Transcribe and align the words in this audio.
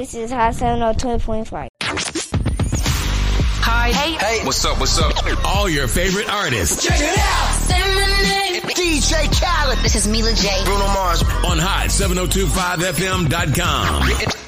This 0.00 0.14
is 0.14 0.30
Hot 0.30 0.54
702.5. 0.54 1.68
Hi. 3.60 3.90
Hey. 3.90 4.12
Hey. 4.12 4.46
What's 4.46 4.64
up? 4.64 4.80
What's 4.80 4.98
up? 4.98 5.12
All 5.44 5.68
your 5.68 5.88
favorite 5.88 6.26
artists. 6.26 6.82
Check 6.82 6.98
it 6.98 7.18
out. 7.18 7.54
Say 7.60 7.78
my 7.78 8.22
name. 8.22 8.62
DJ 8.62 9.30
Khaled. 9.38 9.78
This 9.80 9.96
is 9.96 10.08
Mila 10.08 10.32
J. 10.32 10.64
Bruno 10.64 10.86
Mars. 10.86 11.22
On 11.22 11.58
Hot 11.58 11.88
7025FM.com. 11.88 14.40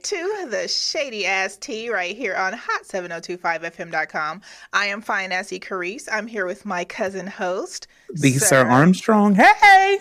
tuned 0.00 0.38
in 0.38 0.44
to 0.44 0.50
the 0.50 0.68
shady 0.68 1.26
ass 1.26 1.56
tea 1.56 1.90
right 1.90 2.16
here 2.16 2.34
on 2.34 2.52
hot7025fm.com. 2.52 4.40
I 4.72 4.86
am 4.86 5.00
fine 5.00 5.32
assy 5.32 5.58
Carrice. 5.58 6.08
I'm 6.10 6.26
here 6.26 6.46
with 6.46 6.64
my 6.64 6.84
cousin 6.84 7.26
host, 7.26 7.86
the 8.12 8.32
Sir, 8.32 8.46
Sir 8.46 8.66
Armstrong. 8.66 9.34
Hey, 9.34 9.98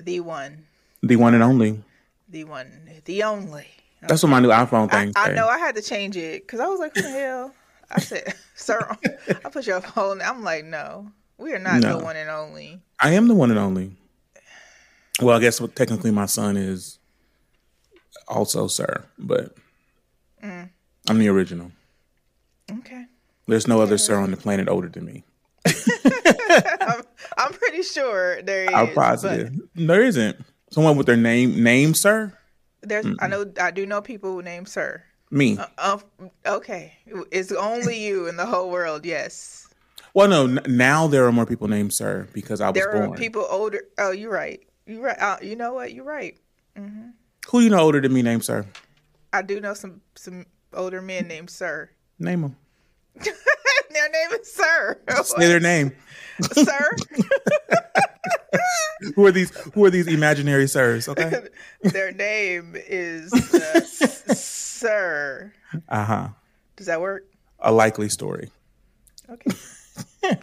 the 0.00 0.20
one, 0.20 0.64
the 1.02 1.16
one 1.16 1.34
and 1.34 1.42
only, 1.42 1.82
the 2.28 2.44
one, 2.44 2.90
the 3.04 3.22
only. 3.22 3.60
Okay. 3.60 4.08
That's 4.08 4.22
what 4.22 4.30
my 4.30 4.40
new 4.40 4.48
iPhone 4.48 4.90
thing. 4.90 5.12
I, 5.14 5.30
I 5.30 5.34
know 5.34 5.46
I 5.46 5.58
had 5.58 5.76
to 5.76 5.82
change 5.82 6.16
it 6.16 6.42
because 6.42 6.60
I 6.60 6.66
was 6.66 6.80
like, 6.80 6.94
"What 6.96 7.04
the 7.04 7.10
hell?" 7.10 7.54
I 7.90 8.00
said, 8.00 8.34
"Sir," 8.54 8.96
I 9.44 9.48
put 9.48 9.66
your 9.66 9.80
phone. 9.80 10.20
I'm 10.20 10.42
like, 10.42 10.64
"No, 10.64 11.12
we 11.38 11.52
are 11.52 11.58
not 11.58 11.80
no. 11.80 11.98
the 11.98 12.04
one 12.04 12.16
and 12.16 12.30
only." 12.30 12.80
I 13.00 13.10
am 13.10 13.28
the 13.28 13.34
one 13.34 13.50
and 13.50 13.58
only. 13.58 13.96
Well, 15.20 15.36
I 15.36 15.40
guess 15.40 15.60
technically 15.74 16.10
my 16.10 16.26
son 16.26 16.56
is 16.56 16.98
also 18.28 18.66
sir, 18.66 19.04
but 19.18 19.54
mm. 20.42 20.68
I'm 21.08 21.18
the 21.18 21.28
original. 21.28 21.72
Okay. 22.70 23.06
There's 23.46 23.66
no 23.66 23.80
other 23.80 23.98
sir 23.98 24.18
on 24.18 24.30
the 24.30 24.36
planet 24.36 24.68
older 24.68 24.88
than 24.88 25.04
me. 25.04 25.24
I'm, 25.66 27.02
I'm, 27.38 27.52
pretty 27.52 27.82
sure 27.82 28.42
there 28.42 28.64
is. 28.64 28.74
I'm 28.74 28.94
positive. 28.94 29.52
There 29.74 30.02
isn't. 30.02 30.36
Someone 30.70 30.96
with 30.96 31.06
their 31.06 31.16
name 31.16 31.62
name 31.62 31.94
sir? 31.94 32.36
There's 32.80 33.04
mm 33.04 33.16
I 33.20 33.28
know 33.28 33.52
I 33.60 33.70
do 33.70 33.86
know 33.86 34.00
people 34.00 34.32
who 34.32 34.42
name 34.42 34.66
sir. 34.66 35.02
Me. 35.30 35.58
Uh, 35.58 35.66
uh, 35.78 35.98
okay. 36.46 36.92
It's 37.30 37.52
only 37.52 37.98
you 37.98 38.28
in 38.28 38.36
the 38.36 38.46
whole 38.46 38.70
world, 38.70 39.06
yes. 39.06 39.68
Well, 40.14 40.28
no, 40.28 40.44
n- 40.44 40.60
now 40.66 41.06
there 41.06 41.26
are 41.26 41.32
more 41.32 41.46
people 41.46 41.68
named 41.68 41.94
sir 41.94 42.28
because 42.32 42.60
I 42.60 42.68
was 42.68 42.74
there 42.74 42.92
born. 42.92 43.02
There 43.02 43.12
are 43.12 43.16
people 43.16 43.46
older. 43.48 43.82
Oh, 43.98 44.10
you're 44.10 44.32
right. 44.32 44.62
You're 44.86 45.02
right. 45.02 45.18
Uh, 45.18 45.38
you 45.42 45.56
know 45.56 45.72
what? 45.74 45.92
You're 45.92 46.04
right. 46.04 46.36
Mm-hmm. 46.78 47.10
Who 47.52 47.60
you 47.60 47.68
know 47.68 47.80
older 47.80 48.00
than 48.00 48.14
me 48.14 48.22
named 48.22 48.46
Sir? 48.46 48.64
I 49.30 49.42
do 49.42 49.60
know 49.60 49.74
some 49.74 50.00
some 50.14 50.46
older 50.72 51.02
men 51.02 51.28
named 51.28 51.50
Sir. 51.50 51.90
Name 52.18 52.40
them. 52.40 52.56
their 53.14 54.08
name 54.08 54.40
is 54.40 54.50
Sir. 54.50 54.98
Say 55.22 55.48
their 55.48 55.60
name. 55.60 55.92
Sir. 56.52 56.96
who 59.14 59.26
are 59.26 59.30
these? 59.30 59.50
Who 59.74 59.84
are 59.84 59.90
these 59.90 60.06
imaginary 60.06 60.66
sirs? 60.66 61.10
Okay. 61.10 61.30
their 61.82 62.10
name 62.10 62.74
is 62.74 63.30
uh, 63.34 63.80
Sir. 64.34 65.52
Uh 65.90 66.04
huh. 66.06 66.28
Does 66.76 66.86
that 66.86 67.02
work? 67.02 67.26
A 67.58 67.70
likely 67.70 68.08
story. 68.08 68.50
Okay. 69.28 70.38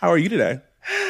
How 0.00 0.08
are 0.08 0.18
you 0.18 0.30
today? 0.30 0.60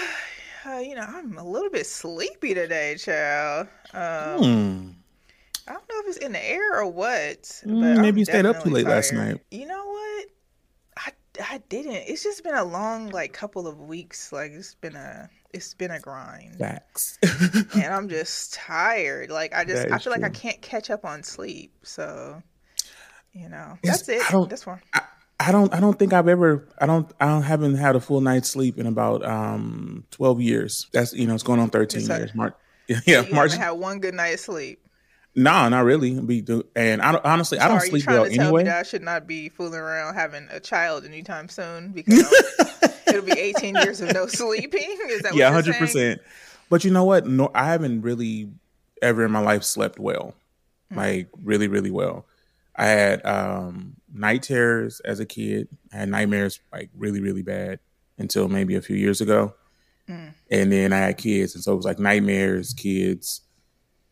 Uh, 0.64 0.78
you 0.78 0.94
know, 0.94 1.02
I'm 1.02 1.36
a 1.38 1.44
little 1.44 1.70
bit 1.70 1.88
sleepy 1.88 2.54
today, 2.54 2.94
child. 2.96 3.66
Um, 3.92 4.38
hmm. 4.38 4.90
I 5.66 5.72
don't 5.72 5.88
know 5.88 6.00
if 6.00 6.08
it's 6.08 6.16
in 6.18 6.32
the 6.32 6.44
air 6.44 6.80
or 6.80 6.86
what. 6.86 7.42
Mm, 7.64 8.00
maybe 8.00 8.20
you 8.20 8.24
stayed 8.24 8.46
up 8.46 8.62
too 8.62 8.70
late 8.70 8.84
tired. 8.84 8.94
last 8.94 9.12
night. 9.12 9.40
You 9.50 9.66
know 9.66 9.86
what? 9.86 10.26
I 10.96 11.12
I 11.54 11.58
didn't. 11.68 12.04
It's 12.06 12.22
just 12.22 12.42
been 12.42 12.54
a 12.54 12.64
long 12.64 13.10
like 13.10 13.32
couple 13.32 13.66
of 13.66 13.80
weeks. 13.80 14.32
Like 14.32 14.52
it's 14.52 14.74
been 14.74 14.96
a 14.96 15.28
it's 15.52 15.74
been 15.74 15.90
a 15.90 16.00
grind. 16.00 16.58
Facts. 16.58 17.18
and 17.22 17.84
I'm 17.94 18.08
just 18.08 18.54
tired. 18.54 19.30
Like 19.30 19.54
I 19.54 19.64
just 19.64 19.86
I 19.86 19.90
feel 19.90 19.98
true. 19.98 20.12
like 20.12 20.24
I 20.24 20.30
can't 20.30 20.60
catch 20.62 20.90
up 20.90 21.04
on 21.04 21.22
sleep. 21.22 21.72
So 21.82 22.42
you 23.32 23.48
know 23.48 23.78
that's 23.82 24.08
it. 24.08 24.22
I 24.28 24.32
don't, 24.32 24.50
that's 24.50 24.64
fine. 24.64 24.80
I, 24.94 25.02
I 25.40 25.52
don't 25.52 25.74
I 25.74 25.80
don't 25.80 25.98
think 25.98 26.12
I've 26.12 26.28
ever 26.28 26.68
I 26.78 26.86
don't 26.86 27.10
I 27.20 27.26
don't 27.26 27.42
haven't 27.42 27.74
had 27.76 27.96
a 27.96 28.00
full 28.00 28.20
night's 28.20 28.48
sleep 28.48 28.78
in 28.78 28.86
about 28.86 29.24
um 29.24 30.04
12 30.10 30.40
years. 30.40 30.88
That's 30.92 31.12
you 31.12 31.26
know 31.26 31.34
it's 31.34 31.42
going 31.42 31.60
on 31.60 31.70
13 31.70 32.06
years. 32.06 32.34
March 32.34 32.54
yeah, 33.06 33.22
you 33.22 33.34
March 33.34 33.54
had 33.54 33.72
one 33.72 34.00
good 34.00 34.14
night's 34.14 34.42
sleep. 34.44 34.81
No, 35.34 35.50
nah, 35.50 35.68
not 35.70 35.84
really. 35.84 36.20
Be 36.20 36.44
and 36.76 37.00
I 37.00 37.12
don't, 37.12 37.24
honestly, 37.24 37.58
I 37.58 37.68
don't 37.68 37.80
sleep 37.80 38.06
well 38.06 38.26
anyway. 38.26 38.68
I 38.68 38.82
should 38.82 39.02
not 39.02 39.26
be 39.26 39.48
fooling 39.48 39.80
around 39.80 40.14
having 40.14 40.46
a 40.50 40.60
child 40.60 41.06
anytime 41.06 41.48
soon 41.48 41.92
because 41.92 42.22
it'll 43.06 43.22
be 43.22 43.32
18 43.32 43.76
years 43.76 44.00
of 44.02 44.12
no 44.12 44.26
sleeping. 44.26 44.98
Is 45.06 45.22
that 45.22 45.34
yeah, 45.34 45.50
hundred 45.50 45.76
percent. 45.76 46.20
But 46.68 46.84
you 46.84 46.90
know 46.90 47.04
what? 47.04 47.26
No, 47.26 47.50
I 47.54 47.66
haven't 47.66 48.02
really 48.02 48.50
ever 49.00 49.24
in 49.24 49.30
my 49.30 49.40
life 49.40 49.62
slept 49.62 49.98
well, 49.98 50.34
mm-hmm. 50.90 50.98
like 50.98 51.28
really, 51.42 51.68
really 51.68 51.90
well. 51.90 52.26
I 52.76 52.86
had 52.86 53.24
um, 53.24 53.96
night 54.12 54.42
terrors 54.42 55.00
as 55.00 55.18
a 55.18 55.26
kid. 55.26 55.68
I 55.94 55.98
had 55.98 56.08
nightmares 56.10 56.60
like 56.72 56.90
really, 56.94 57.20
really 57.20 57.42
bad 57.42 57.80
until 58.18 58.48
maybe 58.48 58.74
a 58.74 58.82
few 58.82 58.96
years 58.96 59.22
ago, 59.22 59.54
mm. 60.06 60.34
and 60.50 60.72
then 60.72 60.92
I 60.92 60.98
had 60.98 61.16
kids, 61.16 61.54
and 61.54 61.64
so 61.64 61.72
it 61.72 61.76
was 61.76 61.86
like 61.86 61.98
nightmares, 61.98 62.74
kids 62.74 63.40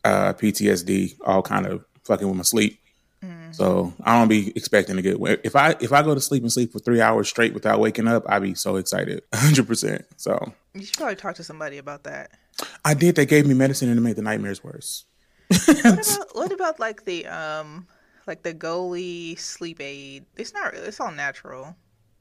uh, 0.05 0.33
PTSD, 0.35 1.17
all 1.25 1.43
kind 1.43 1.67
of 1.67 1.85
fucking 2.05 2.27
with 2.27 2.37
my 2.37 2.43
sleep. 2.43 2.81
Mm. 3.25 3.55
So 3.55 3.93
I 4.03 4.19
don't 4.19 4.29
be 4.29 4.53
expecting 4.57 4.97
to 4.97 5.03
get 5.03 5.19
if 5.45 5.55
I 5.55 5.77
if 5.81 5.93
I 5.93 6.03
go 6.03 6.15
to 6.15 6.21
sleep 6.21 6.43
and 6.43 6.51
sleep 6.51 6.73
for 6.73 6.79
three 6.79 7.01
hours 7.01 7.29
straight 7.29 7.53
without 7.53 7.79
waking 7.79 8.09
up, 8.09 8.25
I'd 8.27 8.43
be 8.43 8.55
so 8.55 8.77
excited, 8.77 9.23
hundred 9.35 9.67
percent. 9.67 10.07
So 10.17 10.53
you 10.75 10.85
should 10.85 10.97
probably 10.97 11.17
talk 11.17 11.35
to 11.37 11.45
somebody 11.45 11.79
about 11.79 12.05
that. 12.05 12.31
I 12.85 12.95
did. 12.95 13.17
They 13.17 13.27
gave 13.27 13.47
me 13.47 13.55
medicine 13.55 13.89
and 13.89 13.99
it 13.99 14.03
made 14.03 14.17
the 14.17 14.23
nightmares 14.23 14.65
worse. 14.65 15.05
what, 15.49 15.69
about, 15.85 16.07
what 16.33 16.53
about 16.53 16.81
like 16.81 17.05
the 17.05 17.27
um 17.27 17.87
like 18.27 18.43
the 18.43 18.55
Goli 18.55 19.39
sleep 19.39 19.81
aid? 19.81 20.25
It's 20.37 20.55
not. 20.55 20.73
Real 20.73 20.85
it's 20.85 21.01
all 21.01 21.13
natural. 21.13 21.77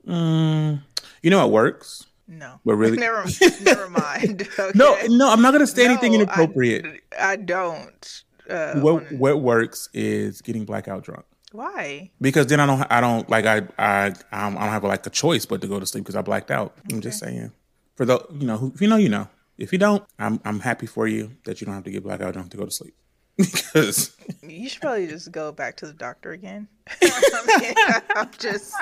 Mm, 0.06 0.82
you 1.22 1.30
know 1.30 1.46
it 1.46 1.52
works. 1.52 2.06
No, 2.30 2.60
but 2.64 2.76
really, 2.76 2.98
never, 3.08 3.26
never 3.64 3.90
mind. 3.90 4.48
Okay. 4.60 4.78
No, 4.78 4.98
no, 5.08 5.32
I'm 5.32 5.42
not 5.42 5.52
going 5.52 5.66
to 5.66 5.68
say 5.68 5.86
no, 5.86 5.92
anything 5.92 6.14
inappropriate. 6.14 6.86
I, 7.18 7.32
I 7.32 7.36
don't. 7.38 8.24
Uh, 8.48 8.80
what 8.80 9.12
what 9.12 9.42
works 9.42 9.90
is 9.94 10.42
getting 10.42 10.66
blackout 10.66 11.04
drunk. 11.04 11.26
Why? 11.52 12.12
Because 12.22 12.48
then 12.48 12.60
I 12.60 12.66
don't 12.66 12.86
I 12.92 13.02
don't 13.02 13.28
like 13.30 13.46
I 13.46 13.62
I 13.78 14.14
I 14.32 14.50
don't 14.50 14.58
have 14.58 14.84
like 14.84 15.06
a 15.06 15.10
choice 15.10 15.46
but 15.46 15.62
to 15.62 15.68
go 15.68 15.80
to 15.80 15.86
sleep 15.86 16.04
because 16.04 16.16
I 16.16 16.22
blacked 16.22 16.52
out. 16.52 16.76
Okay. 16.80 16.96
I'm 16.96 17.02
just 17.02 17.20
saying. 17.20 17.52
For 17.96 18.06
the 18.06 18.24
you 18.32 18.46
know 18.46 18.72
if 18.74 18.82
you 18.82 18.88
know 18.88 18.98
you 18.98 19.10
know 19.10 19.28
if 19.58 19.72
you 19.72 19.80
don't 19.80 20.04
I'm 20.20 20.40
I'm 20.46 20.60
happy 20.60 20.86
for 20.86 21.08
you 21.08 21.32
that 21.46 21.62
you 21.62 21.66
don't 21.66 21.76
have 21.76 21.84
to 21.86 21.92
get 21.92 22.04
blackout 22.04 22.34
drunk 22.34 22.52
to 22.52 22.58
go 22.58 22.66
to 22.66 22.72
sleep 22.72 22.96
because 23.40 24.16
you 24.44 24.68
should 24.68 24.82
probably 24.82 25.08
just 25.08 25.32
go 25.32 25.52
back 25.52 25.78
to 25.78 25.88
the 25.88 25.94
doctor 25.94 26.32
again. 26.32 26.68
I 27.02 27.60
mean, 27.62 28.04
I'm 28.16 28.30
just 28.38 28.76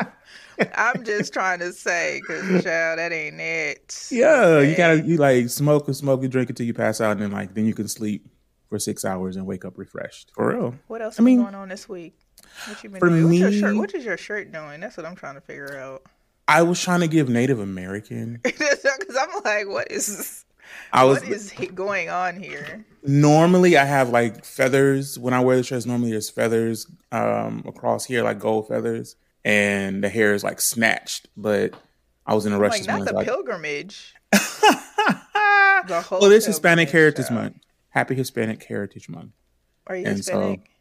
I'm 0.76 1.04
just 1.04 1.32
trying 1.32 1.60
to 1.60 1.72
say, 1.72 2.22
because 2.22 2.64
child, 2.64 2.98
that 3.00 3.12
ain't 3.12 3.40
it. 3.40 4.08
Yeah, 4.10 4.60
you 4.62 4.76
gotta 4.76 5.02
you 5.02 5.18
like 5.18 5.50
smoke 5.50 5.88
and 5.88 5.96
smoke 5.96 6.24
and 6.24 6.32
drink 6.32 6.50
until 6.50 6.66
you 6.66 6.74
pass 6.74 7.00
out, 7.00 7.12
and 7.12 7.22
then 7.22 7.32
like 7.32 7.54
then 7.54 7.66
you 7.66 7.74
can 7.74 7.88
sleep 7.88 8.28
for 8.70 8.80
six 8.80 9.06
hours 9.06 9.36
and 9.36 9.46
wake 9.46 9.64
up 9.64 9.78
refreshed. 9.78 10.32
For 10.34 10.50
real. 10.50 10.76
What 10.88 11.02
else 11.02 11.20
I 11.20 11.24
mean, 11.24 11.42
going 11.42 11.56
on 11.56 11.70
this 11.70 11.88
week? 11.88 12.18
What 12.68 12.84
you 12.84 12.90
been 12.90 13.00
for 13.00 13.10
doing? 13.10 13.30
Me, 13.30 13.44
What's 13.44 13.56
your 13.56 13.70
shirt? 13.70 13.78
What 13.78 13.94
is 13.94 14.06
your 14.06 14.18
shirt 14.18 14.52
doing? 14.52 14.80
That's 14.80 14.98
what 14.98 15.06
I'm 15.06 15.16
trying 15.16 15.36
to 15.36 15.42
figure 15.42 15.78
out. 15.78 16.04
I 16.48 16.64
was 16.64 16.82
trying 16.82 17.02
to 17.02 17.08
give 17.08 17.30
Native 17.30 17.60
American 17.60 18.40
because 18.44 18.86
I'm 19.20 19.44
like, 19.44 19.68
what 19.68 19.92
is? 19.92 20.46
I 20.94 21.04
was, 21.04 21.22
what 21.22 21.30
is 21.30 21.54
going 21.74 22.10
on 22.10 22.42
here? 22.42 22.86
Normally, 23.04 23.78
I 23.78 23.86
have 23.86 24.10
like 24.10 24.46
feathers 24.46 25.18
when 25.20 25.34
I 25.34 25.40
wear 25.42 25.58
the 25.58 25.64
shirts. 25.64 25.86
Normally, 25.86 26.12
there's 26.12 26.30
feathers 26.30 26.88
um, 27.12 27.64
across 27.68 28.06
here, 28.06 28.24
like 28.24 28.40
gold 28.40 28.68
feathers 28.68 29.16
and 29.48 30.04
the 30.04 30.10
hair 30.10 30.34
is 30.34 30.44
like 30.44 30.60
snatched. 30.60 31.30
But 31.38 31.74
I 32.26 32.36
was 32.36 32.46
in 32.46 32.52
a 32.52 32.60
rush. 32.60 32.80
Like 32.80 32.88
not 32.88 33.06
the 33.06 33.14
like, 33.14 33.26
pilgrimage. 33.26 34.14
the 34.32 36.04
whole 36.06 36.20
well, 36.20 36.32
it's 36.32 36.46
Hispanic 36.46 36.90
Heritage 36.90 37.32
Month. 37.32 37.56
Happy 37.90 38.14
Hispanic 38.14 38.62
Heritage 38.64 39.08
Month. 39.08 39.32
Are 39.88 39.96
you 39.96 40.06
and 40.06 40.18
Hispanic? 40.18 40.60
So, 40.60 40.72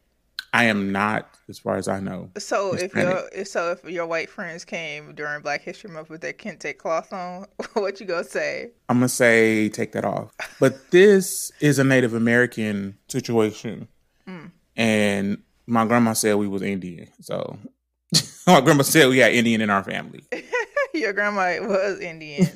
I 0.56 0.64
am 0.64 0.90
not, 0.90 1.28
as 1.48 1.58
far 1.58 1.76
as 1.76 1.86
I 1.86 2.00
know. 2.00 2.30
So 2.38 2.74
if 2.74 2.80
Hispanic. 2.80 3.34
your 3.34 3.44
so 3.44 3.72
if 3.72 3.84
your 3.84 4.06
white 4.06 4.30
friends 4.30 4.64
came 4.64 5.14
during 5.14 5.42
Black 5.42 5.60
History 5.62 5.90
Month 5.90 6.08
with 6.08 6.22
their 6.22 6.32
kente 6.32 6.76
cloth 6.76 7.12
on, 7.12 7.46
what 7.74 8.00
you 8.00 8.06
gonna 8.06 8.24
say? 8.24 8.70
I'm 8.88 8.96
gonna 8.96 9.10
say 9.10 9.68
take 9.68 9.92
that 9.92 10.06
off. 10.06 10.32
But 10.58 10.90
this 10.90 11.52
is 11.60 11.78
a 11.78 11.84
Native 11.84 12.14
American 12.14 12.96
situation, 13.08 13.88
hmm. 14.26 14.46
and 14.76 15.42
my 15.66 15.84
grandma 15.84 16.14
said 16.14 16.36
we 16.36 16.48
was 16.48 16.62
Indian. 16.62 17.08
So 17.20 17.58
my 18.46 18.62
grandma 18.62 18.82
said 18.82 19.08
we 19.08 19.18
had 19.18 19.34
Indian 19.34 19.60
in 19.60 19.68
our 19.68 19.84
family. 19.84 20.24
your 20.94 21.12
grandma 21.12 21.66
was 21.66 22.00
Indian. 22.00 22.48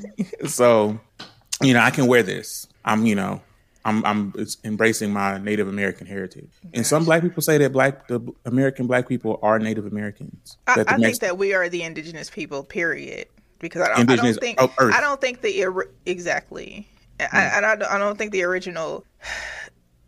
So 0.46 0.98
you 1.60 1.74
know 1.74 1.80
I 1.80 1.90
can 1.90 2.06
wear 2.06 2.22
this. 2.22 2.66
I'm 2.84 3.04
you 3.04 3.14
know 3.14 3.42
I'm 3.84 4.04
I'm 4.04 4.34
embracing 4.64 5.12
my 5.12 5.38
Native 5.38 5.68
American 5.68 6.06
heritage. 6.06 6.50
And 6.74 6.86
some 6.86 7.04
black 7.04 7.22
people 7.22 7.42
say 7.42 7.58
that 7.58 7.72
black 7.72 8.08
the 8.08 8.20
American 8.44 8.86
black 8.86 9.08
people 9.08 9.38
are 9.42 9.58
Native 9.58 9.86
Americans. 9.86 10.58
I, 10.66 10.84
I 10.86 10.96
think 10.98 11.20
that 11.20 11.38
we 11.38 11.54
are 11.54 11.68
the 11.68 11.82
indigenous 11.82 12.28
people. 12.30 12.62
Period. 12.62 13.26
Because 13.58 13.82
I 13.82 13.88
don't, 13.88 14.10
I 14.10 14.16
don't 14.16 14.34
think. 14.40 14.58
I 14.60 15.00
don't 15.00 15.20
think 15.20 15.42
the 15.42 15.86
exactly. 16.06 16.88
I, 17.20 17.26
I, 17.32 17.58
I 17.58 17.60
don't 17.76 17.82
I 17.90 17.98
don't 17.98 18.16
think 18.16 18.32
the 18.32 18.42
original 18.44 19.04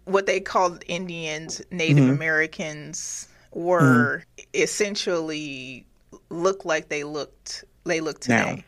what 0.05 0.27
they 0.27 0.41
called 0.41 0.83
Indians, 0.87 1.63
Native 1.71 2.05
Mm-hmm. 2.05 2.13
Americans 2.13 3.29
were 3.53 4.25
essentially 4.55 5.87
look 6.31 6.65
like 6.65 6.89
they 6.89 7.05
looked 7.05 7.65
they 7.85 8.01
look 8.01 8.21
today, 8.21 8.65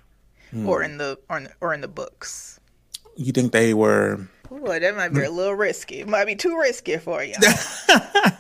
Mm. 0.55 0.69
or 0.69 0.83
in 0.83 0.99
the 0.99 1.19
or 1.29 1.39
in, 1.39 1.49
or 1.61 1.75
in 1.75 1.81
the 1.81 1.89
books. 1.89 2.61
you 3.17 3.33
think 3.33 3.53
they 3.53 3.75
were 3.75 4.21
Boy, 4.49 4.79
that 4.79 4.95
might 4.97 5.09
be 5.15 5.23
a 5.25 5.31
little 5.31 5.55
risky. 5.55 6.01
It 6.01 6.09
might 6.09 6.27
be 6.27 6.37
too 6.37 6.59
risky 6.59 6.97
for 6.99 7.23
you. 7.23 7.35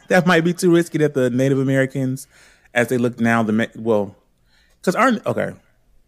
that 0.09 0.25
might 0.27 0.43
be 0.43 0.53
too 0.53 0.73
risky 0.73 0.99
that 0.99 1.15
the 1.15 1.31
Native 1.31 1.59
Americans, 1.59 2.27
as 2.75 2.89
they 2.89 2.99
look 2.99 3.19
now, 3.21 3.43
the 3.43 3.53
Me- 3.53 3.69
well, 3.75 4.15
because 4.81 4.95
our 4.95 5.13
okay, 5.27 5.53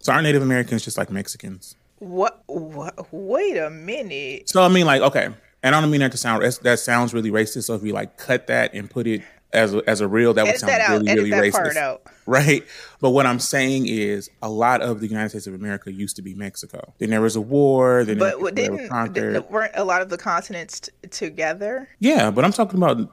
so 0.00 0.12
our 0.12 0.22
Native 0.22 0.43
Americans 0.43 0.84
just 0.84 0.98
like 0.98 1.10
Mexicans. 1.10 1.76
what, 1.98 2.43
what? 2.46 3.12
Wait 3.12 3.56
a 3.56 3.70
minute. 3.70 4.48
So 4.48 4.62
I 4.62 4.69
mean, 4.69 4.87
like, 4.87 5.02
okay, 5.02 5.31
and 5.62 5.75
I 5.75 5.81
don't 5.81 5.90
mean 5.90 6.00
that 6.00 6.12
to 6.12 6.19
sound 6.19 6.42
that 6.42 6.78
sounds 6.78 7.14
really 7.14 7.31
racist. 7.31 7.64
So 7.64 7.75
if 7.75 7.82
we 7.82 7.92
like 7.92 8.16
cut 8.19 8.46
that 8.49 8.75
and 8.75 8.90
put 8.90 9.06
it 9.06 9.22
as 9.56 9.74
a, 9.74 9.82
as 9.90 10.00
a 10.00 10.06
real, 10.08 10.34
that 10.34 10.42
would 10.42 10.50
Edit 10.50 10.60
sound 10.60 10.70
that 10.72 10.80
out. 10.82 11.00
really 11.02 11.14
really 11.30 11.50
racist, 11.50 11.98
right? 12.26 12.62
But 13.00 13.10
what 13.10 13.26
I'm 13.26 13.38
saying 13.40 13.86
is, 13.86 14.30
a 14.42 14.48
lot 14.48 14.82
of 14.82 15.00
the 15.00 15.08
United 15.08 15.30
States 15.30 15.46
of 15.46 15.54
America 15.54 15.92
used 15.92 16.16
to 16.16 16.22
be 16.22 16.34
Mexico. 16.34 16.94
Then 16.98 17.10
there 17.10 17.20
was 17.20 17.34
a 17.36 17.40
war. 17.40 18.04
Then 18.04 18.18
But 18.18 18.30
they 18.30 18.34
what 18.36 18.42
were 18.42 18.50
didn't 18.52 18.88
conquered. 18.88 19.14
didn't- 19.32 19.50
weren't 19.50 19.72
a 19.74 19.84
lot 19.84 20.02
of 20.02 20.08
the 20.10 20.18
continents 20.18 20.80
t- 20.80 20.90
together? 21.10 21.88
yeah, 21.98 22.30
but 22.30 22.44
I'm 22.44 22.52
talking 22.52 22.76
about 22.78 23.10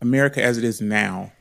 America 0.00 0.42
as 0.42 0.56
it 0.58 0.64
is 0.64 0.80
now. 0.80 1.32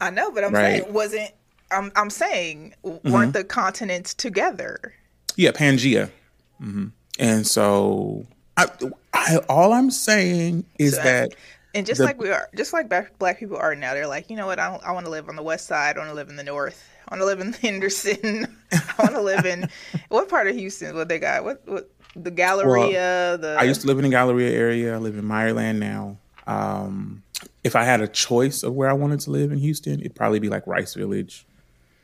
I 0.00 0.10
know, 0.10 0.30
but 0.30 0.44
I'm 0.44 0.52
Right. 0.52 0.82
saying 0.82 0.92
wasn't. 0.92 1.30
I'm 1.70 1.92
I'm 1.96 2.10
saying 2.10 2.74
Mm-hmm. 2.84 3.12
weren't 3.12 3.32
the 3.34 3.44
continents 3.44 4.14
together? 4.14 4.94
Yeah, 5.36 5.50
Pangea. 5.52 6.10
hmm 6.58 6.86
And 7.18 7.46
so, 7.46 8.26
I, 8.56 8.66
I, 9.12 9.36
all 9.48 9.72
I'm 9.72 9.90
saying 9.90 10.64
is 10.78 10.94
So- 10.96 11.02
that 11.02 11.34
And 11.74 11.86
just 11.86 11.98
The- 11.98 12.04
like 12.04 12.18
we 12.20 12.30
are, 12.30 12.48
just 12.56 12.72
like 12.72 12.88
black, 12.88 13.18
black 13.18 13.38
people 13.38 13.56
are 13.56 13.74
now, 13.74 13.92
they're 13.94 14.06
like, 14.06 14.30
you 14.30 14.36
know 14.36 14.46
what? 14.46 14.58
I 14.58 14.74
I 14.84 14.92
want 14.92 15.04
to 15.06 15.10
live 15.10 15.28
on 15.28 15.36
the 15.36 15.42
west 15.42 15.66
side. 15.66 15.96
I 15.96 15.98
want 16.00 16.10
to 16.10 16.14
live 16.14 16.28
in 16.30 16.36
the 16.36 16.44
north. 16.44 16.82
I 17.08 17.14
want 17.14 17.20
to 17.22 17.26
live 17.26 17.40
in 17.40 17.52
Henderson. 17.62 18.56
I 18.72 18.94
want 19.02 19.14
to 19.14 19.22
live 19.22 19.44
in 19.46 19.68
what 20.08 20.28
part 20.28 20.46
of 20.48 20.56
Houston? 20.56 20.94
What 20.96 21.08
they 21.08 21.18
got? 21.18 21.44
What 21.44 21.62
what 21.66 21.90
the 22.16 22.30
Galleria? 22.30 23.36
the 23.38 23.56
I 23.58 23.64
used 23.64 23.82
to 23.82 23.86
live 23.86 23.98
in 23.98 24.04
the 24.04 24.10
Galleria 24.10 24.50
area. 24.50 24.94
I 24.94 24.98
live 24.98 25.16
in 25.16 25.24
Meyerland 25.24 25.76
now. 25.76 26.16
Um, 26.46 27.22
if 27.62 27.76
I 27.76 27.84
had 27.84 28.00
a 28.00 28.08
choice 28.08 28.62
of 28.62 28.74
where 28.74 28.88
I 28.88 28.94
wanted 28.94 29.20
to 29.20 29.30
live 29.30 29.52
in 29.52 29.58
Houston, 29.58 30.00
it'd 30.00 30.14
probably 30.14 30.38
be 30.38 30.48
like 30.48 30.66
Rice 30.66 30.94
Village 30.94 31.44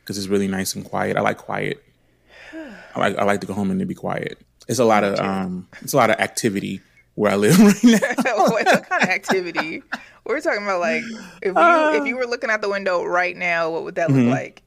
because 0.02 0.19
it's 0.19 0.26
really 0.28 0.49
nice 0.49 0.75
and 0.75 0.84
quiet. 0.84 1.16
I 1.16 1.20
like 1.20 1.38
quiet. 1.38 1.82
I 2.52 3.00
like 3.00 3.16
I 3.19 3.25
like 3.25 3.40
to 3.40 3.46
go 3.46 3.55
home 3.55 3.70
and 3.70 3.81
to 3.81 3.87
be 3.87 3.94
quiet. 3.94 4.38
It's 4.69 4.78
a 4.78 4.84
lot 4.84 5.05
of 5.05 5.19
um, 5.19 5.69
it's 5.81 5.94
a 5.94 5.96
lot 5.96 6.11
of 6.11 6.16
activity 6.20 6.81
where 7.14 7.32
I 7.32 7.37
live 7.37 7.58
right 7.61 7.84
now. 7.84 7.99
what, 8.37 8.64
what 8.64 8.88
kind 8.88 9.02
of 9.02 9.08
activity? 9.08 9.82
We're 10.25 10.40
talking 10.40 10.62
about 10.62 10.81
like 10.81 11.02
if 11.43 11.49
you 11.49 11.56
Uh. 11.56 11.93
if 11.94 12.06
you 12.06 12.16
were 12.16 12.26
looking 12.26 12.50
out 12.50 12.62
the 12.62 12.69
window 12.70 13.05
right 13.05 13.37
now, 13.37 13.70
what 13.70 13.84
would 13.84 13.94
that 13.96 14.08
Mm-hmm. 14.08 14.20
look 14.28 14.31
like? 14.31 14.62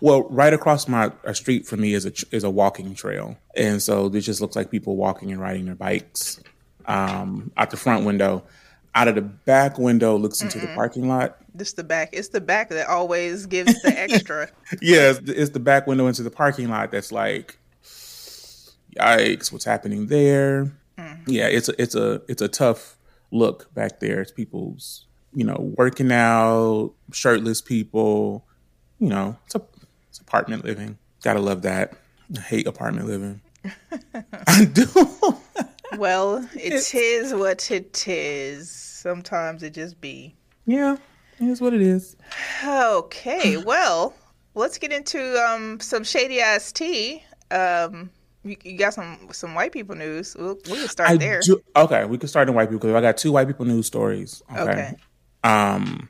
Well, 0.00 0.22
right 0.30 0.54
across 0.54 0.88
my 0.88 1.12
uh, 1.26 1.32
street 1.34 1.66
from 1.66 1.80
me 1.82 1.92
is 1.92 2.06
a 2.06 2.12
is 2.34 2.44
a 2.44 2.50
walking 2.50 2.94
trail, 2.94 3.36
and 3.54 3.82
so 3.82 4.08
this 4.08 4.24
just 4.24 4.40
looks 4.40 4.56
like 4.56 4.70
people 4.70 4.96
walking 4.96 5.30
and 5.32 5.40
riding 5.40 5.66
their 5.66 5.74
bikes. 5.74 6.40
Um, 6.86 7.50
out 7.58 7.70
the 7.70 7.76
front 7.76 8.06
window, 8.06 8.42
out 8.94 9.08
of 9.08 9.16
the 9.16 9.20
back 9.22 9.76
window 9.78 10.16
looks 10.16 10.40
into 10.40 10.58
the 10.58 10.68
parking 10.68 11.08
lot. 11.08 11.36
Just 11.56 11.76
the 11.76 11.84
back. 11.84 12.10
It's 12.12 12.28
the 12.28 12.40
back 12.40 12.70
that 12.70 12.86
always 12.88 13.44
gives 13.46 13.74
the 13.82 13.88
extra. 13.98 14.48
Yeah, 14.80 15.10
it's 15.10 15.18
the, 15.20 15.40
it's 15.42 15.50
the 15.50 15.60
back 15.60 15.86
window 15.86 16.06
into 16.06 16.22
the 16.22 16.30
parking 16.30 16.68
lot. 16.70 16.90
That's 16.90 17.12
like, 17.12 17.58
yikes! 18.96 19.52
What's 19.52 19.64
happening 19.64 20.06
there? 20.06 20.72
Yeah, 21.26 21.46
it's 21.48 21.68
a 21.68 21.80
it's 21.80 21.94
a 21.94 22.22
it's 22.28 22.42
a 22.42 22.48
tough 22.48 22.96
look 23.30 23.72
back 23.74 24.00
there. 24.00 24.20
It's 24.20 24.32
people's 24.32 25.06
you 25.34 25.44
know 25.44 25.72
working 25.76 26.12
out, 26.12 26.92
shirtless 27.12 27.60
people. 27.60 28.46
You 28.98 29.08
know, 29.08 29.36
it's 29.46 29.54
a 29.54 29.62
it's 30.08 30.18
apartment 30.20 30.64
living. 30.64 30.98
Gotta 31.22 31.40
love 31.40 31.62
that. 31.62 31.94
I 32.36 32.40
hate 32.40 32.66
apartment 32.66 33.06
living. 33.06 33.40
I 34.46 34.64
do. 34.64 34.86
well, 35.98 36.48
it 36.54 36.94
is 36.94 37.34
what 37.34 37.70
it 37.70 38.06
is. 38.08 38.70
Sometimes 38.70 39.62
it 39.62 39.74
just 39.74 40.00
be. 40.00 40.34
yeah, 40.64 40.96
it 41.38 41.44
is 41.46 41.60
what 41.60 41.74
it 41.74 41.82
is. 41.82 42.16
Okay, 42.64 43.56
well, 43.56 44.14
let's 44.54 44.78
get 44.78 44.92
into 44.92 45.20
um 45.44 45.80
some 45.80 46.04
shady 46.04 46.40
ass 46.40 46.72
tea. 46.72 47.22
Um, 47.50 48.10
you, 48.46 48.56
you 48.64 48.78
got 48.78 48.94
some 48.94 49.28
some 49.32 49.54
white 49.54 49.72
people 49.72 49.94
news. 49.96 50.36
We'll, 50.38 50.54
we 50.66 50.76
can 50.76 50.88
start 50.88 51.10
I 51.10 51.16
there. 51.16 51.40
do- 51.40 51.62
okay, 51.74 52.04
we 52.04 52.18
can 52.18 52.28
start 52.28 52.48
in 52.48 52.54
white 52.54 52.66
people 52.70 52.80
because 52.80 52.94
I 52.94 53.00
got 53.00 53.16
two 53.16 53.32
white 53.32 53.46
people 53.46 53.64
news 53.66 53.86
stories. 53.86 54.42
Okay. 54.50 54.62
Okay. 54.62 54.94
Um, 55.44 56.08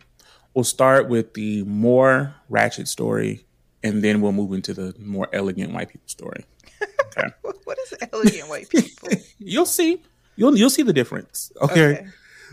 we'll 0.55 0.65
start 0.65 1.09
with 1.09 1.35
the 1.35 1.63
more 1.65 2.35
ratchet 2.49 2.89
story, 2.89 3.45
and 3.83 4.03
then 4.03 4.21
we'll 4.21 4.33
move 4.33 4.53
into 4.53 4.73
the 4.75 4.95
more 4.99 5.29
elegant 5.33 5.73
white 5.73 5.89
people 5.89 6.09
story. 6.09 6.45
Okay. 6.83 7.29
What- 7.65 7.79
is 7.79 7.95
elegant 8.13 8.49
white 8.49 8.69
people? 8.69 9.09
you'll 9.39 9.67
see. 9.67 10.01
You'll 10.37 10.57
you'll 10.57 10.71
see 10.71 10.83
the 10.83 10.93
difference. 10.93 11.51
Okay. 11.61 11.95
Okay. 11.95 12.07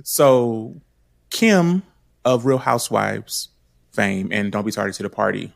So 0.03 0.81
Kim 1.29 1.83
of 2.25 2.45
Real 2.45 2.57
Housewives 2.57 3.49
fame 3.91 4.29
and 4.31 4.51
Don't 4.51 4.65
Be 4.65 4.71
Tardy 4.71 4.93
to 4.93 5.03
the 5.03 5.09
Party, 5.09 5.53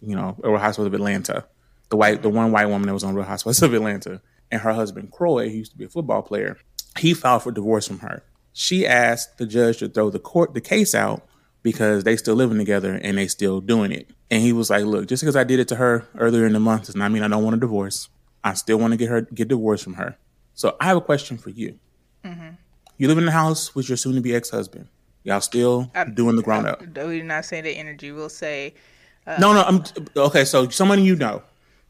you 0.00 0.14
know, 0.14 0.36
Real 0.38 0.58
Housewives 0.58 0.86
of 0.86 0.94
Atlanta, 0.94 1.44
the 1.90 1.96
white 1.96 2.22
the 2.22 2.30
one 2.30 2.52
white 2.52 2.66
woman 2.68 2.86
that 2.86 2.94
was 2.94 3.04
on 3.04 3.14
Real 3.14 3.24
Housewives 3.26 3.62
of 3.62 3.74
Atlanta, 3.74 4.22
and 4.50 4.62
her 4.62 4.72
husband 4.72 5.12
Kroy, 5.12 5.48
who 5.50 5.58
used 5.58 5.72
to 5.72 5.78
be 5.78 5.84
a 5.84 5.88
football 5.88 6.22
player, 6.22 6.56
he 6.98 7.14
filed 7.14 7.42
for 7.42 7.52
divorce 7.52 7.86
from 7.86 8.00
her. 8.00 8.22
She 8.52 8.86
asked 8.86 9.38
the 9.38 9.46
judge 9.46 9.78
to 9.78 9.88
throw 9.88 10.10
the 10.10 10.18
court 10.18 10.54
the 10.54 10.60
case 10.60 10.94
out 10.94 11.26
because 11.62 12.04
they 12.04 12.16
still 12.16 12.34
living 12.34 12.58
together 12.58 12.94
and 12.94 13.18
they 13.18 13.28
still 13.28 13.60
doing 13.60 13.92
it. 13.92 14.10
And 14.30 14.42
he 14.42 14.52
was 14.52 14.70
like, 14.70 14.84
"Look, 14.84 15.06
just 15.06 15.22
because 15.22 15.36
I 15.36 15.44
did 15.44 15.60
it 15.60 15.68
to 15.68 15.76
her 15.76 16.06
earlier 16.16 16.46
in 16.46 16.52
the 16.52 16.60
month 16.60 16.86
does 16.86 16.96
not 16.96 17.12
mean 17.12 17.22
I 17.22 17.28
don't 17.28 17.44
want 17.44 17.56
a 17.56 17.60
divorce. 17.60 18.08
I 18.42 18.54
still 18.54 18.78
want 18.78 18.92
to 18.92 18.96
get 18.96 19.08
her 19.08 19.22
get 19.22 19.48
divorced 19.48 19.84
from 19.84 19.94
her." 19.94 20.16
So 20.54 20.76
I 20.80 20.86
have 20.86 20.96
a 20.96 21.00
question 21.00 21.38
for 21.38 21.50
you. 21.50 21.78
Mm-hmm. 22.24 22.50
You 22.98 23.08
live 23.08 23.18
in 23.18 23.24
the 23.24 23.32
house 23.32 23.74
with 23.74 23.88
your 23.88 23.96
soon-to-be 23.96 24.34
ex-husband. 24.34 24.88
Y'all 25.22 25.40
still 25.40 25.90
uh, 25.94 26.04
doing 26.04 26.36
the 26.36 26.42
grown 26.42 26.66
uh, 26.66 26.72
up. 26.72 26.82
Though 26.86 27.08
we 27.08 27.18
did 27.18 27.26
not 27.26 27.44
say 27.44 27.60
the 27.60 27.70
energy. 27.70 28.12
We'll 28.12 28.28
say 28.28 28.74
uh, 29.26 29.36
No, 29.40 29.52
no. 29.52 29.62
I'm 29.62 29.84
okay. 30.16 30.44
So 30.44 30.68
someone 30.68 31.02
you 31.04 31.16
know, 31.16 31.42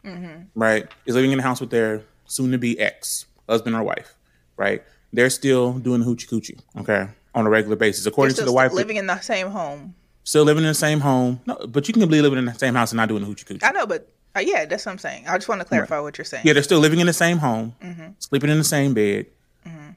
Mm-hmm. 0.04 0.58
right, 0.58 0.88
is 1.04 1.14
living 1.14 1.32
in 1.32 1.38
the 1.38 1.42
house 1.42 1.60
with 1.60 1.70
their 1.70 2.02
soon-to-be 2.26 2.78
ex, 2.78 3.26
husband 3.48 3.76
or 3.76 3.82
wife, 3.82 4.14
right? 4.56 4.82
They're 5.12 5.30
still 5.30 5.74
doing 5.74 6.00
the 6.00 6.06
hoochie 6.06 6.28
coochie, 6.28 6.60
okay, 6.80 7.08
on 7.34 7.46
a 7.46 7.50
regular 7.50 7.76
basis, 7.76 8.06
according 8.06 8.36
to 8.36 8.44
the 8.44 8.52
wife. 8.52 8.72
living 8.72 8.96
in 8.96 9.06
the 9.06 9.20
same 9.20 9.50
home. 9.50 9.94
still 10.24 10.44
living 10.44 10.64
in 10.64 10.68
the 10.68 10.74
same 10.74 11.00
home. 11.00 11.40
No, 11.46 11.66
but 11.68 11.86
you 11.88 11.94
can 11.94 12.08
be 12.08 12.22
living 12.22 12.38
in 12.38 12.44
the 12.46 12.54
same 12.54 12.74
house 12.74 12.92
and 12.92 12.96
not 12.96 13.08
doing 13.08 13.22
the 13.22 13.28
hoochie 13.28 13.44
coochie. 13.44 13.64
I 13.64 13.72
know, 13.72 13.86
but 13.86 14.08
uh, 14.36 14.40
yeah, 14.40 14.64
that's 14.64 14.86
what 14.86 14.92
I'm 14.92 14.98
saying. 14.98 15.26
I 15.26 15.36
just 15.36 15.48
want 15.48 15.60
to 15.60 15.66
clarify 15.66 15.98
what 16.00 16.16
you're 16.16 16.24
saying. 16.24 16.46
Yeah, 16.46 16.52
they're 16.52 16.62
still 16.62 16.78
living 16.78 17.00
in 17.00 17.06
the 17.06 17.12
same 17.12 17.38
home, 17.38 17.74
mm-hmm. 17.82 18.12
sleeping 18.20 18.50
in 18.50 18.58
the 18.58 18.64
same 18.64 18.94
bed, 18.94 19.26
mm-hmm. 19.66 19.90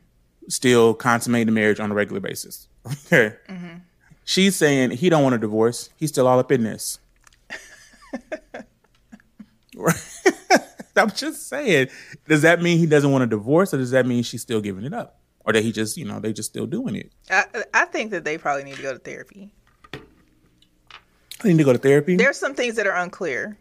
still 0.47 0.93
consummating 0.95 1.47
the 1.47 1.51
marriage 1.53 1.79
on 1.79 1.91
a 1.91 1.93
regular 1.93 2.19
basis. 2.19 2.67
Okay. 3.11 3.35
She's 4.25 4.55
saying 4.55 4.91
he 4.91 5.09
don't 5.09 5.23
want 5.23 5.35
a 5.35 5.37
divorce. 5.37 5.89
He's 5.97 6.09
still 6.09 6.27
all 6.27 6.39
up 6.39 6.51
in 6.51 6.63
this. 6.63 6.99
I'm 10.95 11.09
just 11.11 11.47
saying. 11.47 11.87
Does 12.27 12.43
that 12.43 12.61
mean 12.61 12.77
he 12.77 12.85
doesn't 12.85 13.11
want 13.11 13.23
a 13.23 13.27
divorce, 13.27 13.73
or 13.73 13.77
does 13.77 13.91
that 13.91 14.05
mean 14.05 14.23
she's 14.23 14.41
still 14.41 14.61
giving 14.61 14.83
it 14.85 14.93
up, 14.93 15.19
or 15.45 15.53
that 15.53 15.63
he 15.63 15.71
just, 15.71 15.97
you 15.97 16.05
know, 16.05 16.19
they 16.19 16.33
just 16.33 16.49
still 16.49 16.67
doing 16.67 16.95
it? 16.95 17.11
I, 17.29 17.45
I 17.73 17.85
think 17.85 18.11
that 18.11 18.23
they 18.23 18.37
probably 18.37 18.63
need 18.63 18.75
to 18.75 18.81
go 18.81 18.93
to 18.93 18.99
therapy. 18.99 19.51
I 21.43 21.47
need 21.47 21.57
to 21.57 21.63
go 21.63 21.73
to 21.73 21.79
therapy. 21.79 22.15
There's 22.15 22.37
some 22.37 22.53
things 22.55 22.75
that 22.75 22.87
are 22.87 22.95
unclear. 22.95 23.57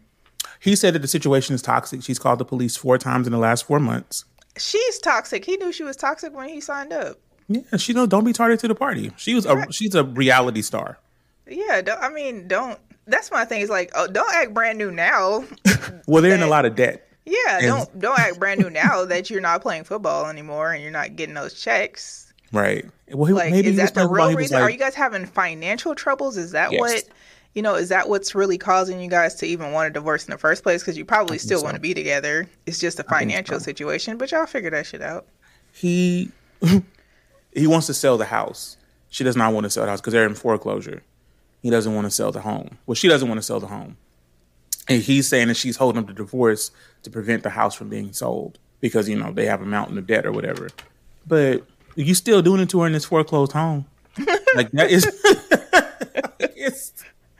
he 0.59 0.75
said 0.75 0.93
that 0.95 0.99
the 0.99 1.07
situation 1.07 1.53
is 1.55 1.61
toxic. 1.61 2.03
She's 2.03 2.19
called 2.19 2.39
the 2.39 2.45
police 2.45 2.77
four 2.77 2.97
times 2.97 3.27
in 3.27 3.33
the 3.33 3.39
last 3.39 3.65
four 3.65 3.79
months. 3.79 4.25
She's 4.57 4.99
toxic. 4.99 5.43
He 5.43 5.57
knew 5.57 5.71
she 5.73 5.83
was 5.83 5.95
toxic 5.97 6.33
when 6.33 6.47
he 6.47 6.61
signed 6.61 6.93
up. 6.93 7.17
Yeah, 7.49 7.77
she 7.77 7.91
know. 7.93 8.05
Don't 8.05 8.23
be 8.23 8.31
tardy 8.31 8.55
to 8.57 8.67
the 8.67 8.75
party. 8.75 9.11
She 9.17 9.33
was 9.33 9.45
a 9.45 9.65
she's 9.71 9.95
a 9.95 10.03
reality 10.03 10.61
star. 10.61 10.97
Yeah, 11.45 11.81
don't, 11.81 12.01
I 12.01 12.09
mean, 12.09 12.47
don't. 12.47 12.79
That's 13.05 13.31
my 13.31 13.45
thing. 13.45 13.61
Is 13.61 13.69
like, 13.69 13.91
oh, 13.95 14.07
don't 14.07 14.33
act 14.33 14.53
brand 14.53 14.77
new 14.77 14.91
now. 14.91 15.43
Well, 16.07 16.21
they're 16.21 16.35
in 16.35 16.41
a 16.41 16.47
lot 16.47 16.65
of 16.65 16.75
debt. 16.75 17.07
Yeah, 17.25 17.57
And- 17.59 17.65
don't 17.67 17.99
don't 17.99 18.19
act 18.19 18.39
brand 18.39 18.59
new 18.61 18.69
now 18.69 19.05
that 19.05 19.29
you're 19.29 19.41
not 19.41 19.61
playing 19.61 19.83
football 19.85 20.25
anymore 20.27 20.71
and 20.73 20.81
you're 20.81 20.91
not 20.91 21.15
getting 21.15 21.35
those 21.35 21.53
checks. 21.53 22.33
Right. 22.51 22.85
Well, 23.09 23.25
he, 23.25 23.33
Like, 23.33 23.51
maybe 23.51 23.69
is 23.69 23.75
he 23.75 23.81
was 23.81 23.91
that 23.91 24.01
the 24.01 24.07
real 24.09 24.33
reason? 24.35 24.61
Are 24.61 24.69
you 24.69 24.77
guys 24.77 24.95
having 24.95 25.25
financial 25.25 25.95
troubles? 25.95 26.35
Is 26.37 26.51
that 26.51 26.71
Yes. 26.73 26.79
what? 26.79 27.03
You 27.53 27.61
know, 27.61 27.75
is 27.75 27.89
that 27.89 28.09
what's 28.09 28.33
really 28.35 28.57
causing 28.57 28.99
you 28.99 29.09
guys 29.09 29.35
to 29.35 29.45
even 29.45 29.71
want 29.71 29.87
a 29.87 29.91
divorce 29.91 30.25
in 30.25 30.31
the 30.31 30.37
first 30.37 30.63
place? 30.63 30.81
Because 30.81 30.97
you 30.97 31.05
probably 31.05 31.37
still 31.37 31.59
so. 31.59 31.63
want 31.63 31.75
to 31.75 31.81
be 31.81 31.93
together. 31.93 32.47
It's 32.65 32.79
just 32.79 32.99
a 32.99 33.03
financial 33.03 33.59
so. 33.59 33.63
situation, 33.63 34.17
but 34.17 34.31
y'all 34.31 34.45
figure 34.45 34.71
that 34.71 34.85
shit 34.85 35.01
out. 35.01 35.25
he 35.71 36.31
he 37.53 37.67
wants 37.67 37.87
to 37.87 37.93
sell 37.93 38.17
the 38.17 38.25
house. 38.25 38.77
She 39.09 39.23
does 39.23 39.35
not 39.37 39.53
want 39.53 39.65
to 39.65 39.69
sell 39.69 39.83
the 39.85 39.89
house 39.91 40.01
because 40.01 40.13
they're 40.13 40.25
in 40.25 40.35
foreclosure. 40.35 41.03
He 41.63 41.69
doesn't 41.69 41.95
want 41.95 42.05
to 42.05 42.11
sell 42.11 42.31
the 42.31 42.41
home. 42.41 42.77
Well, 42.85 42.93
she 42.93 43.07
doesn't 43.07 43.27
want 43.27 43.39
to 43.39 43.43
sell 43.43 43.59
the 43.59 43.67
home. 43.67 43.97
And 44.89 45.01
he's 45.01 45.27
saying 45.27 45.47
that 45.47 45.55
she's 45.55 45.77
holding 45.77 46.01
up 46.01 46.07
the 46.07 46.13
divorce 46.13 46.71
to 47.03 47.09
prevent 47.09 47.43
the 47.43 47.49
house 47.49 47.73
from 47.73 47.89
being 47.89 48.11
sold 48.11 48.59
because, 48.81 49.07
you 49.07 49.15
know, 49.15 49.31
they 49.31 49.45
have 49.45 49.61
a 49.61 49.65
mountain 49.65 49.97
of 49.97 50.05
debt 50.05 50.25
or 50.25 50.33
whatever. 50.33 50.69
But 51.25 51.65
you 51.95 52.13
still 52.13 52.41
doing 52.41 52.59
it 52.59 52.69
to 52.71 52.81
her 52.81 52.87
in 52.87 52.93
this 52.93 53.05
foreclosed 53.05 53.53
home. 53.53 53.85
like 54.55 54.69
that 54.71 54.91
is 54.91 55.05
it's 56.39 56.93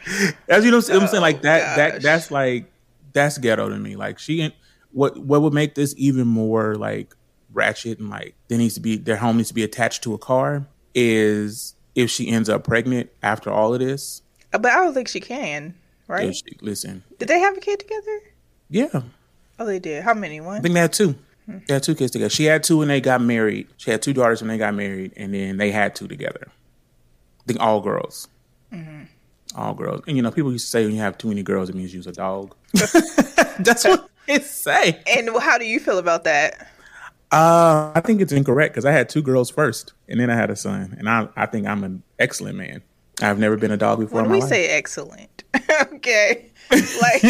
as 0.49 0.65
you 0.65 0.71
know 0.71 0.77
what 0.77 0.89
I'm 0.89 1.07
saying 1.07 1.21
like 1.21 1.43
that 1.43 1.75
that 1.75 1.95
oh, 1.95 1.99
that's 1.99 2.31
like 2.31 2.71
that's 3.11 3.37
ghetto 3.37 3.69
to 3.69 3.77
me. 3.77 3.95
Like 3.95 4.17
she 4.19 4.55
what 4.91 5.17
what 5.17 5.41
would 5.41 5.53
make 5.53 5.75
this 5.75 5.93
even 5.97 6.27
more 6.27 6.75
like 6.75 7.13
ratchet 7.51 7.99
and 7.99 8.09
like 8.09 8.35
there 8.47 8.57
needs 8.57 8.73
to 8.75 8.79
be 8.79 8.97
their 8.97 9.17
home 9.17 9.37
needs 9.37 9.49
to 9.49 9.53
be 9.53 9.63
attached 9.63 10.01
to 10.03 10.13
a 10.13 10.17
car 10.17 10.65
is 10.95 11.72
if 11.95 12.09
she 12.09 12.29
ends 12.29 12.49
up 12.49 12.63
pregnant 12.63 13.09
after 13.21 13.49
all 13.49 13.73
of 13.73 13.79
this. 13.79 14.21
Uh, 14.53 14.57
But 14.59 14.71
I 14.71 14.75
don't 14.83 14.93
think 14.93 15.07
she 15.07 15.19
can, 15.19 15.75
right? 16.07 16.29
if 16.29 16.35
she- 16.35 16.57
listen, 16.61 17.03
Did 17.19 17.27
they 17.27 17.39
have 17.39 17.57
a 17.57 17.61
kid 17.61 17.79
together? 17.79 18.19
yeah, 18.69 19.01
Oh, 19.59 19.65
they 19.65 19.79
did. 19.79 20.03
How 20.03 20.13
many? 20.15 20.41
One. 20.41 20.57
I 20.57 20.61
think 20.61 20.73
they 20.73 20.79
had 20.79 20.93
two. 20.93 21.15
They 21.47 21.73
had 21.75 21.83
two 21.83 21.93
kids 21.93 22.11
together. 22.11 22.29
She 22.29 22.45
had 22.45 22.63
two 22.63 22.77
when 22.77 22.87
they 22.87 22.99
got 23.01 23.21
married. 23.21 23.67
She 23.77 23.91
had 23.91 24.01
two 24.01 24.13
daughters 24.13 24.41
when 24.41 24.47
they 24.47 24.57
got 24.57 24.73
married, 24.73 25.11
and 25.17 25.33
then 25.33 25.57
they 25.57 25.71
had 25.71 25.93
two 25.95 26.07
together. 26.07 26.47
I 26.47 27.43
think 27.45 27.59
all 27.59 27.81
girls. 27.81 28.27
All 29.55 29.73
girls. 29.75 30.01
And 30.07 30.17
you 30.17 30.23
know, 30.23 30.31
people 30.31 30.51
used 30.51 30.65
to 30.65 30.71
say 30.71 30.85
when 30.85 30.95
you 30.95 31.01
have 31.01 31.17
too 31.17 31.27
many 31.27 31.43
girls, 31.43 31.69
it 31.69 31.75
means 31.75 31.93
you're 31.93 32.01
a 32.07 32.11
dog. 32.13 32.55
That's 33.59 33.83
what 33.85 34.09
it 34.27 34.43
say. 34.45 34.99
And 35.05 35.29
how 35.39 35.57
do 35.59 35.65
you 35.65 35.79
feel 35.79 35.99
about 35.99 36.23
that? 36.23 36.67
Uh, 37.33 37.91
I 37.95 38.01
think 38.01 38.21
it's 38.21 38.31
incorrect 38.31 38.73
because 38.73 38.85
I 38.85 38.91
had 38.91 39.09
two 39.09 39.21
girls 39.23 39.49
first, 39.49 39.93
and 40.07 40.19
then 40.19 40.29
I 40.29 40.35
had 40.35 40.49
a 40.51 40.55
son, 40.55 40.95
and 40.99 41.09
I 41.09 41.27
I 41.35 41.47
think 41.47 41.65
I'm 41.67 41.83
an 41.83 42.03
excellent 42.19 42.57
man. 42.57 42.81
I've 43.21 43.39
never 43.39 43.57
been 43.57 43.71
a 43.71 43.77
dog 43.77 43.99
before 43.99 44.17
When 44.17 44.25
in 44.25 44.29
my 44.29 44.35
we 44.35 44.41
life. 44.41 44.49
say 44.49 44.67
excellent, 44.69 45.43
okay, 45.93 46.51
like 46.71 47.23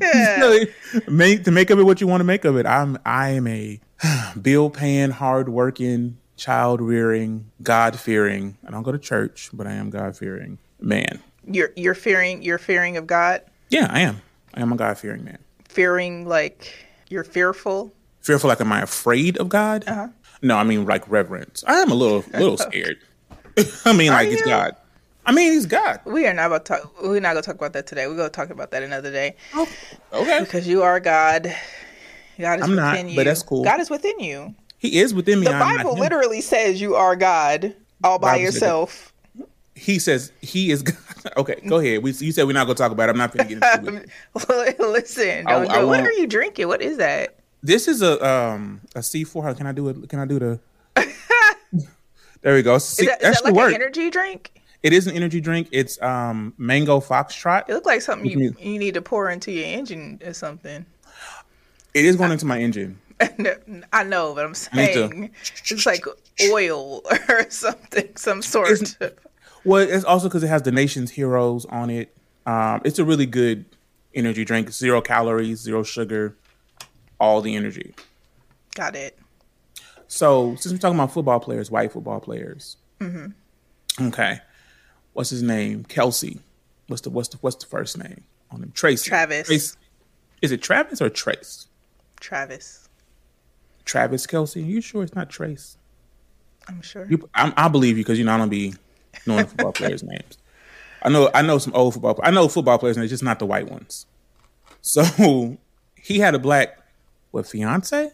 No, 0.00 0.58
make 1.08 1.44
to 1.44 1.50
make 1.50 1.70
of 1.70 1.78
it 1.78 1.82
what 1.84 2.00
you 2.00 2.06
want 2.06 2.20
to 2.20 2.24
make 2.24 2.44
of 2.44 2.56
it. 2.56 2.66
I'm 2.66 2.98
I 3.06 3.30
am 3.30 3.46
a 3.46 3.80
bill 4.42 4.70
paying, 4.70 5.10
hard 5.10 5.48
working, 5.48 6.18
child 6.36 6.80
rearing, 6.80 7.50
God 7.62 7.98
fearing. 7.98 8.56
I 8.66 8.70
don't 8.70 8.82
go 8.82 8.92
to 8.92 8.98
church, 8.98 9.50
but 9.52 9.66
I 9.66 9.72
am 9.72 9.90
God 9.90 10.16
fearing 10.16 10.58
man. 10.80 11.20
you're 11.46 11.70
you're 11.76 11.94
fearing 11.94 12.42
you're 12.42 12.58
fearing 12.58 12.96
of 12.96 13.06
God, 13.06 13.42
Yeah, 13.70 13.86
I 13.90 14.00
am. 14.00 14.20
I 14.54 14.62
am 14.62 14.72
a 14.72 14.76
God 14.76 14.98
fearing 14.98 15.24
man. 15.24 15.38
fearing 15.68 16.26
like 16.26 16.72
you're 17.08 17.24
fearful. 17.24 17.92
Fearful 18.26 18.48
like 18.48 18.60
am 18.60 18.72
I 18.72 18.82
afraid 18.82 19.36
of 19.38 19.48
God? 19.48 19.84
Uh-huh. 19.86 20.08
No, 20.42 20.56
I 20.56 20.64
mean 20.64 20.84
like 20.84 21.08
reverence. 21.08 21.62
I 21.64 21.74
am 21.74 21.92
a 21.92 21.94
little 21.94 22.24
little 22.32 22.56
scared. 22.68 22.98
I 23.84 23.92
mean 23.96 24.10
like 24.10 24.28
he's? 24.28 24.42
God. 24.42 24.74
I 25.24 25.30
mean 25.30 25.52
he's 25.52 25.64
God. 25.66 26.00
We 26.04 26.26
are 26.26 26.34
not 26.34 26.46
about 26.46 26.64
to 26.64 26.72
talk. 26.72 27.02
We're 27.02 27.20
not 27.20 27.34
gonna 27.34 27.42
talk 27.42 27.54
about 27.54 27.72
that 27.74 27.86
today. 27.86 28.08
We're 28.08 28.16
gonna 28.16 28.28
talk 28.28 28.50
about 28.50 28.72
that 28.72 28.82
another 28.82 29.12
day 29.12 29.36
Okay. 30.12 30.40
because 30.40 30.66
you 30.66 30.82
are 30.82 30.98
God. 30.98 31.54
God 32.36 32.58
is 32.58 32.64
I'm 32.64 32.74
not, 32.74 32.94
within 32.94 33.10
you. 33.10 33.14
but 33.16 33.26
that's 33.26 33.44
cool. 33.44 33.62
God 33.62 33.78
is 33.78 33.90
within 33.90 34.18
you. 34.18 34.56
He 34.76 34.98
is 34.98 35.14
within 35.14 35.38
me. 35.38 35.46
The 35.46 35.52
not 35.52 35.76
Bible 35.76 35.96
literally 35.96 36.40
says 36.40 36.80
you 36.80 36.96
are 36.96 37.14
God 37.14 37.76
all 38.02 38.18
by 38.18 38.32
Bible 38.32 38.42
yourself. 38.42 39.12
He 39.76 40.00
says 40.00 40.32
he 40.40 40.72
is 40.72 40.82
God. 40.82 40.96
Okay, 41.36 41.60
go 41.68 41.78
ahead. 41.78 42.04
We, 42.04 42.12
you 42.12 42.30
said 42.30 42.46
we're 42.46 42.52
not 42.52 42.66
going 42.66 42.76
to 42.76 42.82
talk 42.82 42.92
about 42.92 43.08
it. 43.08 43.10
I'm 43.12 43.18
not 43.18 43.36
going 43.36 43.48
to 43.48 43.54
get 43.56 43.78
into 43.80 43.96
it. 43.96 44.78
Listen, 44.78 45.46
I- 45.48 45.54
I 45.54 45.82
what 45.82 45.98
are 46.00 46.12
you 46.12 46.26
drinking? 46.28 46.68
What 46.68 46.80
is 46.80 46.98
that? 46.98 47.35
This 47.62 47.88
is 47.88 48.02
a 48.02 48.24
um 48.26 48.80
a 48.94 49.00
C4. 49.00 49.56
Can 49.56 49.66
I 49.66 49.72
do 49.72 49.88
it? 49.88 50.08
Can 50.08 50.18
I 50.18 50.24
do 50.24 50.38
the? 50.38 50.60
there 52.42 52.54
we 52.54 52.62
go. 52.62 52.78
See, 52.78 53.04
Is 53.04 53.08
that, 53.08 53.22
is 53.22 53.40
that 53.40 53.52
like 53.52 53.68
an 53.68 53.74
energy 53.74 54.10
drink? 54.10 54.52
it 54.82 54.92
is 54.92 55.06
an 55.06 55.16
energy 55.16 55.40
drink. 55.40 55.68
It's 55.72 56.00
um 56.02 56.54
mango 56.58 57.00
foxtrot. 57.00 57.68
It 57.68 57.74
looks 57.74 57.86
like 57.86 58.02
something 58.02 58.30
you, 58.30 58.54
you 58.60 58.78
need 58.78 58.94
to 58.94 59.02
pour 59.02 59.30
into 59.30 59.50
your 59.50 59.64
engine 59.66 60.20
or 60.24 60.32
something. 60.32 60.86
It 61.94 62.04
is 62.04 62.16
going 62.16 62.30
into 62.32 62.46
my 62.46 62.60
engine. 62.60 62.98
I 63.92 64.04
know, 64.04 64.34
but 64.34 64.44
I'm 64.44 64.54
saying 64.54 65.30
it's 65.64 65.86
like 65.86 66.04
oil 66.50 67.02
or 67.28 67.46
something, 67.50 68.14
some 68.16 68.42
sort 68.42 68.70
It's- 68.70 68.96
of. 69.00 69.14
Well, 69.64 69.82
it's 69.82 70.04
also 70.04 70.28
because 70.28 70.44
it 70.44 70.48
has 70.48 70.62
the 70.62 70.70
nation's 70.70 71.10
heroes 71.10 71.64
on 71.66 71.90
it. 71.90 72.14
Um, 72.46 72.82
it's 72.84 73.00
a 73.00 73.04
really 73.04 73.26
good 73.26 73.64
energy 74.14 74.44
drink. 74.44 74.70
Zero 74.70 75.00
calories, 75.00 75.58
zero 75.60 75.82
sugar, 75.82 76.36
all 77.18 77.40
the 77.40 77.54
energy. 77.56 77.94
Got 78.74 78.96
it. 78.96 79.18
So 80.08 80.54
since 80.56 80.72
we're 80.72 80.78
talking 80.78 80.98
about 80.98 81.12
football 81.12 81.40
players, 81.40 81.70
white 81.70 81.92
football 81.92 82.20
players, 82.20 82.76
mm-hmm. 83.00 84.06
okay, 84.08 84.40
what's 85.12 85.30
his 85.30 85.42
name? 85.42 85.84
Kelce. 85.84 86.40
What's 86.88 87.02
the 87.02 87.10
what's 87.10 87.28
the 87.28 87.38
what's 87.40 87.56
the 87.56 87.66
first 87.66 87.98
name 87.98 88.22
on 88.50 88.62
him? 88.62 88.72
Tracy. 88.72 89.08
Travis. 89.08 89.48
Trace. 89.48 89.76
Is 90.42 90.52
it 90.52 90.62
Travis 90.62 91.02
or 91.02 91.08
Trace? 91.08 91.66
Travis, 92.20 92.88
Travis 93.84 94.26
Kelce. 94.26 94.64
you 94.64 94.80
sure 94.80 95.02
it's 95.02 95.14
not 95.14 95.28
Trace? 95.28 95.76
I'm 96.68 96.82
sure. 96.82 97.06
You, 97.08 97.28
I'm, 97.34 97.52
I 97.56 97.68
believe 97.68 97.96
you 97.96 98.04
because 98.04 98.18
you 98.18 98.24
know 98.24 98.34
I 98.34 98.38
don't 98.38 98.48
be 98.48 98.74
knowing 99.26 99.46
football 99.46 99.72
players' 99.72 100.02
names. 100.04 100.38
I 101.02 101.08
know 101.08 101.30
I 101.34 101.42
know 101.42 101.58
some 101.58 101.74
old 101.74 101.94
football. 101.94 102.18
I 102.22 102.30
know 102.30 102.48
football 102.48 102.78
players, 102.78 102.96
and 102.96 103.04
it's 103.04 103.10
just 103.10 103.22
not 103.22 103.38
the 103.38 103.46
white 103.46 103.70
ones. 103.70 104.06
So 104.82 105.58
he 105.96 106.18
had 106.18 106.34
a 106.34 106.38
black 106.38 106.78
what 107.36 107.46
fiance? 107.46 108.10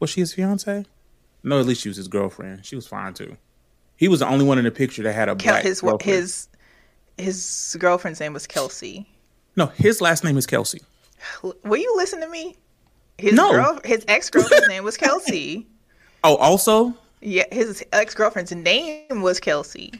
Was 0.00 0.10
she 0.10 0.20
his 0.20 0.34
fiance? 0.34 0.84
No, 1.42 1.60
at 1.60 1.66
least 1.66 1.80
she 1.82 1.88
was 1.88 1.96
his 1.96 2.08
girlfriend. 2.08 2.66
She 2.66 2.74
was 2.76 2.86
fine 2.86 3.14
too. 3.14 3.36
He 3.96 4.08
was 4.08 4.20
the 4.20 4.28
only 4.28 4.44
one 4.44 4.58
in 4.58 4.64
the 4.64 4.70
picture 4.70 5.02
that 5.04 5.12
had 5.14 5.28
a 5.28 5.36
Kel- 5.36 5.54
black 5.54 5.62
his 5.62 5.80
girlfriend. 5.80 6.02
his 6.02 6.48
his 7.16 7.76
girlfriend's 7.78 8.20
name 8.20 8.32
was 8.34 8.46
Kelsey. 8.46 9.08
no, 9.56 9.66
his 9.66 10.00
last 10.00 10.22
name 10.24 10.36
is 10.36 10.46
Kelce. 10.46 10.80
Will 11.42 11.78
you 11.78 11.94
listen 11.96 12.20
to 12.20 12.28
me? 12.28 12.56
His 13.18 13.32
No. 13.32 13.52
girl, 13.52 13.80
his 13.84 14.04
ex 14.08 14.28
girlfriend's 14.28 14.68
name 14.68 14.84
was 14.84 14.96
Kelsey. 14.96 15.66
Oh, 16.24 16.36
also 16.36 16.92
Yeah, 17.20 17.44
his 17.52 17.84
ex 17.92 18.12
girlfriend's 18.14 18.52
name 18.52 19.22
was 19.22 19.38
Kelsey. 19.38 19.92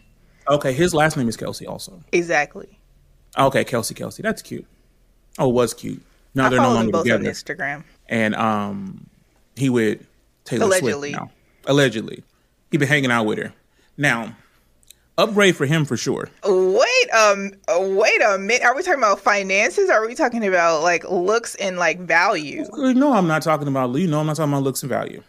okay. 0.49 0.73
His 0.73 0.93
last 0.93 1.17
name 1.17 1.29
is 1.29 1.37
Kelce. 1.37 1.67
Also 1.69 2.03
Exactly. 2.13 2.79
okay, 3.39 3.65
Kelsey 3.65 3.95
Kelsey. 3.95 4.23
That's 4.23 4.43
cute. 4.43 4.67
Oh, 5.39 5.49
it 5.51 5.53
was 5.53 5.73
cute. 5.73 6.03
Now 6.37 6.47
I 6.47 6.49
they're 6.51 6.61
no 6.61 6.73
longer 6.75 6.93
both 6.93 7.05
together. 7.05 7.25
on 7.27 7.33
Instagram. 7.33 7.85
and 8.09 8.35
um 8.37 9.07
he 9.57 9.69
with 9.71 10.07
Taylor 10.45 10.67
Allegedly. 10.67 11.11
Swift 11.13 11.23
now. 11.25 11.31
Allegedly. 11.67 12.23
He 12.71 12.77
been 12.79 12.87
hanging 12.89 13.11
out 13.11 13.25
with 13.27 13.39
her. 13.39 13.53
Now, 13.97 14.37
upgrade 15.19 15.57
for 15.57 15.65
him 15.67 15.85
for 15.85 15.97
sure. 15.97 16.29
Wait, 16.45 17.11
um, 17.11 17.53
wait 17.97 18.21
a 18.23 18.37
minute. 18.39 18.63
Are 18.65 18.77
we 18.77 18.83
talking 18.83 18.99
about 19.01 19.19
finances? 19.21 19.89
Or 19.89 19.95
are 19.95 20.07
we 20.07 20.15
talking 20.15 20.47
about 20.47 20.83
like 20.83 21.09
looks 21.11 21.55
and 21.57 21.79
like 21.79 21.99
value? 22.01 22.65
No, 22.75 23.13
I'm 23.15 23.27
not 23.27 23.43
talking 23.43 23.67
about 23.69 23.95
you 23.97 24.07
know 24.07 24.21
I'm 24.21 24.27
not 24.27 24.37
talking 24.37 24.53
about 24.53 24.63
looks 24.63 24.83
and 24.83 24.91
value. 24.91 25.23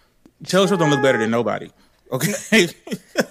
Taylor 0.43 0.67
Swift 0.67 0.81
don't 0.81 0.89
look 0.91 1.01
better 1.01 1.17
than 1.17 1.31
nobody. 1.31 1.71
Okay. 2.11 2.33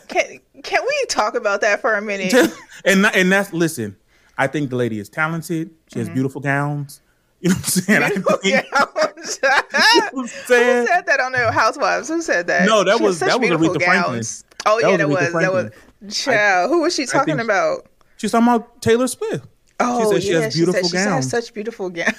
Can 0.08 0.40
can 0.62 0.82
we 0.82 1.04
talk 1.08 1.34
about 1.34 1.60
that 1.60 1.80
for 1.80 1.94
a 1.94 2.02
minute? 2.02 2.32
and 2.84 3.04
and 3.06 3.30
that's 3.30 3.52
listen, 3.52 3.96
I 4.38 4.46
think 4.48 4.70
the 4.70 4.76
lady 4.76 4.98
is 4.98 5.08
talented. 5.08 5.70
She 5.88 5.98
Mm-hmm. 5.98 5.98
has 6.00 6.08
beautiful 6.14 6.40
gowns. 6.40 7.00
You 7.40 7.50
know 7.50 7.54
what 7.56 7.64
I'm 7.64 7.64
saying? 7.64 8.02
I 8.02 8.08
think, 8.10 8.24
Gowns. 8.24 9.38
I'm 9.42 10.08
Who 10.12 10.26
said 10.26 11.06
that 11.06 11.20
on 11.20 11.32
the 11.32 11.52
Housewives? 11.52 12.08
Who 12.08 12.22
said 12.22 12.46
that? 12.46 12.66
No, 12.66 12.82
that 12.84 12.98
She 12.98 13.04
was- 13.04 13.20
that 13.20 13.38
was 13.40 13.50
Aretha 13.50 13.82
Franklin. 13.82 14.14
gowns. 14.16 14.44
Oh 14.64 14.80
That 14.80 14.90
yeah, 14.90 14.96
that 14.96 15.08
was 15.08 15.18
that 15.32 15.52
was. 15.52 15.70
Franklin. 15.70 15.72
Child, 16.10 16.70
who 16.70 16.80
was 16.82 16.94
she 16.94 17.06
talking 17.06 17.40
about? 17.40 17.86
She's 18.16 18.30
talking 18.32 18.46
about 18.48 18.80
Taylor 18.82 19.06
Swift. 19.08 19.44
Oh 19.78 20.10
said 20.12 20.22
she 20.22 20.32
yeah, 20.32 20.40
has 20.40 20.54
beautiful 20.54 20.82
she 20.82 20.88
said 20.88 20.98
she 20.98 21.04
gowns. 21.04 21.30
has 21.32 21.44
such 21.44 21.54
beautiful 21.54 21.90
gowns. 21.90 22.14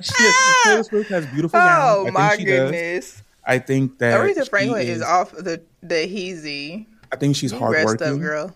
She 0.00 0.12
has, 0.18 0.56
Taylor 0.64 0.82
Swift 0.84 1.10
has 1.10 1.26
beautiful 1.26 1.58
gowns. 1.58 1.68
Oh, 1.68 1.96
I 1.96 2.00
oh 2.00 2.04
think 2.04 2.14
my 2.14 2.36
she 2.36 2.44
does. 2.44 2.70
goodness. 2.70 3.22
I 3.46 3.58
think 3.58 3.98
that 3.98 4.18
Aretha 4.20 4.48
Franklin 4.48 4.86
is, 4.86 5.02
off 5.02 5.32
the 5.32 5.62
the 5.82 5.94
heezy. 5.94 6.86
I 7.12 7.16
think 7.16 7.36
she's 7.36 7.52
You 7.52 7.58
up, 7.58 7.62
hardworking. 7.74 8.18
girl. 8.18 8.54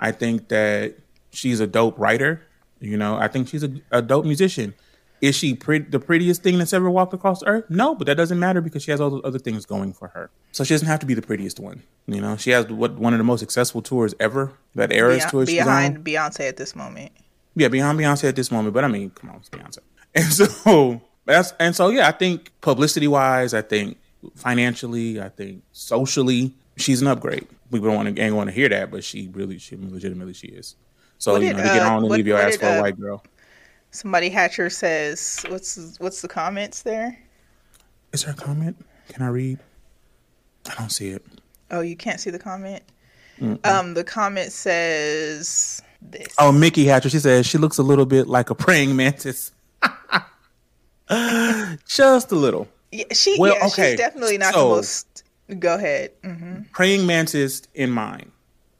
I 0.00 0.12
think 0.12 0.48
that 0.48 0.94
she's 1.30 1.60
a 1.60 1.66
dope 1.66 1.98
writer. 1.98 2.42
You 2.80 2.96
know, 2.96 3.16
I 3.16 3.28
think 3.28 3.48
she's 3.48 3.62
a, 3.62 3.70
a 3.90 4.02
dope 4.02 4.24
musician. 4.24 4.74
Is 5.22 5.36
she 5.36 5.54
pretty, 5.54 5.84
the 5.88 6.00
prettiest 6.00 6.42
thing 6.42 6.58
that's 6.58 6.72
ever 6.72 6.90
walked 6.90 7.14
across 7.14 7.40
the 7.40 7.46
earth? 7.46 7.64
No, 7.70 7.94
but 7.94 8.06
that 8.08 8.16
doesn't 8.16 8.38
matter 8.40 8.60
because 8.60 8.82
she 8.82 8.90
has 8.90 9.00
all 9.00 9.08
those 9.08 9.20
other 9.24 9.38
things 9.38 9.64
going 9.64 9.92
for 9.92 10.08
her. 10.08 10.30
So 10.50 10.64
she 10.64 10.74
doesn't 10.74 10.88
have 10.88 10.98
to 11.00 11.06
be 11.06 11.14
the 11.14 11.22
prettiest 11.22 11.60
one. 11.60 11.84
You 12.08 12.20
know, 12.20 12.36
she 12.36 12.50
has 12.50 12.66
what 12.66 12.98
one 12.98 13.14
of 13.14 13.18
the 13.18 13.24
most 13.24 13.38
successful 13.38 13.80
tours 13.82 14.14
ever. 14.18 14.52
That 14.74 14.92
Eras 14.92 15.24
Beyonce, 15.24 15.30
tour 15.30 15.46
behind 15.46 15.96
on. 15.98 16.02
Beyonce 16.04 16.48
at 16.48 16.56
this 16.56 16.74
moment. 16.74 17.12
Yeah, 17.54 17.68
behind 17.68 17.98
Beyonce 18.00 18.24
at 18.28 18.34
this 18.36 18.50
moment. 18.50 18.74
But 18.74 18.82
I 18.84 18.88
mean, 18.88 19.10
come 19.10 19.30
on, 19.30 19.36
it's 19.36 19.48
Beyonce. 19.48 19.78
And 20.14 20.24
so 20.30 21.00
that's 21.24 21.54
and 21.60 21.74
so 21.74 21.88
yeah, 21.88 22.08
I 22.08 22.12
think 22.12 22.50
publicity 22.60 23.06
wise, 23.08 23.54
I 23.54 23.62
think 23.62 23.96
financially, 24.34 25.20
I 25.20 25.28
think 25.28 25.62
socially, 25.72 26.52
she's 26.76 27.00
an 27.00 27.06
upgrade. 27.06 27.46
We 27.70 27.78
don't 27.80 27.94
want 27.94 28.14
to 28.16 28.20
ain't 28.22 28.34
want 28.34 28.48
to 28.50 28.54
hear 28.54 28.68
that, 28.68 28.90
but 28.90 29.04
she 29.04 29.28
really, 29.32 29.58
she 29.58 29.76
legitimately 29.76 30.34
she 30.34 30.48
is. 30.48 30.76
So 31.18 31.32
What 31.32 31.42
you 31.42 31.48
did, 31.48 31.56
know, 31.58 31.62
to 31.62 31.68
get 31.68 31.82
uh, 31.82 31.88
on 31.90 31.96
and 31.98 32.02
what- 32.08 32.16
leave 32.16 32.26
your 32.26 32.38
ass 32.38 32.52
did, 32.52 32.60
for 32.60 32.66
a 32.66 32.78
uh, 32.78 32.80
white 32.82 33.00
girl. 33.00 33.22
Somebody 33.92 34.28
Hatcher 34.30 34.68
says, 34.70 35.44
"What's 35.48 35.98
what's 35.98 36.20
the 36.22 36.28
comments 36.28 36.82
there?" 36.82 37.18
Is 38.12 38.24
there 38.24 38.32
a 38.32 38.36
comment? 38.36 38.76
Can 39.08 39.22
I 39.22 39.28
read? 39.28 39.58
I 40.70 40.74
don't 40.74 40.90
see 40.90 41.08
it. 41.10 41.24
Oh, 41.70 41.80
you 41.80 41.96
can't 41.96 42.18
see 42.20 42.30
the 42.30 42.38
comment. 42.38 42.82
Um, 43.64 43.94
the 43.94 44.04
comment 44.04 44.52
says 44.52 45.82
this. 46.00 46.28
Oh, 46.38 46.52
Mickey 46.52 46.84
Hatcher. 46.84 47.08
She 47.10 47.18
says 47.18 47.46
she 47.46 47.58
looks 47.58 47.78
a 47.78 47.82
little 47.82 48.06
bit 48.06 48.28
like 48.28 48.50
a 48.50 48.54
praying 48.54 48.94
mantis. 48.96 49.52
Just 51.86 52.30
a 52.32 52.36
little. 52.36 52.68
Yeah, 52.92 53.04
she. 53.12 53.36
well, 53.38 53.54
yeah, 53.58 53.66
okay, 53.66 53.90
she's 53.90 53.98
definitely 53.98 54.38
not 54.38 54.54
so- 54.54 54.68
the 54.68 54.76
most. 54.76 55.24
Go 55.58 55.74
ahead. 55.74 56.12
hmm 56.24 56.60
Praying 56.72 57.04
mantis 57.06 57.62
in 57.74 57.90
mind, 57.90 58.30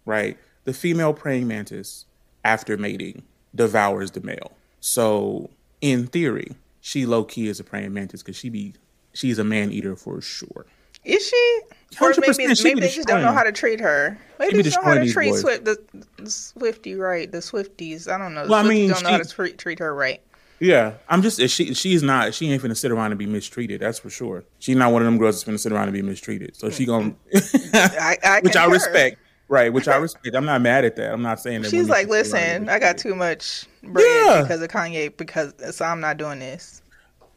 right? 0.06 0.38
The 0.64 0.72
female 0.72 1.12
praying 1.12 1.46
mantis, 1.48 2.06
after 2.44 2.76
mating, 2.78 3.24
devours 3.54 4.12
the 4.12 4.20
male. 4.20 4.52
So, 4.82 5.48
in 5.80 6.08
theory, 6.08 6.56
she 6.80 7.06
low 7.06 7.22
key 7.22 7.46
is 7.46 7.60
a 7.60 7.64
praying 7.64 7.94
mantis 7.94 8.20
because 8.20 8.36
she 8.36 8.48
be 8.48 8.74
she's 9.14 9.38
a 9.38 9.44
man 9.44 9.70
eater 9.70 9.94
for 9.94 10.20
sure. 10.20 10.66
Is 11.04 11.26
she? 11.26 11.60
Or 12.00 12.12
100% 12.12 12.36
maybe, 12.38 12.54
she 12.54 12.64
maybe 12.64 12.74
be 12.74 12.80
they 12.86 12.92
just 12.92 13.06
don't 13.06 13.22
know 13.22 13.32
how 13.32 13.44
to 13.44 13.52
treat 13.52 13.80
her. 13.80 14.18
Maybe 14.40 14.52
be 14.52 14.56
they 14.58 14.62
just 14.64 14.76
know 14.78 14.82
how 14.82 14.94
to 14.94 15.12
treat 15.12 15.34
Swift, 15.34 15.64
the, 15.64 15.78
the 16.16 16.30
Swifty 16.30 16.96
right. 16.96 17.30
The 17.30 17.38
Swifties. 17.38 18.12
I 18.12 18.18
don't 18.18 18.34
know. 18.34 18.44
The 18.44 18.50
Well, 18.50 18.58
I 18.60 18.64
Swifties 18.64 18.68
mean, 18.68 18.90
don't 18.90 19.02
know 19.04 19.10
how 19.10 19.18
to 19.18 19.28
treat, 19.28 19.58
treat 19.58 19.78
her 19.78 19.94
right. 19.94 20.20
Yeah, 20.58 20.94
I'm 21.08 21.22
just 21.22 21.40
she 21.48 21.74
she's 21.74 22.02
not 22.02 22.34
she 22.34 22.50
ain't 22.50 22.62
finna 22.62 22.76
sit 22.76 22.90
around 22.90 23.12
and 23.12 23.18
be 23.18 23.26
mistreated. 23.26 23.80
That's 23.80 23.98
for 24.00 24.10
sure. 24.10 24.44
She's 24.58 24.76
not 24.76 24.92
one 24.92 25.02
of 25.02 25.06
them 25.06 25.18
girls 25.18 25.34
that's 25.34 25.44
finna 25.50 25.60
sit 25.60 25.72
around 25.72 25.84
and 25.84 25.92
be 25.92 26.02
mistreated. 26.02 26.56
So 26.56 26.70
she 26.70 26.86
gonna, 26.86 27.14
I, 27.74 28.16
I 28.22 28.40
which 28.42 28.54
I 28.56 28.66
respect, 28.66 29.18
right? 29.52 29.70
Which 29.72 29.86
I 29.86 29.96
respect. 29.96 30.34
I'm 30.34 30.46
not 30.46 30.62
mad 30.62 30.84
at 30.86 30.96
that. 30.96 31.12
I'm 31.12 31.20
not 31.22 31.38
saying 31.38 31.62
that. 31.62 31.70
She's 31.70 31.88
like, 31.88 32.08
should 32.08 32.26
sit 32.26 32.32
around 32.34 32.44
and 32.56 32.66
listen, 32.66 32.68
I 32.70 32.78
got 32.78 32.96
too 32.98 33.14
much 33.14 33.66
bread 33.82 34.04
Yeah. 34.26 34.42
because 34.42 34.62
of 34.62 34.68
Kanye, 34.70 35.14
because 35.16 35.52
so 35.76 35.84
I'm 35.84 36.00
not 36.00 36.16
doing 36.16 36.38
this. 36.38 36.82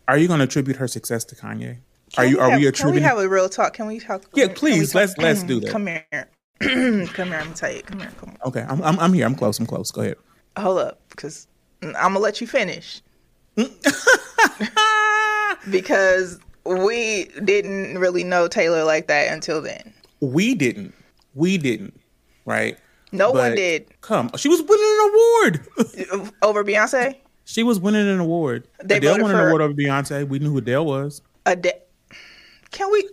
Are 0.07 0.17
you 0.17 0.27
gonna 0.27 0.45
attribute 0.45 0.77
her 0.77 0.87
success 0.87 1.25
to 1.25 1.35
Kanye? 1.35 1.77
Are 2.17 2.23
Can 2.23 2.29
you? 2.29 2.37
we 2.37 2.41
Are 2.41 2.49
have, 2.51 2.59
we 2.61 2.71
Can 2.71 2.91
we 2.91 3.01
have 3.01 3.17
a 3.17 3.27
real 3.27 3.49
talk? 3.49 3.73
Can 3.73 3.87
we 3.87 3.99
talk? 3.99 4.23
Yeah, 4.33 4.47
please, 4.55 4.93
talk- 4.93 5.01
let's- 5.01 5.17
let's 5.17 5.43
do 5.51 5.59
that. 5.59 5.69
Come 5.69 5.87
here. 5.87 6.05
come 6.61 7.27
here. 7.27 7.41
I'm 7.41 7.49
you. 7.49 7.81
Come 7.83 7.99
here. 7.99 8.11
Come 8.17 8.29
on. 8.29 8.37
okay, 8.45 8.65
I'm, 8.67 8.81
I'm 8.81 8.97
I'm 8.99 9.13
here. 9.13 9.25
I'm 9.25 9.35
close. 9.35 9.59
I'm 9.59 9.65
close. 9.65 9.91
Go 9.91 10.01
ahead. 10.01 10.15
Hold 10.57 10.79
up, 10.79 11.01
because 11.09 11.47
I'm 11.83 11.93
gonna 11.93 12.19
let 12.19 12.39
you 12.39 12.47
finish. 12.47 13.01
because 15.69 16.39
we 16.65 17.25
didn't 17.43 17.97
really 17.97 18.23
know 18.23 18.47
Taylor 18.47 18.85
like 18.85 19.07
that 19.07 19.33
until 19.33 19.61
then. 19.61 19.93
We 20.21 20.55
didn't. 20.55 20.93
We 21.33 21.57
didn't. 21.57 21.99
Right. 22.45 22.77
No 23.11 23.31
one 23.31 23.55
did 23.55 23.87
Come, 24.01 24.29
she 24.37 24.49
was 24.49 24.61
winning 24.61 24.85
an 24.99 26.19
award. 26.19 26.31
over 26.41 26.63
Beyonce. 26.63 27.15
she 27.45 27.63
was 27.63 27.79
winning 27.79 28.07
an 28.07 28.19
award. 28.19 28.67
They 28.83 28.97
Adele 28.97 29.21
won 29.21 29.31
an 29.31 29.47
award 29.47 29.61
over 29.61 29.73
Beyonce. 29.73 30.27
We 30.27 30.39
knew 30.39 30.51
who 30.51 30.57
Adele 30.57 30.85
was. 30.85 31.21
Adele. 31.45 31.73
Can 32.71 32.91
we? 32.91 33.07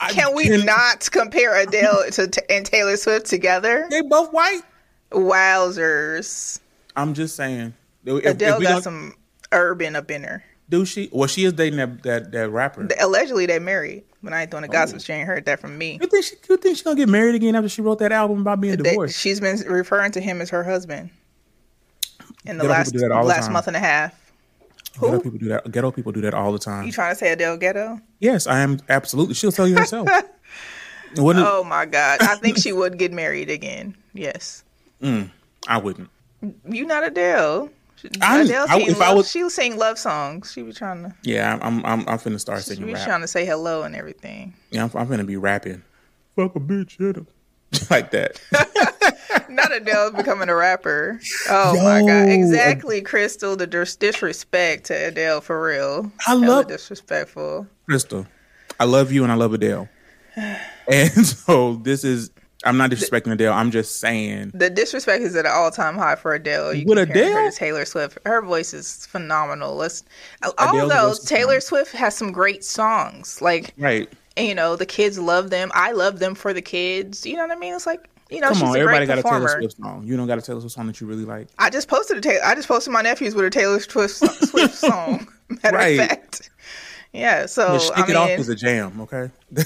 I 0.00 0.12
Can 0.12 0.34
we 0.34 0.44
can- 0.44 0.64
not 0.66 1.08
compare 1.10 1.56
Adele 1.60 2.04
to, 2.12 2.28
to 2.28 2.52
and 2.52 2.64
Taylor 2.66 2.96
Swift 2.96 3.26
together? 3.26 3.86
They 3.90 4.02
both 4.02 4.32
white. 4.32 4.62
Wowzers! 5.10 6.60
I'm 6.96 7.14
just 7.14 7.36
saying. 7.36 7.74
If, 8.04 8.24
Adele 8.24 8.56
if 8.58 8.62
got 8.62 8.82
some 8.82 9.14
urban 9.52 9.96
up 9.96 10.10
in 10.10 10.22
her. 10.24 10.44
Do 10.68 10.84
she? 10.84 11.08
Well, 11.12 11.28
she 11.28 11.44
is 11.44 11.52
dating 11.52 11.78
that 11.78 12.02
that, 12.02 12.32
that 12.32 12.50
rapper. 12.50 12.88
Allegedly, 13.00 13.46
they 13.46 13.58
married, 13.58 14.04
but 14.22 14.32
I 14.32 14.42
ain't 14.42 14.50
doing 14.50 14.62
the 14.62 14.68
oh. 14.68 14.72
gossip. 14.72 15.00
She 15.00 15.12
ain't 15.12 15.26
heard 15.26 15.44
that 15.46 15.60
from 15.60 15.76
me. 15.76 15.98
You 16.00 16.06
think 16.06 16.24
she? 16.24 16.36
You 16.48 16.56
think 16.56 16.76
she 16.76 16.84
gonna 16.84 16.96
get 16.96 17.08
married 17.08 17.34
again 17.34 17.54
after 17.54 17.68
she 17.68 17.82
wrote 17.82 17.98
that 17.98 18.12
album 18.12 18.40
about 18.40 18.60
being 18.60 18.76
They- 18.76 18.90
divorced? 18.90 19.18
she's 19.18 19.40
been 19.40 19.58
referring 19.66 20.12
to 20.12 20.20
him 20.20 20.40
as 20.40 20.50
her 20.50 20.64
husband 20.64 21.10
in 22.44 22.58
the 22.58 22.62
Ghetto 22.62 22.72
last 22.72 22.86
people 22.88 23.00
do 23.00 23.08
that 23.08 23.14
all 23.14 23.22
the 23.22 23.28
last 23.28 23.44
time. 23.44 23.52
month 23.52 23.66
and 23.68 23.76
a 23.76 23.80
half. 23.80 24.18
Ghetto 24.94 25.12
Who? 25.12 25.20
people 25.20 25.38
do 25.38 25.48
that. 25.48 25.70
Ghetto 25.70 25.90
people 25.90 26.12
do 26.12 26.20
that 26.22 26.34
all 26.34 26.52
the 26.52 26.58
time. 26.58 26.84
You 26.84 26.92
trying 26.92 27.12
to 27.12 27.18
say 27.18 27.32
Adele 27.32 27.56
Ghetto? 27.56 28.00
Yes, 28.20 28.46
I 28.46 28.60
am 28.60 28.78
absolutely. 28.88 29.34
She'll 29.34 29.52
tell 29.52 29.68
you 29.68 29.76
herself. 29.76 30.08
What 31.16 31.36
Oh 31.36 31.62
my 31.62 31.84
God! 31.84 32.22
I 32.22 32.36
think 32.36 32.56
she 32.56 32.72
would 32.72 32.96
get 32.96 33.12
married 33.12 33.50
again. 33.50 33.94
Yes. 34.14 34.64
Mm, 35.02 35.30
I 35.68 35.76
wouldn't. 35.76 36.08
You 36.66 36.86
not 36.86 37.04
Adele. 37.06 37.68
I'm- 38.20 38.40
Adele 38.46 38.66
I- 38.68 38.78
if 38.80 39.00
I 39.00 39.12
was- 39.14 39.30
she'll 39.30 39.50
sing 39.50 39.76
love 39.76 39.98
songs. 39.98 40.52
She 40.52 40.62
be 40.62 40.72
trying 40.72 41.02
to 41.04 41.14
Yeah, 41.22 41.58
I'm. 41.62 41.84
I'm. 41.84 42.08
I'm 42.08 42.18
finna 42.18 42.40
start 42.40 42.58
singing. 42.62 42.62
she 42.62 42.74
singing 42.74 42.86
be 42.88 42.94
rap. 42.94 43.04
trying 43.06 43.20
to 43.22 43.28
say 43.28 43.44
hello 43.46 43.82
and 43.82 43.94
everything. 43.94 44.54
Yeah, 44.70 44.84
I'm, 44.84 44.90
I'm 44.94 45.06
finna 45.08 45.26
be 45.26 45.36
rapping. 45.36 45.82
Fuck 46.36 46.56
a 46.56 46.60
bitch, 46.60 46.98
hit 46.98 47.16
him. 47.16 47.26
like 47.90 48.10
that. 48.10 48.40
Not 49.48 49.74
Adele 49.74 50.12
becoming 50.12 50.48
a 50.48 50.54
rapper. 50.54 51.20
Oh 51.48 51.74
my 51.82 52.00
god! 52.00 52.28
Yo, 52.28 52.32
Exactly, 52.34 53.00
Crystal. 53.02 53.56
The 53.56 53.66
dis- 53.66 53.96
disrespect 53.96 54.84
to 54.86 54.94
Adele 55.08 55.40
for 55.40 55.62
real. 55.62 56.10
I 56.26 56.30
Hella 56.30 56.44
love- 56.46 56.68
disrespectful. 56.68 57.66
Crystal, 57.86 58.26
I 58.80 58.84
love 58.84 59.10
you 59.12 59.22
and 59.22 59.32
I 59.32 59.36
love 59.36 59.52
Adele. 59.54 59.88
And 60.88 61.24
so 61.26 61.74
this 61.76 62.02
is. 62.04 62.30
I'm 62.64 62.76
not 62.76 62.90
disrespecting 62.90 63.32
Adele. 63.32 63.52
I'm 63.52 63.70
just 63.70 63.98
saying. 64.00 64.52
The 64.54 64.70
disrespect 64.70 65.22
is 65.22 65.34
at 65.36 65.46
an 65.46 65.52
all 65.52 65.70
time 65.70 65.96
high 65.96 66.14
for 66.16 66.32
Adele. 66.34 66.74
You 66.74 66.86
With 66.86 66.98
comparing 66.98 67.32
her 67.32 67.38
Adele? 67.40 67.50
to 67.52 67.56
Taylor 67.56 67.84
Swift. 67.84 68.18
Her 68.24 68.40
voice 68.42 68.72
is 68.72 69.06
phenomenal. 69.06 69.74
Let's, 69.76 70.04
Adele's 70.42 70.54
although 70.82 71.14
Taylor. 71.24 71.60
Swift 71.60 71.92
has 71.92 72.16
some 72.16 72.32
great 72.32 72.64
songs, 72.64 73.40
like 73.42 73.72
Right. 73.78 74.08
you 74.36 74.54
know, 74.54 74.76
the 74.76 74.86
kids 74.86 75.18
love 75.18 75.50
them. 75.50 75.70
I 75.74 75.92
love 75.92 76.18
them 76.18 76.34
for 76.34 76.52
the 76.52 76.62
kids. 76.62 77.26
You 77.26 77.36
know 77.36 77.42
what 77.46 77.56
I 77.56 77.58
mean? 77.58 77.74
It's 77.74 77.86
like 77.86 78.08
you 78.30 78.40
know, 78.40 78.48
Come 78.48 78.62
on, 78.62 78.76
everybody 78.78 79.04
got 79.04 79.18
a 79.18 79.22
Taylor 79.22 79.40
performer. 79.40 79.60
Swift 79.60 79.76
song. 79.76 80.04
You 80.06 80.16
don't 80.16 80.26
got 80.26 80.38
a 80.38 80.42
Taylor 80.42 80.60
Swift 80.60 80.74
song 80.74 80.86
that 80.86 80.98
you 81.02 81.06
really 81.06 81.26
like. 81.26 81.48
I 81.58 81.68
just 81.68 81.86
posted 81.88 82.16
a 82.16 82.20
Taylor. 82.22 82.40
I 82.44 82.54
just 82.54 82.66
posted 82.66 82.90
my 82.92 83.02
nephews 83.02 83.34
with 83.34 83.44
a 83.44 83.50
Taylor 83.50 83.78
Swift, 83.80 84.14
Swift 84.14 84.74
song. 84.78 85.26
Matter 85.62 85.76
Right. 85.76 86.00
of 86.00 86.08
fact, 86.08 86.50
yeah. 87.12 87.44
So 87.44 87.74
Yeah, 87.74 87.90
I 87.94 88.10
It 88.10 88.16
Off 88.16 88.28
mean, 88.30 88.40
is 88.40 88.48
a 88.48 88.54
jam, 88.54 89.00
okay? 89.02 89.30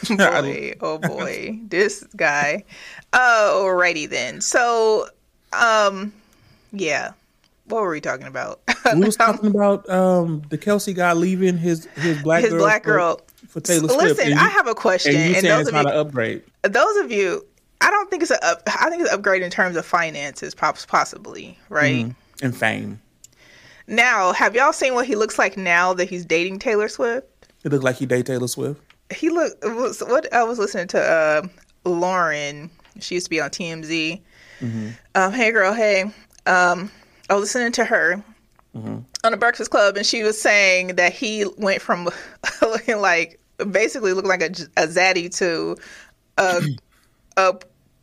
boy, 0.08 0.74
oh 0.80 0.98
boy, 0.98 1.58
this 1.68 2.04
guy. 2.16 2.64
Oh, 3.12 3.62
alrighty 3.64 4.08
then. 4.08 4.40
So, 4.40 5.06
um, 5.52 6.12
yeah. 6.72 7.12
What 7.66 7.82
were 7.82 7.90
we 7.90 8.00
talking 8.00 8.26
about? 8.26 8.60
we 8.94 9.00
was 9.00 9.16
talking 9.16 9.50
about 9.50 9.88
um, 9.88 10.42
the 10.50 10.58
Kelce 10.58 10.94
guy 10.94 11.12
leaving 11.12 11.56
his 11.56 11.86
his 11.96 12.22
black 12.22 12.42
His 12.42 12.50
girl 12.50 12.60
black 12.60 12.82
girl. 12.82 13.20
for, 13.48 13.60
Taylor 13.60 13.88
Swift. 13.88 14.18
Listen, 14.18 14.32
and 14.32 14.40
I 14.40 14.48
have 14.48 14.66
a 14.66 14.74
question, 14.74 15.14
and 15.14 15.30
you 15.30 15.36
and 15.36 15.46
those 15.46 15.60
it's 15.60 15.68
of 15.68 15.74
not 15.74 15.84
you, 15.84 15.90
an 15.92 15.96
upgrade. 15.96 16.42
those 16.62 16.96
of 16.96 17.12
you, 17.12 17.46
I 17.80 17.90
don't 17.90 18.10
think 18.10 18.22
it's 18.22 18.32
a 18.32 18.44
up. 18.44 18.62
I 18.66 18.90
think 18.90 19.02
it's 19.02 19.10
an 19.10 19.18
upgrade 19.18 19.42
in 19.42 19.50
terms 19.50 19.76
of 19.76 19.86
finances, 19.86 20.54
pops 20.54 20.84
possibly, 20.84 21.56
right? 21.68 22.06
Mm-hmm. 22.06 22.44
And 22.44 22.56
fame. 22.56 23.00
Now, 23.86 24.32
have 24.32 24.54
y'all 24.54 24.72
seen 24.72 24.94
what 24.94 25.06
he 25.06 25.16
looks 25.16 25.38
like 25.38 25.56
now 25.56 25.92
that 25.94 26.08
he's 26.08 26.24
dating 26.24 26.58
Taylor 26.58 26.88
Swift? 26.88 27.26
It 27.64 27.70
looked 27.70 27.84
like 27.84 27.96
he 27.96 28.06
date 28.06 28.26
Taylor 28.26 28.48
Swift. 28.48 28.80
He 29.12 29.30
looked 29.30 29.64
what 29.64 30.32
I 30.32 30.44
was 30.44 30.58
listening 30.58 30.88
to 30.88 31.00
uh, 31.00 31.42
Lauren. 31.84 32.70
She 33.00 33.14
used 33.14 33.26
to 33.26 33.30
be 33.30 33.40
on 33.40 33.50
TMZ. 33.50 34.20
Um, 35.14 35.32
hey 35.32 35.50
girl, 35.52 35.72
hey. 35.72 36.04
Um, 36.46 36.90
I 37.30 37.34
was 37.34 37.42
listening 37.42 37.72
to 37.72 37.84
her 37.84 38.22
on 39.24 39.30
the 39.32 39.36
Breakfast 39.36 39.70
Club, 39.70 39.96
and 39.96 40.06
she 40.06 40.22
was 40.22 40.40
saying 40.40 40.96
that 40.96 41.12
he 41.12 41.44
went 41.56 41.82
from 41.82 42.08
looking 42.60 42.98
like 43.00 43.38
basically 43.70 44.12
looking 44.12 44.28
like 44.28 44.42
a, 44.42 44.50
a 44.76 44.86
zaddy 44.86 45.34
to 45.38 45.76
a, 46.38 46.62
a 47.36 47.54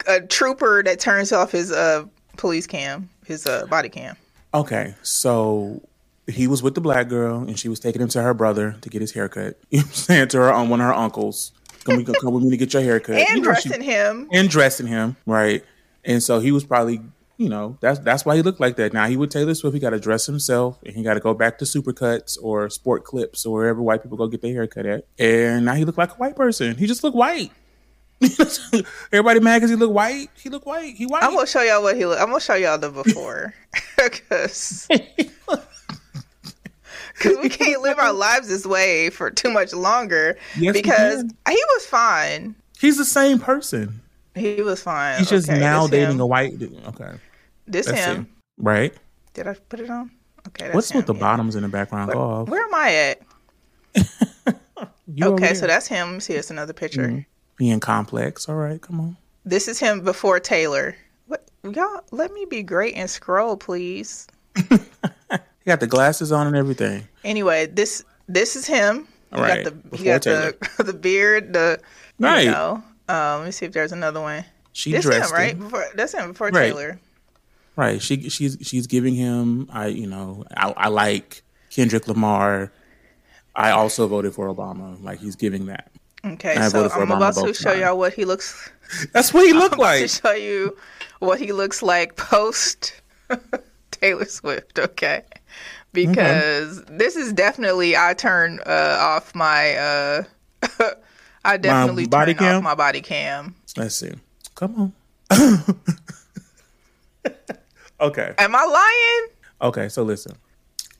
a 0.07 0.21
trooper 0.21 0.81
that 0.83 0.99
turns 0.99 1.31
off 1.31 1.51
his 1.51 1.71
uh 1.71 2.05
police 2.37 2.67
cam, 2.67 3.09
his 3.25 3.45
uh 3.45 3.65
body 3.67 3.89
cam. 3.89 4.15
Okay, 4.53 4.95
so 5.03 5.81
he 6.29 6.47
was 6.47 6.61
with 6.63 6.75
the 6.75 6.81
black 6.81 7.07
girl, 7.09 7.39
and 7.39 7.57
she 7.59 7.67
was 7.69 7.79
taking 7.79 8.01
him 8.01 8.09
to 8.09 8.21
her 8.21 8.33
brother 8.33 8.75
to 8.81 8.89
get 8.89 9.01
his 9.01 9.11
haircut. 9.11 9.57
You 9.69 9.79
know 9.79 9.85
I'm 9.85 9.91
saying 9.93 10.27
to 10.29 10.37
her 10.37 10.53
on 10.53 10.69
one 10.69 10.79
of 10.81 10.87
her 10.87 10.93
uncles, 10.93 11.51
"Come, 11.83 11.97
we 11.97 12.03
come 12.05 12.33
with 12.33 12.43
me 12.43 12.49
to 12.51 12.57
get 12.57 12.73
your 12.73 12.81
haircut." 12.83 13.15
And 13.15 13.27
You 13.27 13.41
know, 13.41 13.53
she- 13.55 13.69
dressing 13.69 13.81
him. 13.83 14.27
and 14.31 14.49
dressing 14.49 14.87
him 14.87 15.15
right, 15.25 15.63
and 16.05 16.21
so 16.23 16.39
he 16.39 16.51
was 16.51 16.63
probably, 16.63 17.01
you 17.37 17.49
know, 17.49 17.77
that's 17.81 17.99
that's 17.99 18.25
why 18.25 18.35
he 18.35 18.41
looked 18.41 18.59
like 18.59 18.75
that. 18.77 18.93
Now 18.93 19.07
he 19.07 19.15
would 19.17 19.31
Taylor 19.31 19.53
Swift, 19.55 19.73
he 19.73 19.79
got 19.79 19.91
to 19.91 19.99
dress 19.99 20.25
himself, 20.25 20.77
and 20.85 20.95
he 20.95 21.03
got 21.03 21.13
to 21.15 21.19
go 21.19 21.33
back 21.33 21.57
to 21.59 21.65
Supercuts 21.65 22.37
or 22.41 22.69
Sport 22.69 23.03
Clips 23.05 23.45
or 23.45 23.53
wherever 23.53 23.81
white 23.81 24.01
people 24.03 24.17
go 24.17 24.27
get 24.27 24.41
their 24.41 24.53
haircut 24.53 24.85
at. 24.85 25.05
And 25.17 25.65
now 25.65 25.73
he 25.73 25.85
looked 25.85 25.97
like 25.97 26.11
a 26.11 26.15
white 26.15 26.35
person. 26.35 26.75
He 26.75 26.85
just 26.87 27.03
looked 27.03 27.15
white. 27.17 27.51
Everybody 29.13 29.39
mad 29.39 29.59
because 29.59 29.69
he 29.69 29.77
look 29.77 29.91
white. 29.93 30.27
He 30.37 30.49
look 30.49 30.65
white. 30.65 30.95
He 30.95 31.05
white. 31.05 31.23
I'm 31.23 31.33
gonna 31.33 31.47
show 31.47 31.61
y'all 31.61 31.81
what 31.81 31.95
he 31.95 32.05
look. 32.05 32.19
I'm 32.19 32.27
gonna 32.27 32.41
show 32.41 32.55
y'all 32.55 32.77
the 32.77 32.89
before, 32.89 33.53
because 33.95 34.87
we 37.25 37.49
can't 37.49 37.81
live 37.81 37.97
our 37.99 38.13
lives 38.13 38.47
this 38.47 38.65
way 38.65 39.09
for 39.09 39.29
too 39.31 39.51
much 39.51 39.73
longer. 39.73 40.37
Yes, 40.57 40.73
because 40.73 41.23
he 41.47 41.63
was 41.75 41.85
fine. 41.85 42.55
He's 42.79 42.97
the 42.97 43.05
same 43.05 43.39
person. 43.39 44.01
He 44.35 44.61
was 44.61 44.81
fine. 44.81 45.19
He's 45.19 45.29
just 45.29 45.49
Okay, 45.49 45.59
now 45.59 45.87
dating 45.87 46.15
him. 46.15 46.19
a 46.21 46.25
white. 46.25 46.57
dude. 46.59 46.73
Okay, 46.87 47.11
This 47.67 47.87
let's 47.87 47.99
him. 48.05 48.27
Right? 48.57 48.93
Did 49.33 49.47
I 49.47 49.53
put 49.53 49.79
it 49.79 49.89
on? 49.89 50.11
Okay. 50.47 50.65
That's 50.65 50.75
What's 50.75 50.93
with 50.93 51.05
the 51.05 51.13
yeah. 51.13 51.19
bottoms 51.19 51.55
in 51.55 51.63
the 51.63 51.67
background? 51.69 52.11
Off. 52.13 52.47
Where 52.47 52.63
am 52.63 52.73
I 52.73 52.93
at? 52.95 53.21
Okay, 55.21 55.55
so 55.55 55.65
that's 55.65 55.87
him. 55.87 56.19
See. 56.19 56.33
It's 56.35 56.51
another 56.51 56.71
picture. 56.71 57.07
Mm. 57.07 57.25
being 57.57 57.79
complex. 57.79 58.47
All 58.47 58.55
right, 58.55 58.79
come 58.79 58.99
on. 59.01 59.17
This 59.43 59.67
is 59.67 59.79
him 59.79 60.01
before 60.01 60.39
Taylor. 60.39 60.95
What 61.25 61.49
y'all? 61.63 62.01
Let 62.11 62.31
me 62.31 62.45
be 62.45 62.61
great 62.61 62.93
and 62.95 63.09
scroll, 63.09 63.57
please. 63.57 64.27
Got 65.69 65.81
the 65.81 65.85
glasses 65.87 66.31
on 66.31 66.47
and 66.47 66.55
everything. 66.55 67.07
Anyway, 67.23 67.67
this 67.67 68.03
this 68.27 68.55
is 68.55 68.65
him. 68.65 69.07
He 69.31 69.39
Right, 69.39 69.63
got 69.63 69.73
the 69.91 69.97
he 69.97 70.03
got 70.03 70.23
the 70.23 70.57
the 70.83 70.93
beard. 70.93 71.53
The 71.53 71.79
you 72.17 72.25
Right. 72.25 72.47
know. 72.47 72.83
Um, 73.07 73.39
let 73.41 73.45
me 73.45 73.51
see 73.51 73.67
if 73.67 73.71
there's 73.71 73.91
another 73.91 74.19
one. 74.19 74.43
She 74.73 74.91
This 74.91 75.05
dressed 75.05 75.29
him, 75.29 75.37
right? 75.37 75.51
him. 75.55 75.59
Before, 75.59 75.85
that's 75.93 76.15
him 76.15 76.31
before 76.31 76.47
Right. 76.49 76.69
Taylor. 76.73 76.99
Right. 77.75 78.01
She 78.01 78.29
she's 78.29 78.57
she's 78.63 78.87
giving 78.87 79.13
him. 79.13 79.69
I 79.71 79.87
you 79.89 80.07
know 80.07 80.43
I, 80.57 80.73
I 80.75 80.87
like 80.87 81.43
Kendrick 81.69 82.07
Lamar. 82.07 82.71
I 83.55 83.69
also 83.69 84.07
voted 84.07 84.33
for 84.33 84.47
Obama. 84.51 84.99
Like 85.03 85.19
he's 85.19 85.35
giving 85.35 85.67
that. 85.67 85.91
Okay, 86.25 86.55
so 86.55 86.89
I'm 86.89 87.09
Obama 87.09 87.29
about 87.29 87.45
to 87.45 87.53
show 87.53 87.73
y'all 87.73 87.95
what 87.99 88.13
he 88.15 88.25
looks. 88.25 88.71
That's 89.13 89.35
what 89.35 89.45
he 89.45 89.53
looked 89.53 89.79
to 89.79 90.07
show 90.07 90.31
you 90.31 90.75
what 91.19 91.39
he 91.39 91.51
looks 91.51 91.83
like 91.83 92.15
post 92.15 93.01
Taylor 93.91 94.25
Swift. 94.25 94.79
Okay, 94.79 95.23
because 95.93 96.83
this 96.85 97.15
is 97.15 97.33
definitely 97.33 97.95
I 97.97 98.13
turn 98.13 98.59
uh, 98.65 98.97
off 98.99 99.33
my. 99.35 99.75
Uh, 99.75 100.23
I 101.45 101.57
definitely 101.57 102.05
body 102.07 102.33
turned 102.33 102.45
off 102.47 102.53
cam? 102.55 102.63
my 102.63 102.75
body 102.75 103.01
cam. 103.01 103.55
Let's 103.77 103.95
see. 103.95 104.11
Come 104.55 104.93
on. 105.31 105.63
okay. 108.01 108.33
Am 108.37 108.55
I 108.55 108.65
lying? 108.65 109.69
Okay. 109.69 109.89
So 109.89 110.03
listen, 110.03 110.35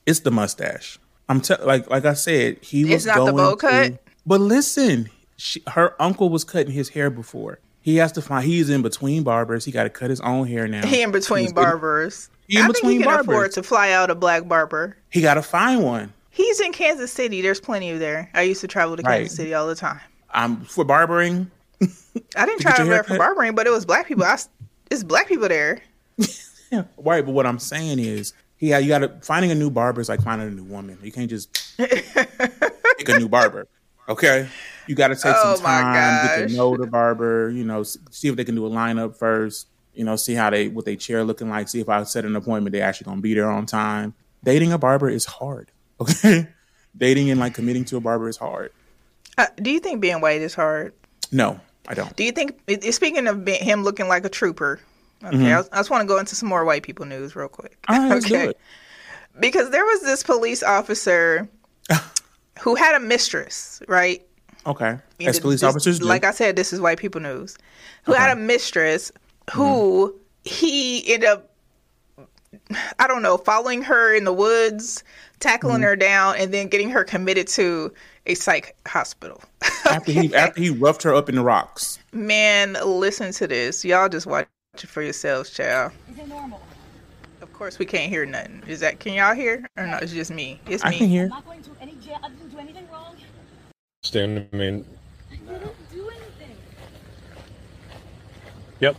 it's 0.06 0.20
the 0.20 0.30
mustache. 0.30 0.98
I'm 1.28 1.40
te- 1.40 1.62
like 1.62 1.88
like 1.90 2.04
I 2.04 2.14
said, 2.14 2.58
he 2.62 2.84
was 2.84 2.92
It's 2.94 3.06
not 3.06 3.24
the 3.24 3.32
going 3.32 3.36
bow 3.36 3.50
to- 3.52 3.56
cut? 3.56 4.02
But 4.26 4.40
listen, 4.40 5.08
she, 5.36 5.62
her 5.68 6.00
uncle 6.00 6.28
was 6.28 6.44
cutting 6.44 6.72
his 6.72 6.90
hair 6.90 7.10
before. 7.10 7.58
He 7.82 7.96
has 7.96 8.12
to 8.12 8.22
find. 8.22 8.44
He's 8.44 8.68
in 8.68 8.82
between 8.82 9.22
barbers. 9.22 9.64
He 9.64 9.72
got 9.72 9.84
to 9.84 9.90
cut 9.90 10.10
his 10.10 10.20
own 10.20 10.46
hair 10.46 10.68
now. 10.68 10.86
He 10.86 11.02
in 11.02 11.10
between 11.12 11.44
He's 11.44 11.52
barbers. 11.52 12.28
In 12.50 12.62
I 12.62 12.68
think 12.68 12.84
he 12.86 12.96
can 12.98 13.04
barbers. 13.04 13.26
afford 13.28 13.52
to 13.52 13.62
fly 13.62 13.92
out 13.92 14.10
a 14.10 14.14
black 14.14 14.46
barber. 14.48 14.96
He 15.10 15.20
got 15.20 15.34
to 15.34 15.42
find 15.42 15.82
one. 15.82 16.12
He's 16.30 16.60
in 16.60 16.72
Kansas 16.72 17.12
City. 17.12 17.42
There's 17.42 17.60
plenty 17.60 17.90
of 17.90 17.98
there. 17.98 18.30
I 18.34 18.42
used 18.42 18.60
to 18.62 18.68
travel 18.68 18.96
to 18.96 19.02
Right. 19.02 19.18
Kansas 19.18 19.36
City 19.36 19.54
all 19.54 19.66
the 19.66 19.74
time. 19.74 20.00
I'm 20.30 20.62
for 20.64 20.84
barbering. 20.84 21.50
I 22.36 22.46
didn't 22.46 22.58
To 22.58 22.62
travel 22.64 22.86
there 22.86 23.02
for 23.04 23.18
barbering, 23.18 23.54
but 23.54 23.66
it 23.66 23.70
was 23.70 23.84
black 23.84 24.06
people. 24.06 24.24
I, 24.24 24.38
it's 24.90 25.02
black 25.02 25.28
people 25.28 25.48
there. 25.48 25.82
Yeah, 26.70 26.84
right. 26.98 27.24
But 27.24 27.32
what 27.32 27.46
I'm 27.46 27.58
saying 27.58 27.98
is, 27.98 28.32
yeah, 28.58 28.78
you 28.78 28.88
got 28.88 28.98
to 28.98 29.08
finding 29.22 29.50
a 29.50 29.54
new 29.54 29.70
barber 29.70 30.00
is 30.00 30.08
like 30.08 30.22
finding 30.22 30.48
a 30.48 30.50
new 30.50 30.64
woman. 30.64 30.98
You 31.02 31.10
can't 31.12 31.28
just 31.30 31.52
pick 31.78 33.08
a 33.08 33.18
new 33.18 33.28
barber. 33.28 33.66
Okay, 34.08 34.48
you 34.86 34.94
got 34.94 35.08
to 35.08 35.14
take 35.16 35.34
Oh 35.36 35.54
some 35.54 35.62
my 35.64 35.80
time, 35.80 36.26
get 36.26 36.48
to 36.48 36.56
know 36.56 36.76
the 36.76 36.86
barber. 36.86 37.50
You 37.50 37.64
know, 37.64 37.82
see 37.82 38.28
if 38.28 38.36
they 38.36 38.44
can 38.44 38.54
do 38.54 38.66
a 38.66 38.70
lineup 38.70 39.16
first. 39.16 39.68
You 39.94 40.04
know, 40.04 40.16
see 40.16 40.34
how 40.34 40.50
they 40.50 40.68
what 40.68 40.84
they 40.84 40.96
chair 40.96 41.24
looking 41.24 41.50
like. 41.50 41.68
See 41.68 41.80
if 41.80 41.88
I 41.88 42.02
set 42.04 42.24
an 42.24 42.36
appointment, 42.36 42.72
they 42.72 42.80
actually 42.80 43.06
gonna 43.06 43.20
be 43.20 43.34
there 43.34 43.50
on 43.50 43.66
time. 43.66 44.14
Dating 44.44 44.72
a 44.72 44.78
barber 44.78 45.08
is 45.10 45.24
hard. 45.24 45.70
Okay, 46.00 46.48
dating 46.96 47.28
and 47.30 47.38
like 47.38 47.52
committing 47.52 47.84
to 47.86 47.98
a 47.98 48.00
barber 48.00 48.28
is 48.30 48.38
hard. 48.38 48.72
Uh, 49.36 49.46
do 49.56 49.70
you 49.70 49.80
think 49.80 50.00
being 50.00 50.22
white 50.22 50.40
is 50.40 50.54
hard? 50.54 50.94
No, 51.30 51.60
I 51.86 51.92
don't. 51.92 52.16
Do 52.16 52.24
you 52.24 52.32
think, 52.32 52.58
speaking 52.90 53.26
of 53.26 53.46
him 53.46 53.82
looking 53.84 54.08
like 54.08 54.24
a 54.24 54.30
trooper, 54.30 54.80
okay, 55.22 55.52
I, 55.52 55.58
was- 55.58 55.68
I 55.72 55.76
just 55.76 55.90
want 55.90 56.00
to 56.00 56.08
go 56.08 56.18
into 56.18 56.34
some 56.34 56.48
more 56.48 56.64
white 56.64 56.82
people 56.84 57.04
news 57.04 57.36
real 57.36 57.48
quick. 57.48 57.76
Mm-hmm. 57.82 57.92
All 57.92 58.00
right, 58.08 58.14
let's 58.14 58.26
do 58.26 58.34
it. 58.50 58.58
Because 59.38 59.68
there 59.70 59.84
was 59.84 60.00
this 60.00 60.22
police 60.22 60.62
officer 60.62 61.46
who 62.60 62.74
had 62.74 62.94
a 62.94 63.00
mistress, 63.00 63.82
right? 63.88 64.26
Okay, 64.66 64.98
as 65.20 65.38
police 65.38 65.60
this- 65.60 65.68
officers 65.68 65.98
do. 65.98 66.06
Like 66.06 66.24
I 66.24 66.30
said, 66.30 66.56
this 66.56 66.72
is 66.72 66.80
white 66.80 66.98
people 66.98 67.20
news. 67.20 67.58
Who 68.04 68.12
had 68.12 68.30
a 68.36 68.40
mistress 68.40 69.12
who 69.52 70.08
Mm-hmm. 70.08 70.16
he 70.44 71.12
ended 71.14 71.28
up, 71.28 71.50
I 72.98 73.06
don't 73.06 73.22
know, 73.22 73.36
following 73.36 73.82
her 73.82 74.14
in 74.14 74.24
the 74.24 74.32
woods, 74.32 75.04
tackling 75.40 75.76
Mm-hmm. 75.76 75.82
her 75.84 75.96
down, 75.96 76.36
and 76.38 76.52
then 76.52 76.68
getting 76.68 76.90
her 76.90 77.04
committed 77.04 77.46
to 77.48 77.92
a 78.26 78.34
psych 78.34 78.76
hospital. 78.86 79.42
after 79.90 80.12
he 80.12 80.34
after 80.34 80.60
he 80.60 80.70
roughed 80.70 81.02
her 81.02 81.14
up 81.14 81.28
in 81.28 81.34
the 81.34 81.42
rocks. 81.42 81.98
Man, 82.12 82.76
listen 82.84 83.32
to 83.32 83.46
this. 83.46 83.84
Y'all 83.84 84.08
just 84.08 84.26
watch 84.26 84.46
it 84.74 84.86
for 84.88 85.02
yourselves, 85.02 85.50
child. 85.50 85.92
Is 86.10 86.18
it 86.18 86.28
normal? 86.28 86.60
Of 87.42 87.52
course, 87.52 87.78
we 87.78 87.86
can't 87.86 88.10
hear 88.10 88.24
nothing. 88.26 88.62
Is 88.66 88.80
that? 88.80 89.00
Can 89.00 89.14
y'all 89.14 89.34
hear? 89.34 89.66
Or 89.76 89.86
no? 89.86 89.96
It's 89.98 90.12
just 90.12 90.30
me. 90.30 90.60
It's 90.66 90.84
I 90.84 90.90
me. 90.90 90.98
can 90.98 91.08
hear. 91.08 91.28
Not 91.28 91.44
going 91.44 91.62
to 91.62 91.70
any 91.80 91.94
jail. 91.96 92.18
I 92.22 92.28
didn't 92.28 92.50
do 92.50 92.58
anything 92.58 92.86
wrong. 92.90 93.16
Stand, 94.02 94.46
I 94.52 94.56
mean, 94.56 94.84
I 95.30 95.36
didn't 95.36 95.90
do 95.92 96.08
anything. 96.08 96.56
yep. 98.80 98.96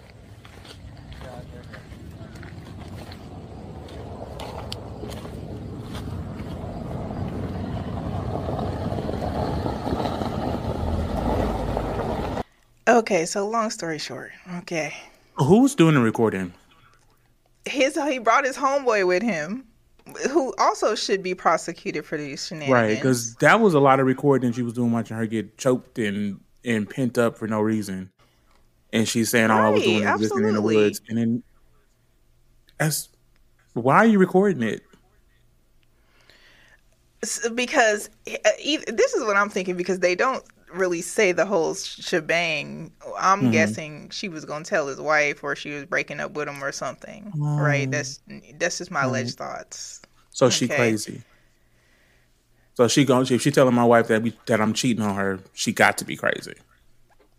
Okay, 12.91 13.25
so 13.25 13.47
long 13.47 13.69
story 13.69 13.97
short. 13.97 14.31
Okay, 14.59 14.93
Who's 15.35 15.75
doing 15.75 15.95
the 15.95 16.01
recording? 16.01 16.53
his 17.65 17.95
he 17.95 18.19
brought 18.19 18.43
his 18.43 18.57
homeboy 18.57 19.07
with 19.07 19.23
him, 19.23 19.63
who 20.29 20.53
also 20.59 20.93
should 20.95 21.23
be 21.23 21.33
prosecuted 21.33 22.05
for 22.05 22.17
these 22.17 22.47
shenanigans. 22.47 22.73
Right, 22.73 22.95
because 22.95 23.35
that 23.35 23.61
was 23.61 23.73
a 23.73 23.79
lot 23.79 24.01
of 24.01 24.07
recording 24.07 24.51
she 24.51 24.61
was 24.61 24.73
doing, 24.73 24.91
watching 24.91 25.15
her 25.15 25.25
get 25.25 25.57
choked 25.57 25.99
and 25.99 26.41
and 26.65 26.89
pent 26.89 27.17
up 27.17 27.37
for 27.37 27.47
no 27.47 27.61
reason, 27.61 28.11
and 28.91 29.07
she's 29.07 29.29
saying 29.29 29.51
all 29.51 29.61
I 29.61 29.69
was 29.69 29.83
doing 29.83 30.03
was 30.03 30.21
listening 30.21 30.49
in 30.49 30.55
the 30.55 30.61
woods, 30.61 31.01
and 31.07 31.17
then 31.17 31.43
that's 32.77 33.07
why 33.73 33.97
are 33.97 34.05
you 34.05 34.19
recording 34.19 34.63
it? 34.63 34.81
Because 37.55 38.09
uh, 38.27 38.49
e- 38.59 38.83
this 38.87 39.13
is 39.13 39.23
what 39.23 39.37
I'm 39.37 39.49
thinking 39.49 39.77
because 39.77 39.99
they 39.99 40.15
don't 40.15 40.43
really 40.73 41.01
say 41.01 41.31
the 41.31 41.45
whole 41.45 41.75
shebang. 41.75 42.91
I'm 43.17 43.49
Mm-hmm. 43.49 43.51
guessing 43.51 44.09
she 44.09 44.29
was 44.29 44.45
gonna 44.45 44.65
tell 44.65 44.87
his 44.87 44.99
wife 44.99 45.43
or 45.43 45.55
she 45.55 45.71
was 45.71 45.85
breaking 45.85 46.19
up 46.19 46.31
with 46.33 46.47
him 46.47 46.63
or 46.63 46.71
something. 46.71 47.35
Right? 47.55 47.87
Oh. 47.87 47.91
That's 47.91 48.19
that's 48.59 48.77
just 48.79 48.91
my 48.91 49.03
alleged 49.03 49.37
thoughts. 49.37 50.01
So 50.31 50.49
she 50.49 50.67
crazy. 50.67 51.23
So 52.75 52.87
she 52.87 53.05
going 53.05 53.27
if 53.29 53.41
she 53.41 53.51
telling 53.51 53.75
my 53.75 53.83
wife 53.83 54.07
that 54.07 54.21
we 54.23 54.37
that 54.47 54.61
I'm 54.61 54.73
cheating 54.73 55.03
on 55.03 55.15
her, 55.15 55.39
she 55.53 55.71
got 55.73 55.97
to 55.99 56.05
be 56.05 56.15
crazy. 56.15 56.55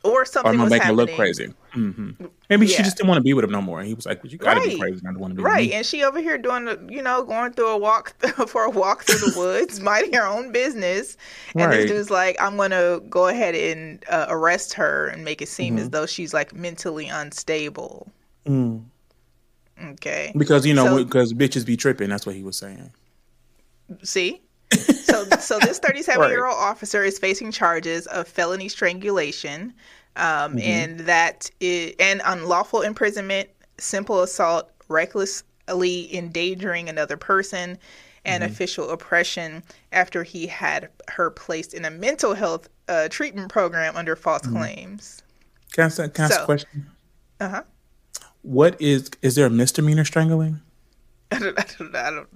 Or 0.05 0.23
Or 0.23 0.25
something 0.25 0.51
I'm 0.51 0.57
gonna 0.57 0.65
was 0.65 0.71
make 0.71 0.83
her 0.83 0.87
happening. 0.87 1.07
look 1.07 1.15
crazy. 1.17 1.55
hmm 1.73 2.11
Maybe 2.51 2.67
she 2.67 2.83
just 2.83 2.97
didn't 2.97 3.09
want 3.09 3.19
to 3.19 3.23
be 3.23 3.33
with 3.35 3.45
him 3.45 3.51
no 3.53 3.63
more. 3.63 3.79
And 3.79 3.87
he 3.89 3.95
was 3.95 4.05
like, 4.05 4.21
"You 4.25 4.37
got 4.37 4.55
to 4.55 4.61
be 4.61 4.71
Right. 4.71 4.81
crazy 4.81 5.01
not 5.05 5.13
to 5.13 5.19
want 5.19 5.31
to 5.33 5.37
be 5.37 5.43
Right, 5.43 5.61
with 5.63 5.69
me." 5.71 5.75
and 5.75 5.87
she 5.87 6.03
over 6.03 6.21
here 6.21 6.37
doing, 6.37 6.65
the, 6.67 6.79
you 6.91 7.01
know, 7.03 7.23
going 7.25 7.53
through 7.53 7.69
a 7.69 7.79
walk 7.79 8.15
for 8.49 8.65
a 8.65 8.71
walk 8.71 9.05
through 9.05 9.31
the 9.31 9.39
woods, 9.39 9.81
minding 9.91 10.13
her 10.15 10.27
own 10.27 10.51
business, 10.53 11.17
and 11.55 11.67
Right. 11.71 11.77
this 11.83 11.91
dude's 11.91 12.11
like, 12.11 12.37
"I'm 12.41 12.57
gonna 12.57 13.01
go 13.09 13.29
ahead 13.29 13.55
and 13.55 14.05
uh, 14.11 14.27
arrest 14.29 14.75
her 14.75 15.07
and 15.09 15.25
make 15.25 15.41
it 15.41 15.49
seem 15.49 15.75
Mm-hmm. 15.77 15.83
as 15.83 15.91
though 15.91 16.07
she's 16.07 16.35
like 16.35 16.53
mentally 16.55 17.07
unstable." 17.09 18.11
Mm. 18.47 18.83
Okay, 19.93 20.33
Because 20.37 20.67
you 20.67 20.75
know, 20.75 20.85
So- 20.99 21.05
because 21.05 21.33
bitches 21.33 21.65
be 21.65 21.77
tripping. 21.77 22.09
That's 22.11 22.27
what 22.27 22.35
he 22.35 22.43
was 22.43 22.57
saying. 22.57 22.91
see. 24.03 24.41
So, 25.13 25.25
so 25.39 25.59
this 25.61 25.79
37 25.85 26.31
year 26.31 26.47
old 26.47 26.57
officer 26.59 27.03
is 27.05 27.19
facing 27.19 27.53
charges 27.53 28.07
of 28.09 28.27
felony 28.27 28.69
strangulation, 28.69 29.73
um, 30.17 30.59
and 30.59 31.01
that 31.01 31.51
is, 31.61 31.95
and 31.99 32.21
unlawful 32.25 32.83
imprisonment, 32.83 33.49
simple 33.79 34.23
assault, 34.23 34.71
recklessly 34.89 36.15
endangering 36.15 36.89
another 36.89 37.17
person, 37.17 37.79
and 38.25 38.45
official 38.45 38.91
oppression. 38.91 39.63
After 39.93 40.23
he 40.23 40.47
had 40.47 40.89
her 41.09 41.31
placed 41.31 41.75
in 41.75 41.85
a 41.85 41.91
mental 41.91 42.35
health 42.35 42.69
uh, 42.89 43.09
treatment 43.09 43.51
program 43.51 43.97
under 43.97 44.17
false 44.17 44.43
claims. 44.47 45.23
Can 45.73 45.83
I, 45.83 45.87
ask- 45.87 45.97
can 45.97 46.11
I 46.19 46.25
ask 46.25 46.35
So- 46.35 46.43
a 46.43 46.45
question? 46.47 46.87
Uh 47.41 47.49
huh. 47.49 47.63
What 48.43 48.81
is 48.81 49.09
is 49.23 49.37
there 49.37 49.47
a 49.47 49.51
misdemeanor 49.51 50.05
strangling? 50.05 50.61
I 51.37 51.39
don't, 51.39 51.59
I 51.59 51.65
don't, 51.79 51.95
I 51.97 52.11
don't 52.11 52.17
know. 52.17 52.27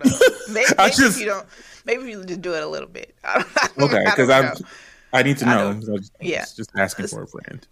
Maybe, 0.49 0.67
maybe 0.79 0.91
just- 0.91 1.01
if 1.01 1.21
you 1.21 1.27
don't. 1.27 1.47
Maybe 1.85 2.11
you 2.11 2.25
just 2.25 2.43
do 2.43 2.55
it 2.55 2.63
a 2.63 2.67
little 2.67 2.89
bit. 2.89 3.15
I 3.25 3.45
don't, 3.77 3.91
Okay, 3.93 4.03
because 4.05 4.31
I. 4.31 4.53
I 5.13 5.23
need 5.23 5.39
to 5.39 5.47
know. 5.47 5.71
I 5.71 5.91
was 5.91 6.11
yeah. 6.21 6.45
just 6.57 6.71
asking 6.77 7.07
for 7.07 7.23
a 7.23 7.27
friend. 7.27 7.67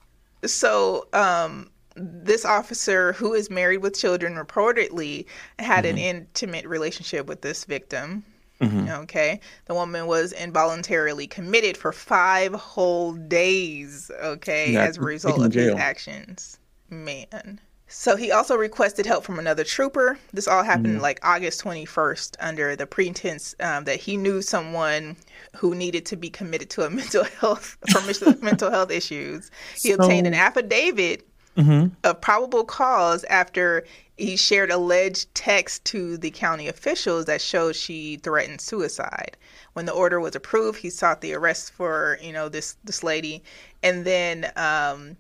So, 0.47 1.09
um, 1.13 1.69
this 1.97 2.45
officer 2.45 3.13
who 3.15 3.35
is 3.35 3.51
married 3.51 3.79
with 3.79 3.97
children 3.99 4.35
reportedly 4.35 5.27
had 5.59 5.85
an 5.85 5.97
Mm-hmm. 5.97 6.05
intimate 6.05 6.67
relationship 6.67 7.27
with 7.27 7.43
this 7.43 7.65
victim. 7.65 8.25
Okay. 8.63 9.41
The 9.67 9.75
woman 9.75 10.07
was 10.07 10.33
involuntarily 10.33 11.27
committed 11.27 11.77
for 11.77 11.93
five 11.93 12.55
whole 12.55 13.13
days. 13.13 14.11
Okay. 14.23 14.73
Yeah, 14.73 14.85
as 14.85 14.97
a 14.97 15.03
result 15.03 15.45
of 15.45 15.53
his 15.53 15.75
actions. 15.75 16.59
Man. 16.89 17.61
So 17.97 18.17
he 18.17 18.33
also 18.33 18.57
requested 18.57 19.07
help 19.07 19.23
from 19.25 19.39
another 19.39 19.63
trooper. 19.63 20.19
This 20.33 20.49
all 20.49 20.65
happened 20.65 21.01
like 21.01 21.21
August 21.23 21.63
21st 21.63 22.35
under 22.41 22.75
the 22.75 22.87
pretense 22.89 23.55
um, 23.61 23.85
that 23.85 24.01
he 24.01 24.17
knew 24.17 24.43
someone 24.43 25.17
who 25.57 25.77
needed 25.77 26.05
to 26.07 26.17
be 26.17 26.29
committed 26.29 26.71
to 26.71 26.83
a 26.85 26.91
mental 27.01 27.23
health 27.23 27.79
for 27.89 28.01
mental- 28.43 28.71
health 28.73 28.91
issues. 28.91 29.51
He 29.81 29.93
obtained 29.93 30.27
an 30.27 30.33
So- 30.35 30.41
affidavit 30.41 31.25
of 31.57 32.21
probable 32.21 32.65
cause 32.65 33.23
after 33.31 33.85
he 34.17 34.37
shared 34.37 34.73
alleged 34.73 35.33
text 35.37 35.85
to 35.85 36.17
the 36.19 36.31
county 36.33 36.67
officials 36.67 37.27
that 37.27 37.41
showed 37.41 37.77
she 37.77 38.17
threatened 38.17 38.61
suicide. 38.61 39.37
When 39.75 39.87
the 39.87 39.93
order 39.93 40.19
was 40.19 40.35
approved, 40.35 40.81
he 40.81 40.91
sought 40.91 41.21
the 41.21 41.33
arrest 41.33 41.73
for 41.73 42.19
you 42.21 42.33
know 42.33 42.49
this 42.49 42.77
this 42.83 43.05
lady, 43.05 43.45
and 43.85 44.05
then 44.05 44.51
um, 44.57 45.17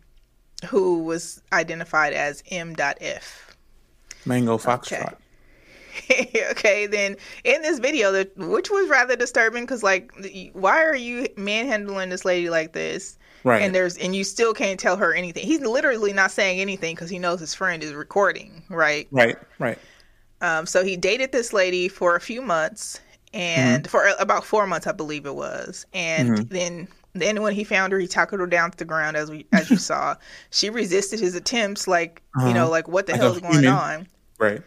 who 0.65 1.03
was 1.05 1.43
identified 1.53 2.13
as 2.13 2.43
M.F. 2.51 3.57
Mango 4.25 4.59
Foxtrot. 4.59 5.17
okay, 6.51 6.87
then 6.87 7.17
in 7.45 7.63
this 7.63 7.79
video, 7.79 8.25
which 8.37 8.71
was 8.71 8.89
rather 8.89 9.17
disturbing 9.17 9.65
because 9.65 9.83
like, 9.83 10.13
why 10.53 10.83
are 10.83 10.97
you 10.97 11.29
manhandling 11.37 12.11
this 12.11 12.25
lady 12.25 12.51
like 12.51 12.73
this? 12.73 13.19
Right. 13.45 13.63
And 13.63 13.75
there's 13.75 13.97
and 13.99 14.17
you 14.17 14.25
still 14.25 14.55
can't 14.55 14.81
tell 14.81 14.97
her 14.97 15.13
anything. 15.15 15.47
He's 15.47 15.61
literally 15.61 16.13
not 16.13 16.31
saying 16.31 16.61
anything 16.61 16.95
because 16.95 17.11
he 17.11 17.19
knows 17.19 17.41
his 17.41 17.55
friend 17.55 17.83
is 17.83 17.93
recording, 17.93 18.63
right? 18.71 19.07
Right. 19.11 19.37
Right. 19.59 19.79
Um, 20.41 20.67
so 20.67 20.83
he 20.83 20.97
dated 20.97 21.31
this 21.33 21.53
lady 21.53 21.89
for 21.89 22.17
a 22.17 22.21
few 22.21 22.43
months, 22.43 23.01
and 23.33 23.89
for 23.89 24.07
about 24.19 24.45
four 24.45 24.67
months, 24.67 24.87
I 24.87 24.93
believe 24.93 25.27
it 25.27 25.35
was. 25.35 25.87
And 25.95 26.49
then, 26.51 26.89
then 27.15 27.43
when 27.43 27.55
he 27.55 27.65
found 27.65 27.93
her, 27.93 27.99
he 27.99 28.07
tackled 28.07 28.41
her 28.41 28.47
down 28.47 28.73
to 28.73 28.77
the 28.79 28.85
ground, 28.85 29.17
as 29.17 29.31
we 29.31 29.47
as 29.53 29.71
you 29.71 29.77
saw. 29.91 30.17
She 30.51 30.71
resisted 30.71 31.21
his 31.21 31.35
attempts, 31.35 31.87
like 31.87 32.23
you 32.41 32.55
know, 32.55 32.69
like 32.69 32.89
what 32.89 33.07
the 33.07 33.13
Like 33.13 33.21
a 33.21 33.25
hell's 33.25 33.41
going 33.41 33.67
on. 33.67 34.09
Right. 34.39 34.63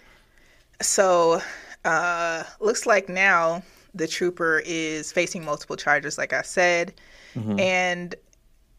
So, 0.81 1.41
uh, 1.85 2.43
looks 2.59 2.85
like 2.85 3.09
now 3.09 3.63
the 3.93 4.07
trooper 4.07 4.61
is 4.65 5.11
facing 5.11 5.43
multiple 5.43 5.75
charges, 5.75 6.17
like 6.17 6.33
I 6.33 6.41
said, 6.41 6.93
and 7.59 8.15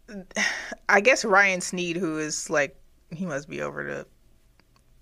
I 0.88 1.00
guess 1.00 1.24
Ryan 1.24 1.60
Sneed, 1.60 1.96
who 1.96 2.18
is 2.18 2.48
like 2.48 2.76
he 3.10 3.26
must 3.26 3.48
be 3.48 3.60
over 3.62 3.84
the 3.84 4.06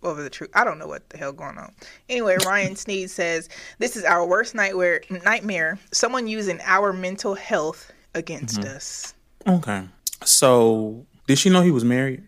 over 0.03 0.23
the 0.23 0.31
truth. 0.31 0.51
I 0.55 0.65
don't 0.65 0.79
know 0.79 0.87
what 0.87 1.09
the 1.11 1.19
hell 1.19 1.33
going 1.33 1.59
on. 1.59 1.73
Anyway, 2.09 2.37
Ryan 2.45 2.77
Sneed 2.77 3.11
says 3.11 3.49
this 3.79 3.97
is 3.97 4.05
our 4.05 4.27
worst 4.27 4.55
nightmare. 4.55 5.03
Nightmare. 5.25 5.79
Someone 5.93 6.27
using 6.27 6.61
our 6.65 6.93
mental 6.93 7.35
health 7.35 7.93
against 8.17 8.61
mm-hmm. 8.61 8.77
us. 8.77 9.15
Okay. 9.47 9.85
So, 10.25 11.07
did 11.27 11.39
she 11.39 11.51
know 11.51 11.63
he 11.63 11.71
was 11.71 11.85
married? 11.85 12.25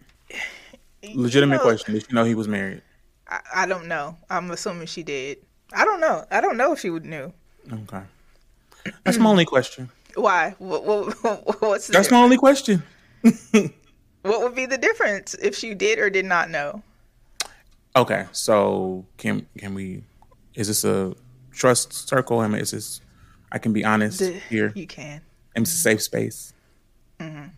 Legitimate 1.14 1.57
know- 1.57 1.62
question. 1.62 1.94
Did 1.94 2.07
she 2.07 2.12
know 2.12 2.24
he 2.24 2.35
was 2.35 2.48
married? 2.48 2.83
I, 3.29 3.40
I 3.55 3.66
don't 3.66 3.87
know. 3.87 4.16
I'm 4.31 4.51
assuming 4.51 4.87
she 4.87 5.03
did. 5.03 5.38
I 5.72 5.85
don't 5.85 6.01
know. 6.01 6.24
I 6.31 6.40
don't 6.40 6.57
know 6.57 6.72
if 6.72 6.81
she 6.81 6.90
would 6.90 7.05
knew. 7.05 7.33
Okay. 7.70 8.03
That's 9.05 9.18
my 9.18 9.29
only 9.29 9.44
question. 9.44 9.90
Why? 10.14 10.55
What, 10.59 10.85
what, 10.85 11.07
what's 11.61 11.88
the 11.88 11.92
That's 11.92 12.11
my 12.11 12.18
only 12.18 12.38
question. 12.38 12.83
What 14.22 14.42
would 14.42 14.55
be 14.55 14.66
the 14.66 14.79
difference 14.79 15.35
if 15.35 15.57
she 15.57 15.74
did 15.74 15.98
or 15.98 16.11
did 16.11 16.24
not 16.24 16.51
know? 16.51 16.83
Okay. 17.96 18.27
So, 18.33 19.07
can 19.16 19.46
can 19.57 19.74
we? 19.74 20.05
Is 20.55 20.68
this 20.68 20.85
a 20.85 21.14
trust 21.53 22.09
circle? 22.09 22.40
I 22.40 22.48
mean, 22.48 22.61
is 22.61 22.72
this? 22.72 23.01
I 23.51 23.59
can 23.59 23.72
be 23.72 23.85
honest 23.85 24.18
The- 24.18 24.33
here. 24.33 24.72
You 24.74 24.87
can. 24.87 25.22
And 25.59 25.66
it's 25.66 25.75
a 25.75 25.77
safe 25.77 26.01
space. 26.01 26.53
Okay. 27.21 27.51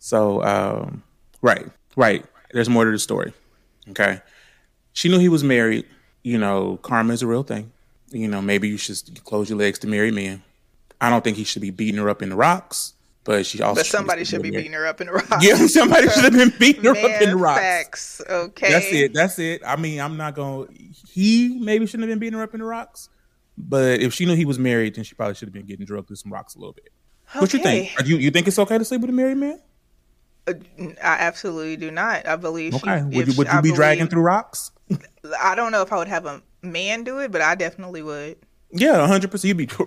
So, 0.00 0.42
um, 0.42 1.04
right, 1.42 1.66
right. 1.94 2.24
There's 2.52 2.68
more 2.68 2.84
to 2.84 2.90
the 2.90 2.98
story. 2.98 3.32
Okay. 3.90 4.20
She 4.92 5.08
knew 5.08 5.20
he 5.20 5.28
was 5.28 5.44
married. 5.44 5.86
You 6.24 6.38
know, 6.38 6.78
karma 6.82 7.12
is 7.12 7.22
a 7.22 7.26
real 7.28 7.44
thing. 7.44 7.70
You 8.10 8.26
know, 8.26 8.42
maybe 8.42 8.68
you 8.68 8.76
should 8.76 9.22
close 9.24 9.48
your 9.48 9.58
legs 9.60 9.78
to 9.80 9.86
married 9.86 10.14
men. 10.14 10.42
I 11.00 11.08
don't 11.08 11.22
think 11.22 11.36
he 11.36 11.44
should 11.44 11.62
be 11.62 11.70
beating 11.70 12.00
her 12.00 12.08
up 12.08 12.20
in 12.20 12.30
the 12.30 12.36
rocks, 12.36 12.94
but 13.22 13.46
she 13.46 13.62
also. 13.62 13.78
But 13.80 13.86
somebody 13.86 14.24
should 14.24 14.42
be 14.42 14.50
beating 14.50 14.72
her 14.72 14.84
up 14.86 15.00
in 15.00 15.06
the 15.06 15.12
rocks. 15.12 15.36
Yeah, 15.40 15.54
somebody 15.66 16.08
should 16.10 16.24
have 16.24 16.32
been 16.32 16.52
beating 16.58 16.82
her 16.82 16.90
up 16.90 17.22
in 17.22 17.30
the 17.30 17.36
rocks. 17.36 17.60
facts. 17.60 18.22
Okay. 18.28 18.70
That's 18.70 18.86
it. 18.92 19.14
That's 19.14 19.38
it. 19.38 19.62
I 19.64 19.76
mean, 19.76 20.00
I'm 20.00 20.16
not 20.16 20.34
going. 20.34 20.66
to 20.66 20.74
He 21.12 21.58
maybe 21.60 21.86
shouldn't 21.86 22.08
have 22.08 22.10
been 22.10 22.18
beating 22.18 22.38
her 22.38 22.44
up 22.44 22.54
in 22.54 22.60
the 22.60 22.66
rocks, 22.66 23.08
but 23.56 24.00
if 24.00 24.14
she 24.14 24.24
knew 24.26 24.34
he 24.34 24.44
was 24.44 24.58
married, 24.58 24.94
then 24.94 25.04
she 25.04 25.14
probably 25.14 25.34
should 25.34 25.48
have 25.48 25.52
been 25.54 25.66
getting 25.66 25.84
drugged 25.86 26.08
through 26.08 26.16
some 26.16 26.32
rocks 26.32 26.54
a 26.54 26.58
little 26.58 26.72
bit. 26.72 26.90
What 27.34 27.52
you 27.52 27.60
think? 27.60 27.92
Okay. 27.92 28.02
Are 28.02 28.06
you 28.06 28.16
you 28.16 28.30
think 28.30 28.46
it's 28.48 28.58
okay 28.58 28.78
to 28.78 28.84
sleep 28.84 29.00
with 29.00 29.10
a 29.10 29.12
married 29.12 29.38
man? 29.38 29.60
Uh, 30.46 30.54
I 31.02 31.16
absolutely 31.20 31.76
do 31.76 31.90
not. 31.90 32.26
I 32.26 32.36
believe. 32.36 32.74
Okay. 32.74 33.04
She, 33.10 33.16
would 33.16 33.28
you 33.28 33.34
would 33.38 33.46
I 33.46 33.56
you 33.56 33.62
be 33.62 33.72
dragging 33.72 34.08
through 34.08 34.22
rocks? 34.22 34.70
I 35.40 35.54
don't 35.54 35.72
know 35.72 35.82
if 35.82 35.92
I 35.92 35.96
would 35.96 36.08
have 36.08 36.26
a 36.26 36.42
man 36.62 37.04
do 37.04 37.18
it, 37.20 37.30
but 37.32 37.40
I 37.40 37.54
definitely 37.54 38.02
would. 38.02 38.36
Yeah, 38.70 39.06
hundred 39.06 39.30
percent. 39.30 39.48
You'd 39.48 39.68
be. 39.68 39.68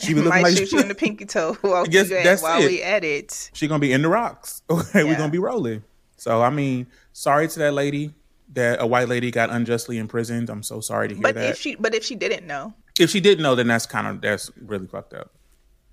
She 0.00 0.14
be 0.14 0.22
looking 0.22 0.30
Might 0.30 0.42
like 0.44 0.56
shoot 0.56 0.72
you 0.72 0.80
in 0.80 0.88
the 0.88 0.94
pinky 0.94 1.26
toe 1.26 1.52
while, 1.60 1.84
we, 1.84 1.90
that's 1.90 2.42
while 2.42 2.62
it. 2.62 2.68
we 2.68 2.80
edit. 2.80 3.50
she 3.52 3.68
gonna 3.68 3.80
be 3.80 3.92
in 3.92 4.00
the 4.02 4.08
rocks. 4.08 4.62
Okay, 4.70 5.04
we're 5.04 5.16
gonna 5.16 5.30
be 5.30 5.38
rolling. 5.38 5.84
So 6.16 6.42
I 6.42 6.48
mean, 6.48 6.86
sorry 7.12 7.48
to 7.48 7.58
that 7.58 7.74
lady 7.74 8.14
that 8.54 8.80
a 8.80 8.86
white 8.86 9.08
lady 9.08 9.30
got 9.30 9.50
unjustly 9.50 9.98
imprisoned. 9.98 10.48
I'm 10.48 10.62
so 10.62 10.80
sorry 10.80 11.08
to 11.08 11.14
hear 11.14 11.22
But 11.22 11.34
that. 11.34 11.50
if 11.50 11.58
she, 11.58 11.74
but 11.76 11.94
if 11.94 12.02
she 12.02 12.14
didn't 12.14 12.46
know, 12.46 12.72
if 13.00 13.10
she 13.10 13.20
didn't 13.20 13.42
know, 13.42 13.54
then 13.54 13.66
that's 13.68 13.86
kind 13.86 14.06
of 14.06 14.20
that's 14.20 14.50
really 14.60 14.86
fucked 14.86 15.14
up. 15.14 15.32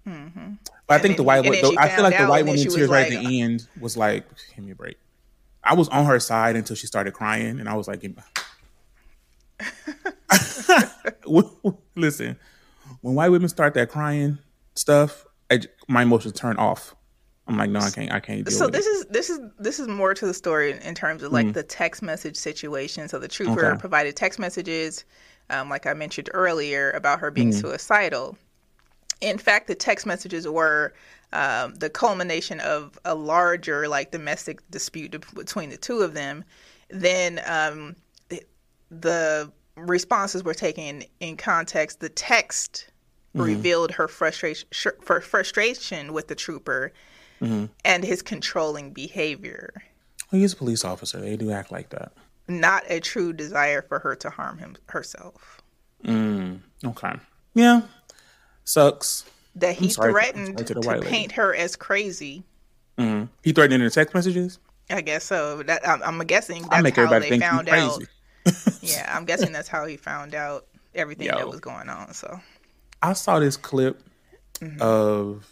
But 0.05 0.95
I 0.95 0.99
think 0.99 1.17
the 1.17 1.23
white, 1.23 1.43
Mm-hmm. 1.43 1.53
and 1.53 1.55
then 1.55 1.61
the, 1.63 1.69
she 1.71 1.77
I 1.77 1.89
feel 1.89 2.03
like 2.03 2.17
the 2.17 2.27
white 2.27 2.43
out, 2.43 2.49
and 2.49 2.57
then 2.57 2.65
woman 2.65 2.75
tears 2.75 2.89
right 2.89 3.11
at 3.11 3.23
the 3.23 3.41
end 3.41 3.67
was 3.79 3.97
like, 3.97 4.25
"Give 4.55 4.63
me 4.63 4.71
a 4.71 4.75
break." 4.75 4.97
I 5.63 5.73
was 5.73 5.89
on 5.89 6.05
her 6.05 6.19
side 6.19 6.55
until 6.55 6.75
she 6.77 6.87
started 6.87 7.13
crying, 7.13 7.59
and 7.59 7.67
I 7.67 7.73
was 7.73 7.87
like, 7.89 8.01
"Listen, 11.95 12.37
when 13.01 13.15
white 13.15 13.29
women 13.29 13.49
start 13.49 13.73
that 13.73 13.89
crying 13.89 14.37
stuff, 14.75 15.25
I 15.51 15.61
my 15.87 16.03
emotions 16.03 16.33
turn 16.33 16.55
off." 16.57 16.95
I'm 17.47 17.57
like, 17.57 17.69
"No, 17.69 17.79
I 17.79 17.89
can't. 17.89 18.11
I 18.11 18.19
can't 18.19 18.49
so 18.51 18.67
this 18.67 18.85
it." 18.85 18.89
is 18.89 19.05
this 19.09 19.29
is 19.29 19.39
this 19.59 19.79
is 19.79 19.87
more 19.87 20.13
to 20.13 20.25
the 20.25 20.33
story 20.33 20.71
in, 20.81 20.95
terms 20.95 21.23
of 21.23 21.31
like 21.31 21.53
the 21.53 21.63
text 21.63 22.01
message 22.01 22.35
situation. 22.35 23.07
So 23.07 23.19
the 23.19 23.27
trooper. 23.27 23.65
Okay. 23.65 23.79
provided 23.79 24.15
text 24.15 24.37
messages, 24.39 25.05
um, 25.49 25.69
like 25.69 25.85
I 25.85 25.93
mentioned 25.93 26.29
earlier, 26.33 26.91
about 26.91 27.19
her 27.19 27.31
being 27.31 27.51
Mm. 27.51 27.61
suicidal. 27.61 28.37
In 29.21 29.37
fact, 29.37 29.67
the 29.67 29.75
text 29.75 30.05
messages 30.05 30.47
were 30.47 30.93
um, 31.33 31.75
the 31.75 31.89
culmination 31.89 32.59
of 32.61 32.97
a 33.03 33.15
larger 33.15 33.87
like 33.87 34.11
domestic 34.11 34.59
dispute 34.69 35.15
between 35.33 35.69
the 35.69 35.77
two 35.77 35.99
of 36.01 36.13
them. 36.13 36.43
Then 36.89 37.41
um, 37.45 37.95
the, 38.89 39.51
responses 39.75 40.43
were 40.43 40.53
taken 40.55 41.03
in 41.19 41.37
context. 41.37 41.99
The 41.99 42.09
text 42.09 42.87
revealed 43.35 43.91
her 43.91 44.07
frustration 44.07 44.67
sh- 44.71 44.87
for 45.01 45.21
frustration 45.21 46.13
with 46.13 46.27
the 46.27 46.33
trooper 46.35 46.91
and 47.39 48.03
his 48.03 48.23
controlling 48.23 48.93
behavior, 48.93 49.71
Well, 50.31 50.41
he's 50.41 50.53
a 50.53 50.55
police 50.55 50.83
officer. 50.83 51.19
They 51.21 51.37
do 51.37 51.51
act 51.51 51.71
like 51.71 51.89
that. 51.89 52.11
Not 52.47 52.83
a 52.89 52.99
true 52.99 53.33
desire 53.33 53.81
for 53.81 53.99
her 53.99 54.15
to 54.17 54.29
harm 54.29 54.57
him 54.57 54.75
herself. 54.87 55.61
Okay. 56.07 57.13
Yeah. 57.53 57.81
Sucks. 58.63 59.25
That 59.55 59.75
he 59.75 59.89
sorry- 59.89 60.11
threatened 60.11 60.57
to 60.59 60.63
to, 60.63 60.73
the 60.75 60.81
white 60.81 60.99
lady. 60.99 61.09
paint 61.09 61.31
her 61.33 61.53
as 61.55 61.75
crazy. 61.75 62.43
He 62.97 63.51
threatened 63.53 63.73
in 63.75 63.81
the 63.81 63.89
text 63.89 64.13
messages. 64.15 64.59
I 64.89 65.01
guess 65.01 65.23
so. 65.23 65.61
That 65.63 65.87
I'm, 65.87 66.01
I'm 66.03 66.19
guessing 66.27 66.61
that's 66.63 66.73
I 66.75 66.81
make 66.81 66.95
how 66.95 67.07
they 67.19 67.29
think 67.29 67.43
found 67.43 67.69
out. 67.69 67.99
crazy. 68.45 68.77
Yeah, 68.81 69.13
I'm 69.13 69.25
guessing 69.25 69.51
that's 69.51 69.67
how 69.67 69.85
he 69.85 69.97
found 69.97 70.33
out 70.33 70.65
everything 70.95 71.27
Yo. 71.27 71.35
that 71.35 71.47
was 71.49 71.59
going 71.59 71.89
on. 71.89 72.13
So 72.13 72.39
I 73.01 73.13
saw 73.13 73.39
this 73.39 73.57
clip 73.57 74.01
Mm-hmm. 74.61 74.81
of 74.81 75.45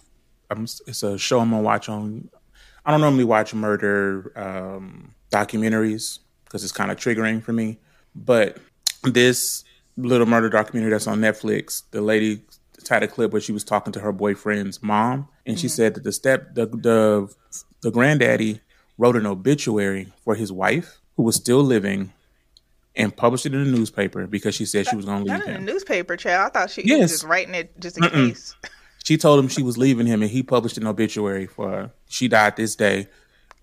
um, 0.50 0.64
it's 0.64 1.04
a 1.04 1.16
show 1.20 1.40
I'm 1.40 1.52
gonna 1.52 1.62
watch 1.62 1.90
on. 1.90 2.28
I 2.86 2.90
don't 2.92 3.02
normally 3.02 3.24
watch 3.26 3.54
murder 3.54 4.32
um, 4.36 5.14
documentaries 5.32 6.20
because 6.56 6.64
it's 6.64 6.72
kind 6.72 6.90
of 6.90 6.98
triggering 6.98 7.44
for 7.44 7.52
me. 7.52 7.78
But 8.16 8.58
this 9.04 9.66
little 9.98 10.26
murder 10.26 10.50
documentary 10.50 10.90
that's 10.92 11.06
on 11.06 11.20
Netflix, 11.20 11.84
the 11.92 12.00
lady 12.00 12.44
had 12.90 13.04
a 13.04 13.10
clip 13.10 13.34
where 13.34 13.42
she 13.42 13.52
was 13.52 13.66
talking 13.66 13.92
to 13.92 14.00
her 14.00 14.14
boyfriend's 14.14 14.82
mom, 14.82 15.28
and 15.46 15.58
Mm-hmm. 15.58 15.62
she 15.62 15.68
said 15.68 15.96
that 15.96 16.04
the 16.06 16.14
step 16.14 16.56
the 16.56 16.66
the 16.68 17.28
the 17.82 17.92
granddaddy 17.92 18.62
wrote 18.98 19.18
an 19.18 19.26
obituary 19.26 20.14
for 20.24 20.36
his 20.36 20.50
wife 20.50 21.00
who 21.18 21.24
was 21.24 21.36
still 21.36 21.62
living. 21.62 22.14
And 22.98 23.14
published 23.14 23.46
it 23.46 23.54
in 23.54 23.66
the 23.70 23.78
newspaper 23.78 24.26
because 24.26 24.56
she 24.56 24.66
said 24.66 24.88
she 24.88 24.96
was 24.96 25.04
going 25.04 25.26
to 25.26 25.30
leave 25.30 25.40
not 25.40 25.48
in 25.50 25.56
him. 25.56 25.66
the 25.66 25.74
newspaper, 25.74 26.16
child. 26.16 26.46
I 26.46 26.50
thought 26.58 26.70
she 26.72 26.84
Yes. 26.86 27.02
was 27.02 27.12
just 27.12 27.24
writing 27.26 27.54
it 27.54 27.78
just 27.78 27.98
in 27.98 28.06
case. 28.10 28.56
She 29.04 29.18
told 29.18 29.38
him 29.38 29.50
she 29.50 29.62
was 29.64 29.78
leaving 29.78 30.08
him, 30.08 30.22
and 30.22 30.32
he 30.32 30.42
published 30.42 30.78
an 30.78 30.88
obituary 30.88 31.46
for 31.46 31.70
her. 31.70 31.92
She 32.08 32.30
died 32.30 32.56
this 32.56 32.74
day, 32.78 33.10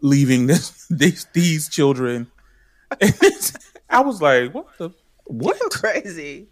leaving 0.02 0.46
this 0.52 0.86
these 0.90 1.26
these 1.32 1.70
children. 1.70 2.30
I 3.90 4.00
was 4.00 4.22
like, 4.22 4.52
what 4.54 4.66
the 4.78 4.90
what? 5.24 5.58
Crazy. 5.70 6.48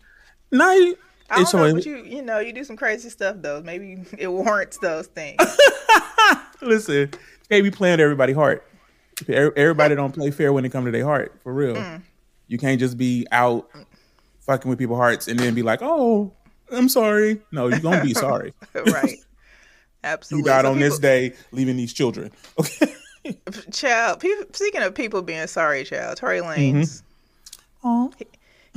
No, 0.50 0.66
I 1.30 1.44
don't 1.44 1.52
know, 1.54 1.74
but 1.74 1.86
you 1.86 1.98
you 1.98 2.22
know 2.22 2.38
you 2.38 2.52
do 2.52 2.64
some 2.64 2.76
crazy 2.76 3.08
stuff 3.08 3.36
though. 3.40 3.62
Maybe 3.62 4.02
it 4.18 4.28
warrants 4.28 4.78
those 4.78 5.06
things. 5.06 5.40
Listen, 6.62 7.10
can't 7.48 7.64
be 7.64 7.70
playing 7.70 7.98
to 7.98 8.04
everybody 8.04 8.32
heart. 8.32 8.66
Everybody 9.28 9.94
don't 9.94 10.12
play 10.12 10.30
fair 10.30 10.52
when 10.52 10.64
it 10.64 10.70
comes 10.70 10.86
to 10.86 10.90
their 10.90 11.04
heart, 11.04 11.38
for 11.42 11.52
real. 11.52 11.76
Mm. 11.76 12.02
You 12.48 12.58
can't 12.58 12.80
just 12.80 12.96
be 12.96 13.26
out 13.30 13.68
fucking 14.40 14.68
with 14.68 14.78
people's 14.78 14.98
hearts 14.98 15.28
and 15.28 15.38
then 15.38 15.54
be 15.54 15.62
like, 15.62 15.80
"Oh, 15.82 16.32
I'm 16.72 16.88
sorry." 16.88 17.40
No, 17.52 17.68
you're 17.68 17.80
gonna 17.80 18.02
be 18.02 18.14
sorry. 18.14 18.54
right. 18.74 19.16
Absolutely. 20.02 20.48
you 20.48 20.54
died 20.54 20.64
So 20.64 20.70
on 20.72 20.78
this 20.78 20.98
day, 20.98 21.34
leaving 21.52 21.76
these 21.76 21.92
children. 21.92 22.32
Okay. 22.58 22.92
Child, 23.72 24.22
speaking 24.52 24.82
of 24.82 24.94
people 24.94 25.22
being 25.22 25.46
sorry, 25.46 25.84
child, 25.84 26.16
Tory 26.16 26.40
Lanez, 26.40 27.02
Oh, 27.82 28.12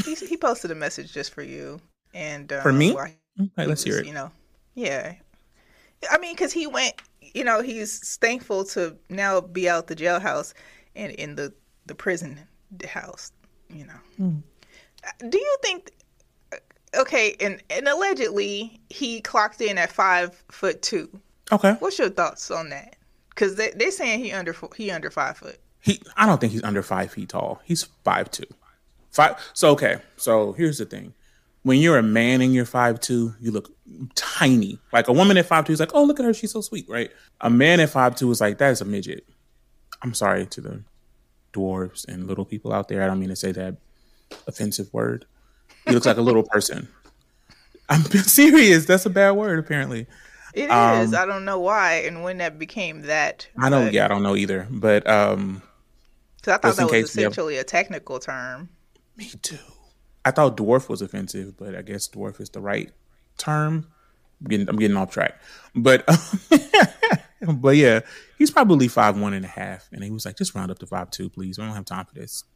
he, 0.06 0.16
he 0.16 0.38
posted 0.38 0.72
a 0.72 0.76
message 0.76 1.12
just 1.14 1.34
for 1.34 1.44
you. 1.44 1.80
And 2.14 2.52
um, 2.54 2.62
For 2.62 2.74
me? 2.74 2.96
he 3.38 3.50
let's 3.58 3.84
hear 3.84 4.00
it. 4.00 4.06
You 4.06 4.14
know, 4.14 4.32
yeah. 4.76 5.16
I 6.12 6.18
mean, 6.20 6.34
because 6.36 6.52
he 6.54 6.68
went, 6.68 6.96
you 7.22 7.44
know, 7.44 7.62
he's 7.62 8.18
thankful 8.18 8.66
to 8.66 8.96
now 9.10 9.42
be 9.42 9.70
out 9.70 9.88
the 9.88 9.96
jailhouse 9.96 10.54
and 10.96 11.12
in 11.14 11.36
the 11.36 11.54
the 11.86 11.96
prison 11.96 12.40
house. 12.88 13.32
You 13.70 13.86
know, 13.88 13.94
Hmm. 14.18 14.38
do 15.30 15.38
you 15.40 15.58
think? 15.62 15.92
Okay, 16.96 17.36
and 17.40 17.62
and 17.70 17.88
allegedly 17.88 18.80
he 18.90 19.22
clocked 19.22 19.62
in 19.62 19.78
at 19.78 19.92
five 19.92 20.44
foot 20.52 20.82
two. 20.82 21.10
Okay. 21.52 21.74
What's 21.80 21.98
your 21.98 22.10
thoughts 22.10 22.52
on 22.52 22.70
that? 22.70 22.96
Because 23.34 23.56
they 23.56 23.72
they're 23.72 23.92
saying 23.92 24.24
he 24.24 24.32
under 24.32 24.56
he 24.76 24.92
under 24.92 25.10
five 25.10 25.38
foot. 25.38 25.60
He, 25.80 26.02
I 26.16 26.26
don't 26.26 26.40
think 26.40 26.54
he's 26.54 26.64
under 26.64 26.82
five 26.82 27.12
feet 27.12 27.30
tall. 27.30 27.62
He's 27.66 27.84
five 28.04 28.32
two. 28.32 28.46
Five. 29.12 29.36
So 29.54 29.72
okay. 29.72 29.98
So 30.18 30.54
here's 30.54 30.78
the 30.78 30.86
thing: 30.86 31.14
when 31.64 31.80
you're 31.80 31.98
a 31.98 32.04
man 32.04 32.42
and 32.42 32.54
you're 32.54 32.66
five 32.66 33.00
two, 33.00 33.34
you 33.40 33.52
look 33.52 33.74
tiny. 34.16 34.80
Like 34.92 35.08
a 35.08 35.14
woman 35.14 35.38
at 35.38 35.46
five 35.46 35.66
two 35.66 35.74
is 35.74 35.80
like, 35.80 35.94
oh 35.94 36.04
look 36.04 36.20
at 36.20 36.26
her, 36.26 36.34
she's 36.34 36.52
so 36.52 36.62
sweet, 36.62 36.86
right? 36.88 37.12
A 37.42 37.50
man 37.50 37.80
at 37.80 37.90
five 37.90 38.16
two 38.16 38.30
is 38.32 38.40
like 38.40 38.58
that 38.60 38.72
is 38.72 38.82
a 38.82 38.86
midget. 38.86 39.26
I'm 40.02 40.14
sorry 40.14 40.46
to 40.48 40.62
the 40.62 40.84
dwarves 41.54 42.06
and 42.08 42.28
little 42.28 42.46
people 42.46 42.74
out 42.74 42.88
there. 42.88 43.02
I 43.02 43.08
don't 43.08 43.20
mean 43.20 43.30
to 43.30 43.36
say 43.36 43.52
that 43.54 43.78
offensive 44.48 44.94
word. 44.94 45.26
He 45.86 45.92
looks 45.94 46.06
like 46.06 46.18
a 46.18 46.22
little 46.22 46.44
person. 46.44 46.88
I'm 47.90 48.02
serious. 48.12 48.86
That's 48.86 49.06
a 49.06 49.10
bad 49.10 49.32
word, 49.32 49.60
apparently. 49.60 50.08
It 50.54 50.66
is. 50.66 50.70
Um, 50.70 51.16
I 51.16 51.26
don't 51.26 51.46
know 51.46 51.60
why 51.60 52.04
and 52.06 52.24
when 52.24 52.38
that 52.38 52.60
became 52.60 53.04
that. 53.04 53.48
I 53.60 53.70
don't. 53.70 53.86
but- 53.86 53.94
Yeah, 53.94 54.06
I 54.06 54.08
don't 54.08 54.24
know 54.24 54.36
either. 54.36 54.68
But 54.70 55.08
um, 55.10 55.62
because 56.38 56.54
I 56.54 56.58
thought 56.58 56.76
that 56.78 56.84
was 56.84 56.92
case 56.92 57.16
we 57.16 57.24
have- 57.24 57.32
essentially 57.32 57.58
a 57.58 57.64
technical 57.64 58.20
term. 58.20 58.70
Me 59.18 59.30
too. 59.42 59.58
I 60.26 60.32
thought 60.32 60.56
dwarf 60.58 60.90
was 60.90 61.02
offensive, 61.02 61.58
but 61.58 61.76
I 61.76 61.82
guess 61.82 62.08
dwarf 62.08 62.40
is 62.40 62.50
the 62.50 62.62
right 62.62 62.92
term. 63.38 63.88
I'm 64.42 64.48
getting, 64.48 64.70
I'm 64.70 64.76
getting 64.78 64.98
off 64.98 65.12
track, 65.12 65.40
but 65.76 66.06
but 67.42 67.76
yeah, 67.78 68.02
he's 68.38 68.52
probably 68.52 68.88
five 68.88 69.18
one 69.20 69.34
and 69.34 69.46
a 69.46 69.50
half, 69.50 69.88
and 69.92 70.04
he 70.04 70.12
was 70.12 70.26
like, 70.26 70.38
just 70.38 70.54
round 70.56 70.70
up 70.72 70.80
to 70.80 70.86
five 70.88 71.12
two, 71.12 71.30
please. 71.30 71.58
We 71.58 71.64
don't 71.66 71.74
have 71.76 71.86
time 71.86 72.06
for 72.06 72.14
this. 72.16 72.44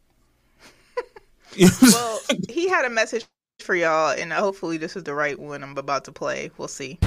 Well, 1.81 2.19
he 2.49 2.67
had 2.67 2.85
a 2.85 2.89
message 2.89 3.25
for 3.59 3.73
y'all, 3.73 4.11
and 4.11 4.31
hopefully 4.33 4.77
this 4.77 4.95
is 4.95 5.03
the 5.03 5.13
right 5.13 5.39
one 5.39 5.63
I'm 5.63 5.77
about 5.77 6.05
to 6.05 6.11
play. 6.11 6.51
We'll 6.57 6.67
see. 6.67 6.99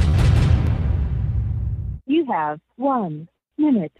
You 2.11 2.27
have 2.27 2.59
one 2.75 3.29
minute 3.57 3.93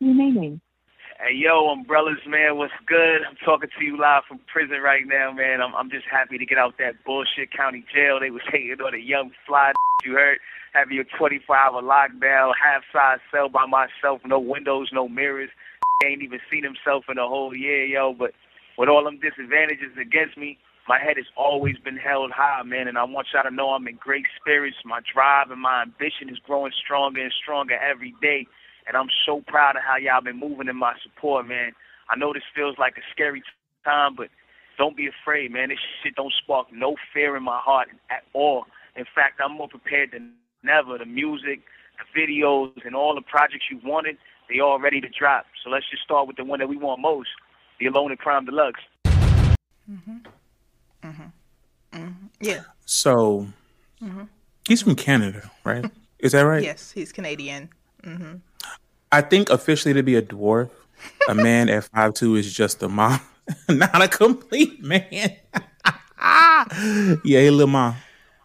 remaining. 0.00 0.60
Hey 1.20 1.36
yo, 1.36 1.68
umbrellas 1.70 2.18
man, 2.26 2.58
what's 2.58 2.72
good? 2.84 3.22
I'm 3.22 3.36
talking 3.44 3.70
to 3.78 3.84
you 3.84 3.96
live 3.96 4.24
from 4.26 4.40
prison 4.52 4.82
right 4.82 5.06
now, 5.06 5.30
man. 5.30 5.62
I'm 5.62 5.72
I'm 5.76 5.88
just 5.88 6.06
happy 6.10 6.36
to 6.36 6.44
get 6.44 6.58
out 6.58 6.74
that 6.80 7.04
bullshit 7.06 7.56
county 7.56 7.84
jail. 7.94 8.18
They 8.18 8.30
was 8.30 8.42
hating 8.50 8.82
on 8.84 8.92
a 8.92 8.98
young 8.98 9.30
fly. 9.46 9.70
You 10.04 10.14
heard? 10.14 10.38
Having 10.74 10.96
your 10.96 11.04
24 11.16 11.56
hour 11.56 11.80
lockdown, 11.80 12.52
half 12.58 12.82
size 12.92 13.18
cell 13.30 13.48
by 13.48 13.66
myself, 13.66 14.20
no 14.26 14.40
windows, 14.40 14.90
no 14.92 15.08
mirrors. 15.08 15.50
Ain't 16.04 16.22
even 16.22 16.40
seen 16.50 16.64
himself 16.64 17.04
in 17.08 17.18
a 17.18 17.28
whole 17.28 17.54
year, 17.54 17.84
yo. 17.84 18.14
But 18.18 18.32
with 18.76 18.88
all 18.88 19.04
them 19.04 19.20
disadvantages 19.20 19.94
against 20.00 20.36
me, 20.36 20.58
my 20.88 20.98
head 20.98 21.18
has 21.18 21.26
always 21.36 21.76
been 21.84 21.98
held 21.98 22.32
high, 22.32 22.62
man. 22.64 22.88
And 22.88 22.96
I 22.96 23.04
want 23.04 23.28
y'all 23.32 23.42
to 23.42 23.54
know 23.54 23.70
I'm 23.70 23.86
in 23.86 23.96
great 23.96 24.24
spirits. 24.40 24.78
My 24.84 25.00
drive 25.12 25.50
and 25.50 25.60
my 25.60 25.82
ambition 25.82 26.30
is 26.30 26.38
growing 26.38 26.72
stronger 26.72 27.22
and 27.22 27.32
stronger 27.32 27.76
every 27.76 28.14
day. 28.22 28.46
And 28.88 28.96
I'm 28.96 29.08
so 29.26 29.42
proud 29.46 29.76
of 29.76 29.82
how 29.86 29.96
y'all 29.96 30.22
been 30.22 30.40
moving 30.40 30.68
in 30.68 30.76
my 30.76 30.94
support, 31.02 31.46
man. 31.46 31.72
I 32.08 32.16
know 32.16 32.32
this 32.32 32.42
feels 32.56 32.76
like 32.78 32.96
a 32.96 33.04
scary 33.12 33.42
time, 33.84 34.16
but 34.16 34.28
don't 34.78 34.96
be 34.96 35.08
afraid, 35.08 35.52
man. 35.52 35.68
This 35.68 35.78
shit 36.02 36.14
don't 36.14 36.32
spark 36.42 36.68
no 36.72 36.96
fear 37.12 37.36
in 37.36 37.42
my 37.42 37.60
heart 37.62 37.88
at 38.10 38.24
all. 38.32 38.64
In 38.96 39.04
fact, 39.14 39.40
I'm 39.44 39.58
more 39.58 39.68
prepared 39.68 40.12
than 40.12 40.32
ever. 40.64 40.96
The 40.96 41.04
music, 41.04 41.60
the 41.98 42.18
videos, 42.18 42.72
and 42.86 42.96
all 42.96 43.14
the 43.14 43.20
projects 43.20 43.66
you 43.70 43.78
wanted, 43.84 44.16
they 44.48 44.60
all 44.60 44.80
ready 44.80 45.02
to 45.02 45.08
drop. 45.08 45.44
So 45.62 45.68
let's 45.68 45.84
just 45.90 46.02
start 46.02 46.26
with 46.26 46.36
the 46.36 46.44
one 46.44 46.60
that 46.60 46.68
we 46.68 46.78
want 46.78 47.02
most, 47.02 47.28
the 47.78 47.86
Alone 47.86 48.12
at 48.12 48.18
Prom 48.20 48.46
Deluxe. 48.46 48.80
Mm-hmm. 49.90 50.27
Yeah. 52.40 52.62
So 52.86 53.46
mm-hmm. 54.02 54.24
he's 54.66 54.82
from 54.82 54.94
Canada, 54.94 55.50
right? 55.64 55.84
Is 56.18 56.32
that 56.32 56.42
right? 56.42 56.62
Yes, 56.62 56.90
he's 56.90 57.12
Canadian. 57.12 57.68
Mm-hmm. 58.02 58.36
I 59.10 59.20
think 59.22 59.50
officially 59.50 59.94
to 59.94 60.02
be 60.02 60.16
a 60.16 60.22
dwarf, 60.22 60.70
a 61.28 61.34
man 61.34 61.68
at 61.68 61.84
five 61.84 62.14
two 62.14 62.36
is 62.36 62.52
just 62.52 62.82
a 62.82 62.88
mom, 62.88 63.20
not 63.68 64.02
a 64.02 64.08
complete 64.08 64.82
man. 64.82 65.06
yeah, 65.12 66.64
hey, 67.22 67.50
little 67.50 67.66
mom. 67.66 67.96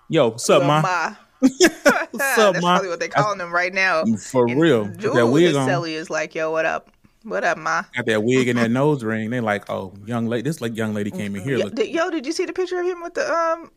Yo, 0.10 0.30
what's 0.30 0.50
up, 0.50 0.60
Lil 0.60 0.68
ma? 0.68 0.82
Ma. 0.82 1.16
What's 1.44 1.86
up, 1.86 2.54
That's 2.54 2.62
ma? 2.62 2.76
probably 2.76 2.90
what 2.90 3.00
they're 3.00 3.10
calling 3.10 3.40
him 3.40 3.52
right 3.52 3.74
now. 3.74 4.06
For 4.06 4.48
And 4.48 4.62
real. 4.62 4.86
Jewel 4.86 5.16
that 5.16 5.28
wig 5.28 5.56
on. 5.56 5.68
Celly 5.68 5.92
is 5.92 6.10
like, 6.10 6.36
yo, 6.36 6.52
what 6.52 6.66
up? 6.66 6.90
What 7.24 7.44
up, 7.44 7.58
ma? 7.58 7.84
Got 7.96 8.06
that 8.06 8.24
wig 8.24 8.48
and 8.48 8.58
that 8.60 8.72
nose 8.72 9.04
ring. 9.04 9.30
They 9.30 9.42
like, 9.42 9.70
oh, 9.70 9.94
young 10.06 10.28
lady. 10.28 10.44
This 10.44 10.62
like 10.62 10.78
young 10.78 10.94
lady 10.94 11.12
came 11.12 11.36
in 11.36 11.42
mm-hmm. 11.42 11.50
here. 11.50 11.58
Yo, 11.58 11.66
Look, 11.66 11.76
did, 11.76 11.90
yo, 11.90 12.10
did 12.10 12.26
you 12.26 12.32
see 12.32 12.46
the 12.46 12.54
picture 12.54 12.80
of 12.80 12.86
him 12.86 13.02
with 13.02 13.16
the 13.16 13.30
um, 13.30 13.72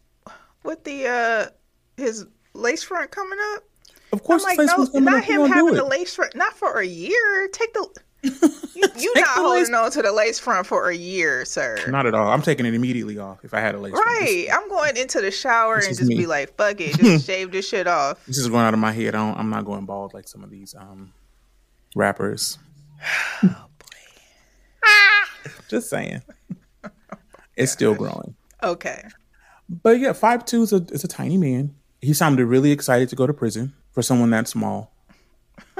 with 0.66 0.84
the 0.84 1.06
uh, 1.06 1.46
his 1.96 2.26
lace 2.54 2.82
front 2.82 3.10
coming 3.10 3.38
up? 3.54 3.62
of 4.12 4.20
I'm 4.20 4.24
course, 4.24 4.44
like, 4.44 4.58
no, 4.58 4.64
not. 4.94 5.24
Him 5.24 5.46
having 5.46 5.74
the 5.74 5.84
lace 5.84 6.14
front, 6.14 6.34
not 6.34 6.52
for 6.54 6.78
a 6.80 6.86
year. 6.86 7.48
Take 7.52 7.72
the, 7.74 7.88
you, 8.22 8.32
you 8.98 9.12
not 9.16 9.28
holding 9.28 9.62
lace- 9.64 9.72
on 9.72 9.90
to 9.92 10.02
the 10.02 10.12
lace 10.12 10.38
front 10.38 10.66
for 10.66 10.88
a 10.90 10.94
year, 10.96 11.44
sir. 11.44 11.76
Not 11.88 12.06
at 12.06 12.14
all. 12.14 12.28
I'm 12.28 12.42
taking 12.42 12.66
it 12.66 12.74
immediately 12.74 13.18
off 13.18 13.44
if 13.44 13.52
I 13.54 13.60
had 13.60 13.74
a 13.74 13.78
lace. 13.78 13.92
front. 13.92 14.06
Right, 14.06 14.46
I'm 14.52 14.68
going 14.68 14.96
into 14.96 15.20
the 15.20 15.30
shower 15.30 15.76
This 15.76 15.88
and 15.88 15.96
just 15.98 16.08
me. 16.08 16.16
be 16.18 16.26
like, 16.26 16.56
fuck 16.56 16.80
it, 16.80 16.96
just 16.98 17.26
shave 17.26 17.50
this 17.52 17.68
shit 17.68 17.86
off. 17.86 18.24
This 18.26 18.38
is 18.38 18.48
going 18.48 18.64
out 18.64 18.74
of 18.74 18.80
my 18.80 18.92
head. 18.92 19.14
I 19.14 19.18
don't, 19.18 19.38
I'm 19.38 19.50
not 19.50 19.64
going 19.64 19.84
bald 19.86 20.14
like 20.14 20.28
some 20.28 20.42
of 20.44 20.50
these 20.50 20.74
um 20.74 21.12
rappers. 21.94 22.58
Just 25.68 25.90
saying. 25.90 26.22
It's 27.56 27.72
still 27.72 27.94
growing. 28.02 28.34
Okay, 28.62 29.02
But 29.68 29.98
yeah, 29.98 30.12
five 30.12 30.44
two 30.44 30.62
is 30.62 30.72
a 30.72 30.84
is 30.92 31.04
a 31.04 31.08
tiny 31.08 31.36
man. 31.36 31.74
He 32.00 32.12
sounded 32.12 32.46
really 32.46 32.70
excited 32.72 33.08
to 33.08 33.16
go 33.16 33.26
to 33.26 33.32
prison 33.34 33.74
for 33.92 34.02
someone 34.02 34.30
that 34.30 34.48
small. 34.48 34.92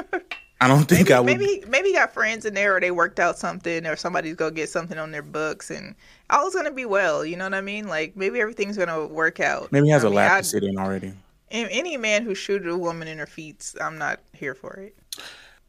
I 0.59 0.68
don't 0.68 0.85
think 0.88 1.11
I 1.11 1.20
would. 1.20 1.27
maybe 1.27 1.62
maybe 1.68 1.92
got 1.92 2.14
friends 2.14 2.46
in 2.46 2.55
there, 2.55 2.77
or 2.77 2.81
they 2.81 2.90
worked 2.90 3.20
out 3.20 3.38
something, 3.38 3.87
or 3.87 3.94
somebody's 3.94 4.35
gonna 4.37 4.53
get 4.53 4.70
something 4.70 4.99
on 4.99 5.11
their 5.11 5.22
books, 5.22 5.70
and 5.70 5.94
all's 6.31 6.55
gonna 6.55 6.72
be 6.72 6.87
well. 6.87 7.25
You 7.27 7.37
know 7.37 7.44
what 7.44 7.55
I 7.55 7.61
mean? 7.61 7.87
Like 7.88 8.16
maybe 8.16 8.40
everything's 8.40 8.77
gonna 8.79 9.07
work 9.07 9.38
out. 9.38 9.70
maybe 9.70 9.87
he 9.87 9.92
has 9.92 10.03
I 10.05 10.07
a 10.07 10.11
mean, 10.11 10.16
lap 10.16 10.38
to 10.42 10.44
sit 10.49 10.64
in 10.64 10.79
already. 10.79 11.12
Any 11.51 11.96
man 11.96 12.25
who 12.25 12.35
shooted 12.35 12.68
a 12.68 12.77
woman 12.77 13.07
in 13.07 13.18
her 13.18 13.27
feet, 13.27 13.72
I'm 13.81 13.99
not 13.99 14.18
here 14.33 14.55
for 14.55 14.72
it. 14.75 14.96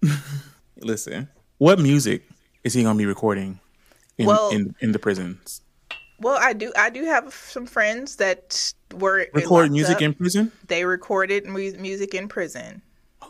Listen, 0.82 1.28
what 1.60 1.80
music 1.80 2.24
is 2.64 2.74
he 2.74 2.82
gonna 2.84 2.98
be 2.98 3.06
recording 3.06 3.60
in 4.18 4.26
Well- 4.26 4.50
in, 4.52 4.74
in 4.80 4.92
the 4.94 5.00
prisons? 5.00 5.62
Well, 6.20 6.38
I 6.42 6.54
do. 6.54 6.72
I 6.78 6.90
do 6.90 7.04
have 7.06 7.34
some 7.34 7.66
friends 7.66 8.16
that 8.18 8.74
were 8.96 9.28
Record 9.34 9.50
locked 9.52 9.72
music 9.72 9.96
up. 9.98 10.02
in 10.02 10.14
prison? 10.14 10.52
They 10.68 10.84
recorded 10.86 11.46
mu- 11.46 11.74
music 11.78 12.14
in 12.16 12.28
prison. 12.28 12.82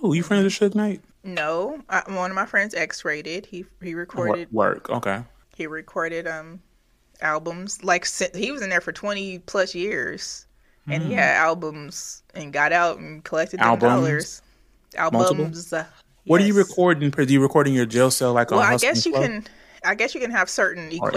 Oh, 0.02 0.14
you 0.14 0.24
friends 0.24 0.44
with 0.44 0.54
Suge 0.54 0.76
Knight? 0.76 1.02
No, 1.24 1.82
I, 1.90 2.04
one 2.08 2.32
of 2.32 2.36
my 2.36 2.46
friends 2.46 2.74
X-rated. 2.74 3.46
He 3.46 3.66
he 3.82 3.94
recorded 3.94 4.52
Work. 4.54 4.90
Okay. 4.90 5.24
he 5.56 5.68
recorded 5.68 6.28
um 6.28 6.62
albums 7.20 7.84
like 7.84 8.08
he 8.36 8.52
was 8.52 8.62
in 8.62 8.70
there 8.70 8.80
for 8.80 8.92
20 8.92 9.40
plus 9.40 9.74
years 9.74 10.46
and 10.88 11.02
he 11.04 11.14
had 11.14 11.36
albums 11.36 12.22
and 12.36 12.54
got 12.54 12.72
out 12.72 13.00
and 13.00 13.24
collected 13.24 13.60
Hmm. 13.60 13.66
Albums? 13.66 13.82
dollars 13.92 14.42
albums 14.96 15.74
uh, 15.74 15.86
What 16.26 16.38
do 16.38 16.46
you 16.46 16.56
yes. 16.56 16.70
record 16.70 17.02
in 17.02 17.10
prison? 17.12 17.28
Do 17.30 17.34
you 17.34 17.42
record 17.42 17.68
in 17.68 17.74
your 17.74 17.88
jail 17.88 18.12
cell 18.12 18.34
like 18.34 18.52
well 18.52 18.60
i 18.60 18.78
guess 18.78 19.04
you 19.06 19.12
Club? 19.14 19.24
can 19.26 19.48
i 19.84 19.96
guess 19.96 20.14
you 20.14 20.22
can 20.22 20.30
have 20.32 20.48
certain 20.50 20.92
Or 21.02 21.12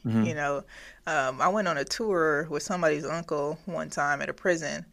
Equipment 0.00 0.26
you 0.26 0.34
know 0.34 0.64
um, 1.06 1.40
i 1.40 1.48
went 1.48 1.68
on 1.68 1.76
a 1.78 1.84
tour 1.84 2.46
with 2.50 2.62
somebody's 2.62 3.04
uncle 3.04 3.58
one 3.66 3.90
time 3.90 4.22
at 4.22 4.28
a 4.28 4.32
prison 4.32 4.84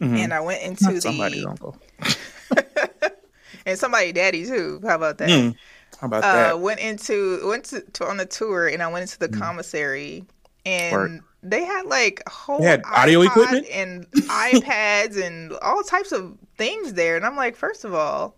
and 0.00 0.32
i 0.34 0.40
went 0.40 0.62
into 0.62 0.84
Mm-hmm. 0.84 0.94
Not 0.94 1.02
somebody's 1.02 1.42
the 1.42 1.48
uncle. 1.48 1.76
and 3.66 3.78
somebody 3.78 4.12
daddy 4.12 4.44
too 4.44 4.80
how 4.84 4.96
about 4.96 5.18
that 5.18 5.28
Mm, 5.28 5.54
How 6.00 6.06
about 6.06 6.24
uh, 6.24 6.32
that? 6.32 6.60
went 6.60 6.80
into 6.80 7.46
went 7.46 7.64
to, 7.66 7.80
to 7.80 8.06
on 8.06 8.16
the 8.16 8.26
tour 8.26 8.66
and 8.68 8.82
I 8.82 8.88
went 8.88 9.02
into 9.02 9.18
the 9.18 9.28
commissary 9.28 10.24
and 10.66 11.20
Mm. 11.20 11.24
They 11.44 11.64
had 11.64 11.86
like 11.86 12.22
whole 12.28 12.60
They 12.60 12.66
had 12.66 12.82
audio 12.84 13.22
equipment? 13.22 13.66
and 13.72 14.06
iPads 14.28 15.20
and 15.20 15.52
all 15.60 15.82
types 15.82 16.12
of 16.12 16.38
things 16.56 16.94
there. 16.94 17.16
And 17.16 17.26
I'm 17.26 17.34
like, 17.34 17.56
first 17.56 17.84
of 17.84 17.94
all, 17.94 18.36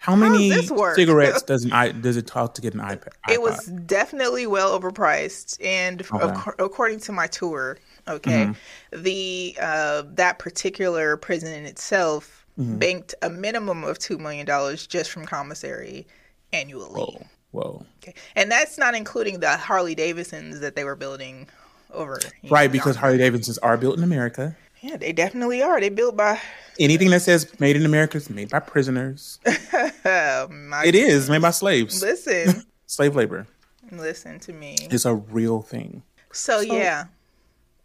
How 0.00 0.16
many 0.16 0.50
cigarettes 0.94 1.42
does 1.46 1.64
an 1.66 2.00
does 2.00 2.16
it 2.16 2.26
talk 2.26 2.54
to 2.54 2.62
get 2.62 2.72
an 2.72 2.80
iPad? 2.80 3.08
it 3.30 3.42
was 3.42 3.66
definitely 3.66 4.46
well 4.46 4.78
overpriced. 4.78 5.62
And 5.62 6.00
Okay. 6.10 6.32
ac- 6.32 6.50
according 6.58 7.00
to 7.00 7.12
my 7.12 7.26
tour, 7.26 7.76
okay, 8.08 8.50
the 8.92 9.56
uh, 9.60 10.04
that 10.14 10.38
particular 10.38 11.18
prison 11.18 11.52
in 11.52 11.66
itself 11.66 12.46
banked 12.56 13.14
a 13.20 13.28
minimum 13.28 13.84
of 13.84 13.98
two 13.98 14.16
million 14.18 14.46
dollars 14.46 14.86
just 14.86 15.10
from 15.10 15.26
commissary 15.26 16.06
annually. 16.52 17.02
Whoa, 17.02 17.26
whoa. 17.50 17.86
Okay. 18.02 18.14
And 18.36 18.50
that's 18.50 18.78
not 18.78 18.94
including 18.94 19.40
the 19.40 19.50
Harley 19.58 19.94
Davidsons 19.94 20.60
that 20.60 20.76
they 20.76 20.84
were 20.84 20.96
building 20.96 21.46
over. 21.92 22.18
Right, 22.48 22.70
know, 22.70 22.72
because 22.72 22.96
Harley 22.96 23.18
Davidsons 23.18 23.58
are 23.58 23.76
built 23.76 23.98
in 23.98 24.04
America. 24.04 24.56
Yeah, 24.80 24.96
they 24.96 25.12
definitely 25.12 25.62
are. 25.62 25.80
They 25.80 25.88
built 25.88 26.16
by. 26.16 26.40
Anything 26.78 27.10
that 27.10 27.22
says 27.22 27.46
"made 27.60 27.76
in 27.76 27.84
America" 27.84 28.16
is 28.16 28.30
made 28.30 28.48
by 28.50 28.60
prisoners. 28.60 29.38
Uh, 29.44 30.46
my, 30.50 30.84
It 30.84 30.94
is 30.94 31.28
made 31.28 31.42
by 31.42 31.50
slaves, 31.50 32.00
Listen, 32.02 32.62
slave 32.86 33.14
labor. 33.16 33.46
listen 33.92 34.38
to 34.40 34.52
me. 34.52 34.76
It's 34.90 35.04
a 35.04 35.14
real 35.14 35.60
thing. 35.62 36.02
So, 36.32 36.60
yeah, 36.60 37.04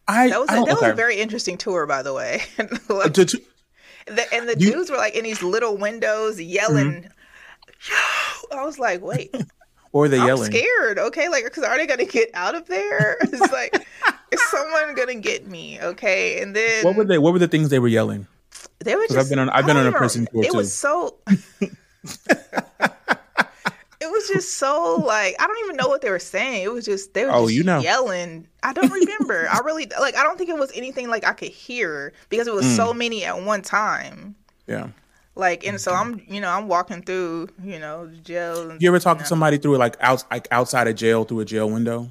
I 0.07 0.29
that 0.29 0.39
was 0.39 0.49
I 0.49 0.57
a, 0.61 0.65
that 0.65 0.73
was 0.81 0.83
a 0.83 0.93
very 0.93 1.17
interesting 1.17 1.57
tour, 1.57 1.85
by 1.85 2.01
the 2.03 2.13
way. 2.13 2.43
Uh, 2.89 3.09
to- 3.09 3.25
to- 3.25 3.41
The- 4.07 4.33
and 4.33 4.47
the 4.47 4.55
You- 4.57 4.71
dudes 4.73 4.89
were 4.91 4.97
like 4.97 5.15
in 5.15 5.23
these 5.23 5.41
little 5.43 5.75
windows 5.77 6.39
yelling. 6.39 7.09
Yo! 7.89 8.57
I 8.57 8.63
was 8.63 8.79
like, 8.79 9.01
wait, 9.01 9.35
were 10.01 10.09
they 10.09 10.19
I'm 10.19 10.27
yelling? 10.27 10.51
scared. 10.51 10.99
Okay, 10.99 11.29
like, 11.29 11.43
because 11.45 11.63
are 11.63 11.77
they 11.77 11.87
gonna 11.87 12.05
get 12.05 12.29
out 12.33 12.55
of 12.55 12.67
there? 12.67 13.17
It's 13.21 13.51
like, 13.51 13.73
is 14.31 14.41
someone 14.49 14.95
gonna 14.95 15.15
get 15.15 15.47
me? 15.47 15.79
Okay, 15.81 16.41
and 16.41 16.55
then 16.55 16.83
What 16.83 16.95
were 16.95 17.03
they? 17.05 17.17
What 17.17 17.33
were 17.33 17.39
the 17.39 17.47
things 17.47 17.69
they 17.69 17.79
were 17.79 17.87
yelling? 17.87 18.27
They 18.79 18.95
were 18.95 19.03
just. 19.07 19.17
I've 19.17 19.29
been 19.29 19.39
on- 19.39 19.49
I've 19.49 19.65
been 19.65 19.77
on 19.77 19.87
a 19.87 19.91
prison 19.91 20.27
tour, 20.31 20.43
It 20.43 20.51
too. 20.51 20.57
was 20.57 20.73
so. 20.73 21.17
it 24.01 24.11
was 24.11 24.27
just 24.27 24.57
so 24.57 25.01
like 25.05 25.35
I 25.39 25.47
don't 25.47 25.57
even 25.65 25.75
know 25.77 25.87
what 25.87 26.01
they 26.01 26.09
were 26.09 26.19
saying. 26.19 26.63
It 26.63 26.71
was 26.71 26.85
just 26.85 27.13
they 27.13 27.25
were 27.25 27.31
Oh, 27.33 27.43
just 27.45 27.53
you 27.55 27.63
know. 27.63 27.79
yelling. 27.79 28.47
I 28.63 28.73
don't 28.73 28.91
remember. 28.91 29.47
I 29.51 29.59
really 29.59 29.87
like. 29.99 30.15
I 30.15 30.23
don't 30.23 30.37
think 30.37 30.49
it 30.49 30.57
was 30.57 30.71
anything 30.75 31.09
like 31.09 31.25
I 31.25 31.33
could 31.33 31.49
hear 31.49 32.13
because 32.29 32.47
it 32.47 32.53
was 32.53 32.65
so 32.75 32.93
Mm. 32.93 32.97
many 32.97 33.25
at 33.25 33.41
one 33.41 33.61
time. 33.61 34.35
Yeah. 34.67 34.89
Like 35.35 35.65
and 35.67 35.79
so 35.81 35.91
I'm 35.93 36.21
you 36.27 36.39
know 36.41 36.49
I'm 36.49 36.67
walking 36.67 37.01
through 37.01 37.49
you 37.63 37.77
know 37.79 38.09
jail. 38.23 38.71
And, 38.71 38.81
You 38.81 38.87
ever 38.89 38.99
talk 38.99 39.17
to 39.19 39.25
somebody 39.25 39.57
through 39.57 39.77
like 39.77 39.97
out 39.99 40.23
like 40.31 40.47
outside 40.51 40.87
of 40.87 40.95
jail 40.95 41.25
through 41.25 41.41
a 41.41 41.45
jail 41.45 41.69
window? 41.69 42.09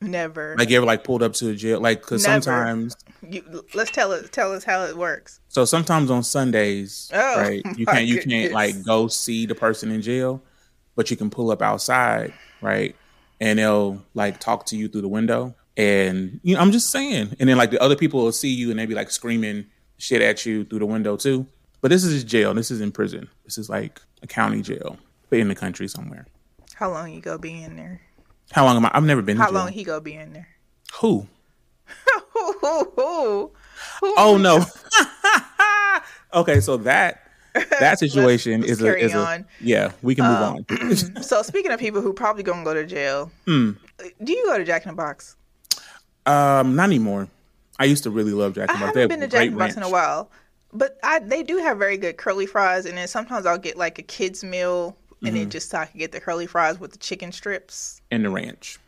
Never. 0.00 0.56
Like 0.58 0.68
you 0.70 0.78
ever 0.78 0.86
like 0.86 1.04
pulled 1.04 1.22
up 1.22 1.32
to 1.34 1.50
a 1.50 1.54
jail? 1.54 1.80
Like 1.80 2.00
because 2.00 2.24
sometimes, 2.24 2.96
you, 3.28 3.64
let's 3.74 3.90
tell 3.92 4.10
us 4.10 4.28
Tell 4.32 4.52
us 4.52 4.64
how 4.64 4.84
it 4.84 4.96
works. 4.96 5.38
so 5.48 5.64
sometimes 5.64 6.10
on 6.10 6.22
Sundays, 6.24 7.10
Oh, 7.14 7.40
right? 7.40 7.62
You 7.76 7.86
can't 7.94 8.06
you 8.06 8.16
goodness. 8.16 8.32
can't 8.48 8.52
like 8.52 8.84
go 8.84 9.06
see 9.06 9.46
the 9.46 9.54
person 9.54 9.92
in 9.92 10.02
jail, 10.02 10.42
but 10.96 11.10
you 11.10 11.16
can 11.16 11.30
pull 11.30 11.50
up 11.52 11.62
outside, 11.62 12.32
right? 12.60 12.96
And 13.40 13.58
they'll 13.58 14.02
like 14.14 14.40
talk 14.40 14.66
to 14.66 14.76
you 14.76 14.88
through 14.88 15.02
the 15.02 15.08
window, 15.08 15.54
and 15.76 16.40
you 16.42 16.54
know 16.56 16.60
I'm 16.60 16.72
just 16.72 16.90
saying. 16.90 17.36
And 17.38 17.48
then 17.48 17.56
like 17.56 17.70
the 17.70 17.80
other 17.80 17.94
people 17.96 18.24
will 18.24 18.32
see 18.32 18.52
you 18.52 18.70
and 18.70 18.78
they 18.80 18.86
be 18.86 18.94
like 18.94 19.10
screaming 19.10 19.66
shit 19.98 20.20
at 20.22 20.44
you 20.46 20.64
through 20.64 20.78
the 20.80 20.86
window 20.86 21.16
too. 21.16 21.46
But 21.82 21.90
this 21.90 22.04
is 22.04 22.24
jail. 22.24 22.54
This 22.54 22.70
is 22.70 22.80
in 22.80 22.92
prison. 22.92 23.28
This 23.44 23.58
is 23.58 23.68
like 23.68 24.00
a 24.22 24.26
county 24.26 24.62
jail, 24.62 24.96
but 25.28 25.38
in 25.40 25.48
the 25.48 25.54
country 25.54 25.88
somewhere. 25.88 26.26
How 26.74 26.90
long 26.90 27.12
you 27.12 27.20
go 27.20 27.36
be 27.36 27.62
in 27.62 27.76
there? 27.76 28.00
How 28.52 28.64
long 28.64 28.76
am 28.76 28.86
I? 28.86 28.90
I've 28.94 29.04
never 29.04 29.20
been. 29.20 29.36
How 29.36 29.48
in 29.48 29.54
long 29.54 29.68
he 29.72 29.84
go 29.84 30.00
be 30.00 30.14
in 30.14 30.32
there? 30.32 30.48
Who? 31.00 31.26
Who, 32.34 32.52
who, 32.60 32.92
who? 32.96 33.50
Who? 34.00 34.14
Oh 34.16 34.38
no. 34.40 34.64
okay, 36.40 36.60
so 36.60 36.76
that 36.78 37.26
that 37.80 37.98
situation 37.98 38.62
is 38.64 38.80
a 38.80 38.96
is 38.96 39.12
a 39.14 39.44
yeah. 39.60 39.92
We 40.02 40.14
can 40.14 40.24
move 40.26 40.36
Um, 40.40 40.64
on. 40.70 40.96
So 41.22 41.42
speaking 41.42 41.72
of 41.72 41.80
people 41.80 42.00
who 42.00 42.12
probably 42.12 42.42
gonna 42.42 42.64
go 42.64 42.74
to 42.74 42.86
jail, 42.86 43.30
Hmm. 43.46 43.72
do 44.22 44.32
you 44.32 44.44
go 44.46 44.56
to 44.58 44.64
Jack 44.64 44.84
in 44.84 44.90
the 44.90 44.96
Box? 44.96 45.36
Um, 46.26 46.76
not 46.76 46.84
anymore. 46.84 47.28
I 47.78 47.84
used 47.86 48.04
to 48.04 48.10
really 48.10 48.32
love 48.32 48.54
Jack 48.54 48.70
I 48.70 48.74
and 48.74 48.80
Box. 48.82 48.94
They 48.94 49.00
haven't 49.00 49.20
have 49.20 49.20
been 49.20 49.28
to 49.30 49.36
Jack 49.36 49.46
in 49.46 49.52
the 49.54 49.58
Box 49.58 49.76
in 49.76 49.82
a 49.82 49.90
while, 49.90 50.30
but 50.72 50.98
I 51.02 51.18
they 51.20 51.42
do 51.42 51.58
have 51.58 51.78
very 51.78 51.96
good 51.96 52.16
curly 52.16 52.46
fries, 52.46 52.86
and 52.86 52.96
then 52.98 53.08
sometimes 53.08 53.46
I'll 53.46 53.58
get 53.58 53.76
like 53.76 53.98
a 53.98 54.02
kids 54.02 54.42
meal, 54.44 54.96
and 55.24 55.34
Mm-hmm. 55.34 55.36
then 55.36 55.50
just 55.50 55.70
so 55.70 55.78
I 55.78 55.86
can 55.86 55.98
get 55.98 56.12
the 56.12 56.20
curly 56.20 56.46
fries 56.46 56.78
with 56.80 56.92
the 56.92 56.98
chicken 56.98 57.32
strips 57.32 58.00
and 58.10 58.24
the 58.24 58.30
ranch. 58.30 58.78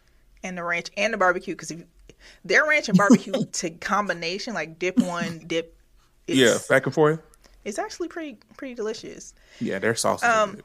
and 0.43 0.59
the 0.59 0.62
ranch 0.64 0.91
and 0.97 1.12
the 1.12 1.18
barbecue 1.18 1.55
because 1.55 1.72
their 2.45 2.66
ranch 2.66 2.89
and 2.89 2.99
barbecue 2.99 3.47
to 3.53 3.70
combination 3.70 4.55
like 4.55 4.78
dip 4.78 5.01
one 5.01 5.41
dip. 5.47 5.76
It's, 6.26 6.41
yeah, 6.41 6.59
back 6.68 6.87
and 6.87 6.95
forth. 6.95 7.20
it's 7.64 7.78
actually 7.78 8.09
pretty 8.09 8.39
pretty 8.57 8.74
delicious. 8.74 9.35
Yeah, 9.61 9.78
their 9.78 9.95
sauces. 9.95 10.37
are 10.37 10.45
Um, 10.45 10.61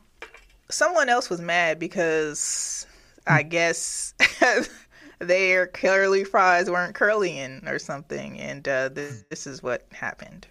someone 0.72 1.10
else 1.10 1.30
was 1.30 1.42
mad 1.42 1.80
because 1.80 2.88
I 3.28 3.44
guess 3.44 4.16
their 5.20 5.68
curly 5.68 6.26
fries 6.26 6.72
weren't 6.72 6.96
curlying 6.96 7.68
or 7.68 7.80
something, 7.80 8.40
and 8.40 8.68
uh, 8.68 8.90
this, 8.90 9.26
this 9.32 9.48
is 9.48 9.64
what 9.64 9.88
happened. 9.94 10.48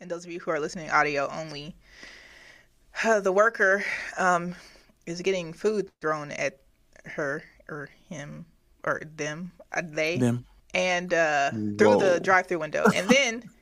And 0.00 0.08
those 0.08 0.24
of 0.24 0.30
you 0.30 0.38
who 0.38 0.52
are 0.52 0.60
listening 0.60 0.90
audio 0.90 1.28
only, 1.32 1.74
uh, 3.04 3.18
the 3.20 3.32
worker 3.32 3.84
um, 4.16 4.54
is 5.06 5.20
getting 5.22 5.52
food 5.52 5.90
thrown 6.00 6.30
at 6.30 6.60
her 7.04 7.42
or 7.68 7.88
him 8.08 8.46
or 8.84 9.02
them, 9.16 9.50
uh, 9.72 9.82
they, 9.84 10.18
Them. 10.18 10.44
and 10.72 11.12
uh, 11.12 11.50
through 11.50 11.96
Whoa. 11.96 11.98
the 11.98 12.20
drive-through 12.20 12.60
window, 12.60 12.84
and 12.94 13.08
then. 13.08 13.42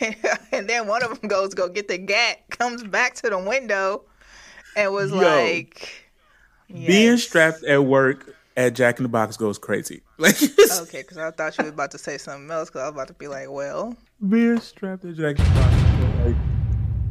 and 0.52 0.68
then 0.68 0.86
one 0.86 1.02
of 1.02 1.18
them 1.18 1.28
goes 1.28 1.54
go 1.54 1.68
get 1.68 1.88
the 1.88 1.96
gat, 1.98 2.48
comes 2.50 2.84
back 2.84 3.14
to 3.14 3.30
the 3.30 3.38
window, 3.38 4.04
and 4.76 4.92
was 4.92 5.10
Yo. 5.10 5.16
like, 5.16 6.12
Being 6.68 7.16
strapped 7.16 7.64
at 7.64 7.82
work 7.82 8.33
at 8.56 8.74
Jack 8.74 8.98
in 8.98 9.02
the 9.02 9.08
Box 9.08 9.36
goes 9.36 9.58
crazy. 9.58 10.02
Like 10.18 10.36
Okay, 10.42 11.02
because 11.02 11.18
I 11.18 11.30
thought 11.30 11.56
you 11.58 11.64
was 11.64 11.72
about 11.72 11.90
to 11.92 11.98
say 11.98 12.18
something 12.18 12.50
else. 12.50 12.68
Because 12.70 12.82
I 12.82 12.84
was 12.86 12.94
about 12.94 13.08
to 13.08 13.14
be 13.14 13.28
like, 13.28 13.50
well, 13.50 13.96
being 14.28 14.58
strapped 14.60 15.04
at 15.04 15.14
Jack 15.16 15.38
in 15.38 15.44
the 15.44 15.50
Box. 15.60 16.24
Like, 16.26 16.36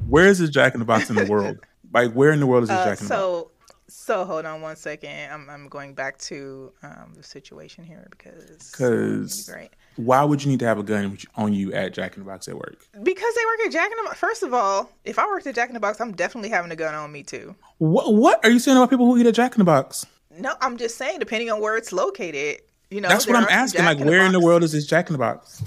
where 0.08 0.28
is 0.28 0.40
this 0.40 0.50
Jack 0.50 0.74
in 0.74 0.80
the 0.80 0.86
Box 0.86 1.10
in 1.10 1.16
the 1.16 1.26
world? 1.26 1.58
Like, 1.94 2.12
where 2.14 2.32
in 2.32 2.40
the 2.40 2.48
world 2.48 2.64
is 2.64 2.70
this 2.70 2.78
uh, 2.78 2.86
Jack 2.86 3.00
in 3.02 3.06
the 3.08 3.10
Box? 3.10 3.22
so 3.22 3.52
so 3.88 4.26
hold 4.26 4.46
on 4.46 4.62
one 4.62 4.76
second. 4.76 5.32
I'm 5.32 5.50
I'm 5.50 5.68
going 5.70 5.94
back 5.94 6.18
to 6.20 6.72
um, 6.82 7.14
the 7.16 7.24
situation 7.24 7.84
here 7.84 8.08
because 8.10 8.72
Because 8.72 9.50
great. 9.50 9.70
why 9.98 10.24
would 10.24 10.44
you 10.44 10.50
need 10.50 10.60
to 10.62 10.66
have 10.66 10.80
a 10.80 10.84
gun 10.84 11.18
on 11.36 11.54
you 11.54 11.72
at 11.74 11.94
Jack 11.94 12.16
in 12.18 12.24
the 12.24 12.30
Box 12.30 12.48
at 12.48 12.56
work? 12.56 12.78
Because 13.04 13.36
they 13.36 13.46
work 13.46 13.68
at 13.68 13.72
Jack 13.72 13.92
in 13.92 13.98
the 13.98 14.04
Box. 14.06 14.18
First 14.20 14.44
of 14.44 14.54
all, 14.54 14.90
if 15.04 15.20
I 15.20 15.28
worked 15.28 15.46
at 15.46 15.56
Jack 15.56 15.70
in 15.70 15.74
the 15.74 15.80
Box, 15.80 16.02
I'm 16.02 16.14
definitely 16.14 16.50
having 16.50 16.72
a 16.72 16.76
gun 16.76 16.96
on 16.96 17.12
me 17.12 17.22
too. 17.24 17.56
What 17.78 18.14
What 18.14 18.44
are 18.44 18.50
you 18.50 18.60
saying 18.60 18.78
about 18.78 18.90
people 18.90 19.06
who 19.06 19.18
eat 19.18 19.28
at 19.28 19.36
Jack 19.36 19.54
in 19.54 19.60
the 19.60 19.66
Box? 19.66 20.06
No, 20.38 20.56
I'm 20.62 20.78
just 20.78 20.98
saying, 20.98 21.20
depending 21.20 21.50
on 21.52 21.62
where 21.62 21.78
it's 21.78 21.92
located, 21.92 22.62
you 22.90 23.02
know. 23.02 23.10
That's 23.10 23.28
what 23.28 23.36
I'm 23.36 23.48
asking. 23.50 23.86
Like, 23.86 24.00
where 24.00 24.26
in 24.26 24.32
the 24.32 24.40
world 24.40 24.64
is 24.64 24.72
this 24.72 24.86
Jack 24.86 25.08
in 25.10 25.14
the 25.14 25.20
Box? 25.20 25.64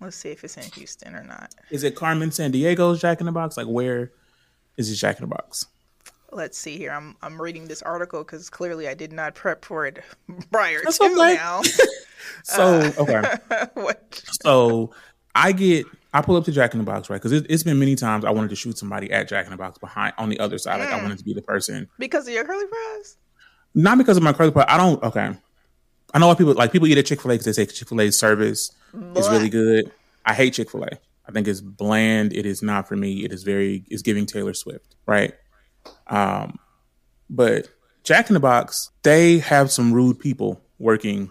Let's 0.00 0.16
see 0.16 0.28
if 0.30 0.44
it's 0.44 0.56
in 0.56 0.64
Houston 0.74 1.14
or 1.14 1.24
not. 1.24 1.54
Is 1.70 1.82
it 1.82 1.94
Carmen 1.96 2.30
Sandiego's 2.30 3.00
Jack 3.00 3.20
in 3.20 3.26
the 3.26 3.32
Box? 3.32 3.56
Like, 3.56 3.66
where 3.66 4.12
is 4.76 4.90
this 4.90 5.00
Jack 5.00 5.18
in 5.18 5.22
the 5.28 5.34
Box? 5.34 5.66
Let's 6.32 6.58
see 6.58 6.76
here. 6.76 6.90
I'm 6.92 7.16
I'm 7.22 7.40
reading 7.40 7.66
this 7.66 7.80
article 7.82 8.22
because 8.22 8.50
clearly 8.50 8.88
I 8.88 8.94
did 8.94 9.12
not 9.12 9.34
prep 9.34 9.64
for 9.64 9.86
it 9.86 10.02
prior 10.52 10.80
That's 10.84 10.98
to 10.98 11.04
okay. 11.04 11.34
now. 11.34 11.62
So, 12.42 12.80
okay. 12.98 13.22
what? 13.74 14.20
So, 14.42 14.92
I 15.34 15.52
get, 15.52 15.86
I 16.12 16.22
pull 16.22 16.36
up 16.36 16.44
to 16.46 16.52
Jack 16.52 16.74
in 16.74 16.78
the 16.78 16.84
Box, 16.84 17.08
right? 17.08 17.16
Because 17.16 17.32
it, 17.32 17.46
it's 17.48 17.62
been 17.62 17.78
many 17.78 17.94
times 17.94 18.24
I 18.24 18.30
wanted 18.30 18.50
to 18.50 18.56
shoot 18.56 18.76
somebody 18.78 19.10
at 19.12 19.28
Jack 19.28 19.44
in 19.46 19.52
the 19.52 19.56
Box 19.56 19.78
behind, 19.78 20.12
on 20.18 20.28
the 20.28 20.38
other 20.40 20.58
side. 20.58 20.80
Like, 20.80 20.88
I 20.90 20.98
Mm. 20.98 21.02
wanted 21.04 21.18
to 21.18 21.24
be 21.24 21.34
the 21.34 21.42
person. 21.42 21.88
Because 21.98 22.26
of 22.26 22.34
your 22.34 22.44
curly 22.44 22.64
fries? 22.66 23.16
Not 23.76 23.98
because 23.98 24.16
of 24.16 24.22
my 24.22 24.32
credit, 24.32 24.54
but 24.54 24.68
I 24.70 24.78
don't, 24.78 25.00
okay. 25.02 25.30
I 26.14 26.18
know 26.18 26.28
what 26.28 26.38
people, 26.38 26.54
like, 26.54 26.72
people 26.72 26.88
eat 26.88 26.96
at 26.96 27.06
Chick 27.06 27.20
fil 27.20 27.30
A 27.30 27.34
because 27.34 27.44
they 27.44 27.52
say 27.52 27.66
Chick 27.66 27.88
fil 27.88 28.00
A's 28.00 28.18
service 28.18 28.72
is 29.14 29.28
really 29.28 29.50
good. 29.50 29.92
I 30.24 30.32
hate 30.32 30.54
Chick 30.54 30.70
fil 30.70 30.84
A. 30.84 30.88
I 31.28 31.32
think 31.32 31.46
it's 31.46 31.60
bland. 31.60 32.32
It 32.32 32.46
is 32.46 32.62
not 32.62 32.88
for 32.88 32.96
me. 32.96 33.24
It 33.24 33.32
is 33.32 33.42
very, 33.42 33.84
it's 33.88 34.02
giving 34.02 34.24
Taylor 34.24 34.54
Swift, 34.54 34.96
right? 35.04 35.34
Um, 36.06 36.58
but 37.28 37.68
Jack 38.02 38.30
in 38.30 38.34
the 38.34 38.40
Box, 38.40 38.90
they 39.02 39.38
have 39.38 39.70
some 39.70 39.92
rude 39.92 40.18
people 40.18 40.62
working 40.78 41.30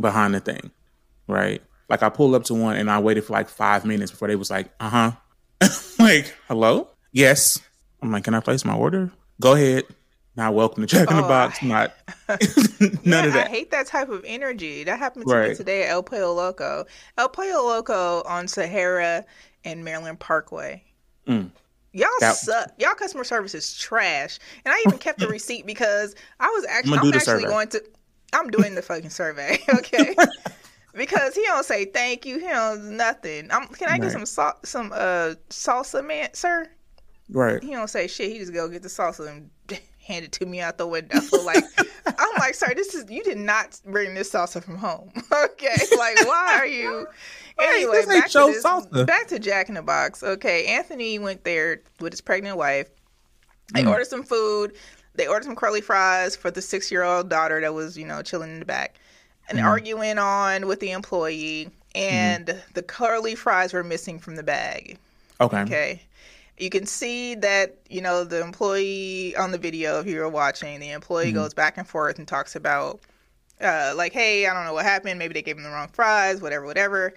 behind 0.00 0.34
the 0.34 0.40
thing, 0.40 0.72
right? 1.28 1.62
Like 1.88 2.02
I 2.02 2.08
pulled 2.08 2.34
up 2.34 2.44
to 2.44 2.54
one 2.54 2.76
and 2.76 2.90
I 2.90 2.98
waited 2.98 3.24
for 3.24 3.32
like 3.32 3.48
five 3.48 3.84
minutes 3.84 4.10
before 4.10 4.26
they 4.26 4.36
was 4.36 4.50
like, 4.50 4.70
uh 4.80 4.88
huh. 4.88 5.12
like, 5.98 6.34
hello? 6.48 6.88
Yes. 7.12 7.60
I'm 8.02 8.10
like, 8.10 8.24
can 8.24 8.34
I 8.34 8.40
place 8.40 8.64
my 8.64 8.74
order? 8.74 9.12
Go 9.40 9.54
ahead. 9.54 9.84
Now 10.36 10.52
welcome 10.52 10.82
to 10.82 10.86
Jack 10.86 11.10
in 11.10 11.16
the 11.16 11.24
Oh, 11.24 11.28
Box. 11.28 11.62
Not 11.62 11.94
none 12.28 12.38
yeah, 13.04 13.24
of 13.26 13.32
that. 13.32 13.46
I 13.46 13.50
hate 13.50 13.70
that 13.70 13.86
type 13.86 14.10
of 14.10 14.22
energy. 14.26 14.84
That 14.84 14.98
happened 14.98 15.26
to 15.26 15.48
me 15.48 15.54
today 15.54 15.84
at 15.84 15.90
El 15.90 16.02
Pollo 16.02 16.32
Loco. 16.34 16.84
El 17.16 17.28
Pollo 17.30 17.64
Loco 17.66 18.22
on 18.26 18.46
Sahara 18.46 19.24
and 19.64 19.82
Maryland 19.84 20.20
Parkway. 20.20 20.82
Mm. 21.26 21.50
Y'all 21.92 22.08
That- 22.20 22.36
suck. 22.36 22.70
Y'all 22.78 22.94
customer 22.94 23.24
service 23.24 23.54
is 23.54 23.74
trash. 23.78 24.38
And 24.66 24.74
I 24.74 24.82
even 24.86 24.98
kept 24.98 25.20
the 25.20 25.28
receipt 25.28 25.64
because 25.64 26.14
I 26.38 26.48
was 26.48 26.66
actually 26.68 26.98
I'm 26.98 27.10
the 27.10 27.16
actually 27.16 27.44
going 27.44 27.68
to 27.68 27.82
I'm 28.34 28.50
doing 28.50 28.74
the 28.74 28.82
fucking 28.82 29.10
survey, 29.10 29.58
okay? 29.74 30.14
because 30.92 31.34
he 31.34 31.44
don't 31.44 31.64
say 31.64 31.86
thank 31.86 32.26
you. 32.26 32.38
He 32.38 32.46
don't 32.46 32.96
nothing. 32.98 33.48
I'm, 33.50 33.68
can 33.68 33.88
I 33.88 33.96
get 33.98 34.12
some 34.12 34.26
sal- 34.26 34.58
some 34.64 34.92
uh 34.92 35.34
salsa, 35.48 36.06
man, 36.06 36.34
sir? 36.34 36.68
Right. 37.30 37.62
He 37.62 37.70
don't 37.70 37.88
say 37.88 38.06
shit. 38.06 38.30
He 38.30 38.38
just 38.38 38.52
go 38.52 38.68
get 38.68 38.82
the 38.82 38.88
salsa 38.88 39.28
and 39.28 39.50
hand 40.06 40.24
it 40.24 40.32
to 40.32 40.46
me 40.46 40.60
out 40.60 40.78
the 40.78 40.86
window. 40.86 41.18
Like 41.44 41.64
I'm 42.06 42.38
like, 42.38 42.54
sorry, 42.54 42.74
this 42.74 42.94
is 42.94 43.10
you 43.10 43.22
did 43.22 43.38
not 43.38 43.80
bring 43.84 44.14
this 44.14 44.30
salsa 44.32 44.62
from 44.62 44.76
home. 44.76 45.10
okay, 45.44 45.76
like 45.98 46.16
why 46.26 46.56
are 46.60 46.66
you? 46.66 47.06
Anyway, 47.58 48.04
back 48.06 48.28
to, 48.30 48.38
this, 48.52 48.62
salsa. 48.62 49.06
back 49.06 49.26
to 49.28 49.38
Jack 49.38 49.70
in 49.70 49.76
the 49.76 49.82
Box. 49.82 50.22
Okay, 50.22 50.66
Anthony 50.66 51.18
went 51.18 51.42
there 51.44 51.80
with 52.00 52.12
his 52.12 52.20
pregnant 52.20 52.58
wife. 52.58 52.88
They 53.72 53.82
Mm. 53.82 53.88
ordered 53.90 54.06
some 54.08 54.22
food. 54.24 54.74
They 55.14 55.26
ordered 55.26 55.44
some 55.46 55.56
curly 55.56 55.80
fries 55.80 56.36
for 56.36 56.50
the 56.50 56.60
six 56.60 56.90
year 56.92 57.02
old 57.02 57.30
daughter 57.30 57.58
that 57.62 57.72
was, 57.72 57.96
you 57.96 58.04
know, 58.06 58.20
chilling 58.20 58.50
in 58.50 58.58
the 58.58 58.66
back. 58.66 58.96
and 59.48 59.58
Mm. 59.58 59.64
argument 59.64 60.18
on 60.18 60.66
with 60.66 60.80
the 60.80 60.90
employee, 60.90 61.70
and 61.94 62.46
Mm-hmm. 62.48 62.58
the 62.74 62.82
curly 62.82 63.34
fries 63.36 63.72
were 63.72 63.84
missing 63.84 64.18
from 64.18 64.34
the 64.36 64.42
bag. 64.42 64.98
Okay. 65.40 65.60
Okay. 65.60 66.02
You 66.58 66.70
can 66.70 66.86
see 66.86 67.34
that, 67.36 67.76
you 67.90 68.00
know, 68.00 68.24
the 68.24 68.42
employee 68.42 69.36
on 69.36 69.50
the 69.52 69.58
video, 69.58 70.00
if 70.00 70.06
you 70.06 70.20
were 70.20 70.28
watching, 70.28 70.80
the 70.80 70.90
employee 70.90 71.26
Mm-hmm. 71.26 71.34
goes 71.34 71.54
back 71.54 71.76
and 71.76 71.86
forth 71.86 72.18
and 72.18 72.26
talks 72.26 72.56
about, 72.56 73.00
uh, 73.60 73.92
like, 73.96 74.12
hey, 74.12 74.46
I 74.46 74.54
don't 74.54 74.64
know 74.64 74.72
what 74.72 74.84
happened. 74.86 75.18
Maybe 75.18 75.34
they 75.34 75.42
gave 75.42 75.56
him 75.58 75.64
the 75.64 75.70
wrong 75.70 75.88
fries, 75.88 76.40
whatever, 76.40 76.64
whatever. 76.64 77.12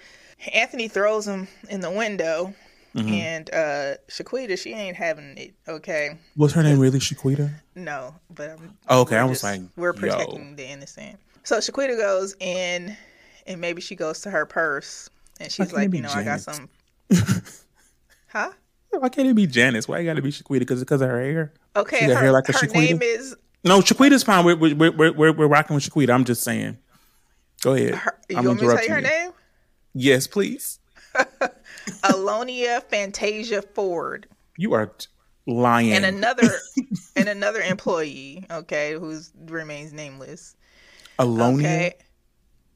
Anthony 0.53 0.87
throws 0.87 1.27
him 1.27 1.47
in 1.69 1.81
the 1.81 1.91
window, 1.91 2.53
Mm-hmm. 2.95 3.09
and 3.13 3.49
uh, 3.53 3.93
Shaquita, 4.09 4.57
she 4.57 4.73
ain't 4.73 4.95
having 4.95 5.37
it, 5.37 5.53
okay? 5.67 6.17
What's 6.35 6.53
her 6.55 6.63
name 6.63 6.79
really? 6.79 6.97
Shaquita? 6.97 7.51
No, 7.75 8.15
but 8.33 8.49
I'm, 8.49 8.75
Oh, 8.89 9.01
okay, 9.01 9.15
I 9.15 9.23
was 9.25 9.41
just- 9.41 9.43
like, 9.43 9.61
we're 9.77 9.93
yo. 9.93 9.99
protecting 9.99 10.55
the 10.55 10.67
innocent. 10.67 11.19
So 11.43 11.59
Shaquita 11.59 11.95
goes 11.97 12.35
in, 12.39 12.97
and 13.45 13.61
maybe 13.61 13.79
she 13.79 13.95
goes 13.95 14.21
to 14.21 14.31
her 14.31 14.43
purse, 14.47 15.07
and 15.39 15.51
she's 15.51 15.71
like, 15.71 15.93
you 15.93 16.01
know, 16.01 16.09
I 16.09 16.23
got 16.23 16.39
some. 16.41 16.67
huh? 18.27 18.51
Why 18.91 19.09
can't 19.09 19.27
it 19.27 19.35
be 19.35 19.47
Janice? 19.47 19.87
Why 19.87 19.99
you 19.99 20.05
got 20.05 20.15
to 20.15 20.21
be 20.21 20.31
Shaquita? 20.31 20.59
Because 20.59 20.79
because 20.79 21.01
of 21.01 21.09
her 21.09 21.21
hair? 21.21 21.53
Okay, 21.75 22.05
her, 22.05 22.15
hair 22.15 22.31
like 22.31 22.49
a 22.49 22.53
her 22.53 22.67
name 22.67 23.01
is. 23.01 23.35
No, 23.63 23.79
Shaquita's 23.81 24.23
fine. 24.23 24.45
We're 24.45 24.55
we're 24.55 24.91
we're, 24.91 25.11
we're, 25.13 25.31
we're 25.33 25.47
rocking 25.47 25.75
with 25.75 25.83
Shaquita. 25.89 26.09
I'm 26.13 26.25
just 26.25 26.43
saying. 26.43 26.77
Go 27.61 27.73
ahead. 27.73 27.95
Her, 27.95 28.17
you 28.29 28.37
I'm 28.37 28.45
want 28.45 28.61
me 28.61 28.67
to 28.67 28.75
tell 28.75 28.85
you 28.85 28.93
her 28.93 29.01
name? 29.01 29.31
Yes, 29.93 30.27
please. 30.27 30.79
Alonia 32.03 32.83
Fantasia 32.83 33.61
Ford, 33.61 34.27
You 34.57 34.73
are 34.73 34.93
lying. 35.47 35.93
and 35.93 36.05
another 36.05 36.49
and 37.15 37.27
another 37.29 37.61
employee. 37.61 38.45
Okay, 38.49 38.93
who's 38.93 39.31
remains 39.45 39.93
nameless. 39.93 40.55
Alonia. 41.17 41.59
Okay. 41.59 41.93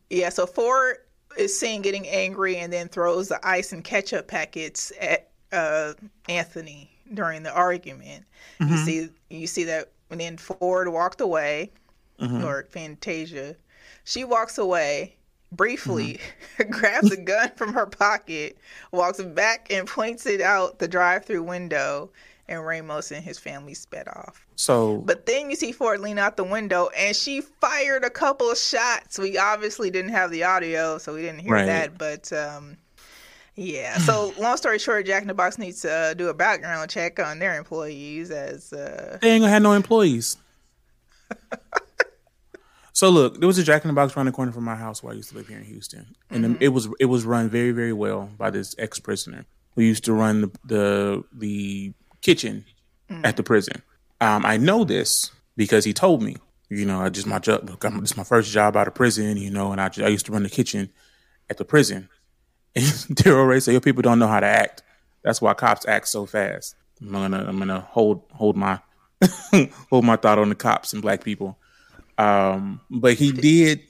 Yeah, 0.09 0.29
so 0.29 0.45
Ford 0.45 0.97
is 1.37 1.57
seen 1.57 1.81
getting 1.81 2.07
angry 2.07 2.57
and 2.57 2.71
then 2.71 2.87
throws 2.87 3.29
the 3.29 3.39
ice 3.47 3.71
and 3.73 3.83
ketchup 3.83 4.27
packets 4.27 4.91
at 4.99 5.29
uh, 5.53 5.93
Anthony 6.27 6.89
during 7.13 7.43
the 7.43 7.53
argument. 7.53 8.25
You 8.59 8.77
see, 8.77 9.09
you 9.29 9.47
see 9.47 9.63
that, 9.65 9.91
and 10.09 10.19
then 10.19 10.37
Ford 10.37 10.87
walked 10.89 11.21
away, 11.21 11.71
or 12.19 12.63
Fantasia. 12.69 13.55
She 14.05 14.23
walks 14.23 14.57
away 14.57 15.15
briefly, 15.51 16.19
grabs 16.69 17.11
a 17.11 17.17
gun 17.17 17.51
from 17.55 17.73
her 17.73 17.85
pocket, 17.85 18.57
walks 18.91 19.21
back 19.21 19.67
and 19.69 19.87
points 19.87 20.25
it 20.25 20.41
out 20.41 20.79
the 20.79 20.87
drive-through 20.87 21.43
window, 21.43 22.09
and 22.47 22.65
Ramos 22.65 23.11
and 23.11 23.23
his 23.23 23.37
family 23.39 23.73
sped 23.73 24.07
off. 24.07 24.45
So 24.55 24.97
But 24.97 25.25
then 25.25 25.49
you 25.49 25.55
see 25.55 25.71
Ford 25.71 25.99
lean 25.99 26.17
out 26.19 26.37
the 26.37 26.43
window 26.43 26.89
and 26.97 27.15
she 27.15 27.41
fired 27.41 28.03
a 28.03 28.09
couple 28.09 28.51
of 28.51 28.57
shots. 28.57 29.17
We 29.17 29.37
obviously 29.37 29.89
didn't 29.89 30.11
have 30.11 30.29
the 30.31 30.43
audio, 30.43 30.97
so 30.97 31.13
we 31.13 31.21
didn't 31.21 31.39
hear 31.39 31.53
Right. 31.53 31.65
that. 31.65 31.97
But 31.97 32.31
um, 32.33 32.77
yeah. 33.55 33.97
So 33.99 34.33
long 34.39 34.57
story 34.57 34.79
short, 34.79 35.05
Jack 35.05 35.21
in 35.21 35.27
the 35.27 35.33
Box 35.33 35.57
needs 35.57 35.81
to 35.81 35.91
uh, 35.91 36.13
do 36.13 36.29
a 36.29 36.33
background 36.33 36.89
check 36.89 37.19
on 37.19 37.39
their 37.39 37.57
employees 37.57 38.31
as 38.31 38.71
uh, 38.73 39.17
they 39.21 39.29
ain't 39.31 39.41
gonna 39.41 39.51
have 39.51 39.61
no 39.61 39.73
employees. 39.73 40.37
so 42.93 43.09
look, 43.09 43.39
there 43.39 43.47
was 43.47 43.57
a 43.57 43.63
Jack 43.63 43.83
in 43.83 43.87
the 43.87 43.93
Box 43.93 44.15
around 44.15 44.27
the 44.27 44.31
corner 44.31 44.51
from 44.51 44.63
my 44.63 44.75
house 44.75 45.01
where 45.01 45.13
I 45.13 45.15
used 45.15 45.29
to 45.29 45.35
live 45.35 45.47
here 45.47 45.57
in 45.57 45.63
Houston, 45.65 46.15
and 46.29 46.43
Mm-hmm. 46.45 46.63
it 46.63 46.67
was 46.69 46.87
it 46.99 47.05
was 47.05 47.25
run 47.25 47.49
very 47.49 47.71
very 47.71 47.93
well 47.93 48.29
by 48.37 48.49
this 48.49 48.75
ex 48.77 48.99
prisoner 48.99 49.45
who 49.75 49.81
used 49.81 50.03
to 50.05 50.13
run 50.13 50.41
the 50.41 50.51
the, 50.65 51.23
the 51.33 51.93
kitchen 52.21 52.65
Mm. 53.09 53.25
at 53.25 53.35
the 53.35 53.43
prison. 53.43 53.81
Um, 54.21 54.45
I 54.45 54.55
know 54.55 54.85
this 54.85 55.29
because 55.57 55.83
he 55.83 55.91
told 55.91 56.23
me. 56.23 56.37
You 56.69 56.85
know, 56.85 57.01
I 57.01 57.09
just 57.09 57.27
my 57.27 57.37
job. 57.37 57.69
Look, 57.69 57.83
I'm, 57.83 57.99
this 57.99 58.11
is 58.11 58.17
my 58.17 58.23
first 58.23 58.49
job 58.49 58.77
out 58.77 58.87
of 58.87 58.95
prison. 58.95 59.35
You 59.35 59.51
know, 59.51 59.73
and 59.73 59.81
I, 59.81 59.89
I 59.97 60.07
used 60.07 60.25
to 60.27 60.31
run 60.31 60.43
the 60.43 60.49
kitchen 60.49 60.89
at 61.49 61.57
the 61.57 61.65
prison. 61.65 62.07
Daryl 62.75 63.47
Ray 63.47 63.59
said, 63.59 63.71
"Your 63.71 63.81
people 63.81 64.01
don't 64.01 64.19
know 64.19 64.27
how 64.27 64.39
to 64.39 64.47
act. 64.47 64.83
That's 65.21 65.41
why 65.41 65.53
cops 65.53 65.85
act 65.87 66.07
so 66.07 66.25
fast." 66.25 66.75
I'm 67.01 67.11
gonna 67.11 67.45
I'm 67.47 67.59
gonna 67.59 67.81
hold 67.81 68.23
hold 68.31 68.55
my 68.55 68.79
hold 69.89 70.05
my 70.05 70.15
thought 70.15 70.39
on 70.39 70.49
the 70.49 70.55
cops 70.55 70.93
and 70.93 71.01
black 71.01 71.23
people. 71.23 71.57
Um, 72.17 72.81
but 72.89 73.13
he 73.13 73.31
did 73.31 73.81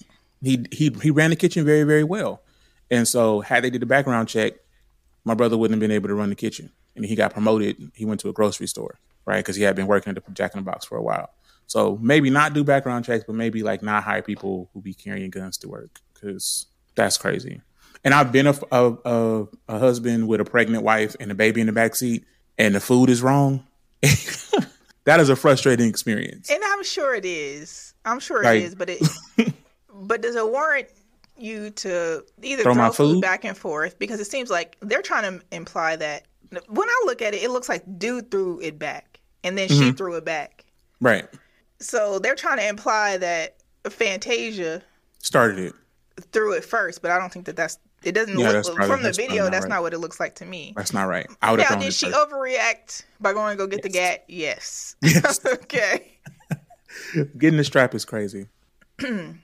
he 0.42 0.66
he 0.72 0.96
he 1.02 1.12
ran 1.12 1.30
the 1.30 1.36
kitchen 1.36 1.66
very 1.66 1.84
very 1.84 2.04
well, 2.04 2.42
and 2.90 3.08
so 3.08 3.42
had 3.42 3.64
they 3.64 3.70
did 3.70 3.82
the 3.82 3.86
background 3.86 4.28
check, 4.28 4.54
my 5.26 5.34
brother 5.34 5.58
wouldn't 5.58 5.76
have 5.76 5.88
been 5.88 5.96
able 5.96 6.10
to 6.10 6.16
run 6.16 6.30
the 6.30 6.36
kitchen, 6.36 6.72
and 6.96 7.06
he 7.06 7.16
got 7.16 7.34
promoted. 7.34 7.92
He 7.96 8.06
went 8.06 8.20
to 8.22 8.30
a 8.30 8.34
grocery 8.34 8.68
store, 8.68 9.00
right? 9.26 9.38
Because 9.38 9.56
he 9.56 9.64
had 9.64 9.76
been 9.76 9.88
working 9.88 10.16
at 10.16 10.24
the 10.24 10.32
Jack 10.32 10.54
in 10.54 10.60
the 10.64 10.70
Box 10.70 10.86
for 10.86 10.98
a 10.98 11.02
while. 11.02 11.30
So 11.68 11.98
maybe 12.02 12.30
not 12.30 12.54
do 12.54 12.64
background 12.64 13.06
checks, 13.06 13.24
but 13.26 13.36
maybe 13.36 13.64
like 13.64 13.82
not 13.82 14.04
hire 14.04 14.22
people 14.22 14.70
who 14.74 14.82
be 14.82 14.94
carrying 14.94 15.30
guns 15.30 15.58
to 15.60 15.70
work 15.70 16.02
because 16.14 16.68
that's 16.96 17.18
crazy. 17.18 17.62
And 18.04 18.14
I've 18.14 18.32
been 18.32 18.48
a, 18.48 18.56
a, 18.72 18.94
a, 19.06 19.48
a 19.70 19.80
husband 19.80 20.28
with 20.28 20.42
a 20.42 20.46
pregnant 20.46 20.84
wife 20.84 21.16
and 21.20 21.32
a 21.32 21.36
baby 21.36 21.62
in 21.62 21.68
the 21.68 21.74
back 21.74 21.96
seat, 21.96 22.26
and 22.58 22.76
the 22.76 22.80
food 22.82 23.10
is 23.10 23.22
wrong. 23.22 23.66
that 25.06 25.20
is 25.20 25.30
a 25.30 25.36
frustrating 25.36 25.88
experience. 25.88 26.50
and 26.50 26.62
I'm 26.64 26.84
sure 26.84 27.16
it 27.16 27.26
is. 27.26 27.94
I'm 28.06 28.20
sure 28.20 28.44
Like- 28.44 28.62
it 28.62 28.64
is, 28.66 28.76
but 28.76 28.90
it 28.90 29.02
but 29.94 30.22
does 30.22 30.36
it 30.36 30.46
warrant 30.50 30.88
you 31.38 31.70
to 31.72 32.24
either 32.42 32.64
Throw 32.64 32.74
throw, 32.74 32.84
my 32.84 32.90
food 32.90 33.14
food? 33.16 33.22
back 33.22 33.44
and 33.46 33.58
forth 33.58 33.98
because 34.00 34.20
it 34.20 34.26
seems 34.26 34.50
like 34.50 34.78
they're 34.82 35.02
trying 35.02 35.40
to 35.40 35.46
imply 35.56 35.96
that 35.96 36.26
when 36.68 36.88
I 36.90 37.02
look 37.06 37.22
at 37.22 37.34
it, 37.34 37.42
it 37.44 37.50
looks 37.50 37.68
like 37.70 37.84
dude 37.98 38.30
threw 38.30 38.60
it 38.62 38.78
back 38.78 39.20
and 39.44 39.58
then 39.58 39.68
Mm-hmm. 39.70 39.82
she 39.82 39.92
threw 39.94 40.16
it 40.16 40.26
back. 40.26 40.66
Right. 41.02 41.28
So 41.80 42.20
they're 42.20 42.36
trying 42.36 42.58
to 42.58 42.68
imply 42.68 43.18
that 43.18 43.58
Fantasia 43.90 44.82
Started 45.20 45.60
it. 45.60 45.74
threw 46.32 46.54
it 46.54 46.64
first, 46.64 47.02
but 47.02 47.10
I 47.12 47.18
don't 47.18 47.32
think 47.34 47.46
that 47.46 47.56
that's 47.56 47.78
it. 48.06 48.14
Doesn't 48.14 48.38
Yeah, 48.38 48.50
look 48.52 48.66
probably- 48.66 48.88
from 48.88 49.02
the 49.02 49.08
that's 49.10 49.18
video. 49.18 49.50
That's 49.50 49.64
right. 49.64 49.70
not 49.70 49.82
what 49.82 49.94
it 49.94 50.00
looks 50.00 50.20
like 50.20 50.36
to 50.36 50.46
me. 50.46 50.74
That's 50.76 50.94
not 50.94 51.04
right. 51.08 51.28
I 51.42 51.52
would 51.52 51.60
Now, 51.60 51.76
did 51.76 51.94
she 51.94 52.10
first. 52.12 52.18
overreact 52.32 53.04
by 53.20 53.34
going 53.34 53.58
to 53.58 53.64
go 53.64 53.68
get 53.68 53.82
the 53.84 53.90
gat? 53.90 54.24
Yes. 54.28 54.96
Yes. 55.02 55.46
okay. 55.46 56.12
Getting 57.38 57.58
the 57.58 57.64
strap 57.64 57.94
is 57.96 58.06
crazy. 58.06 58.48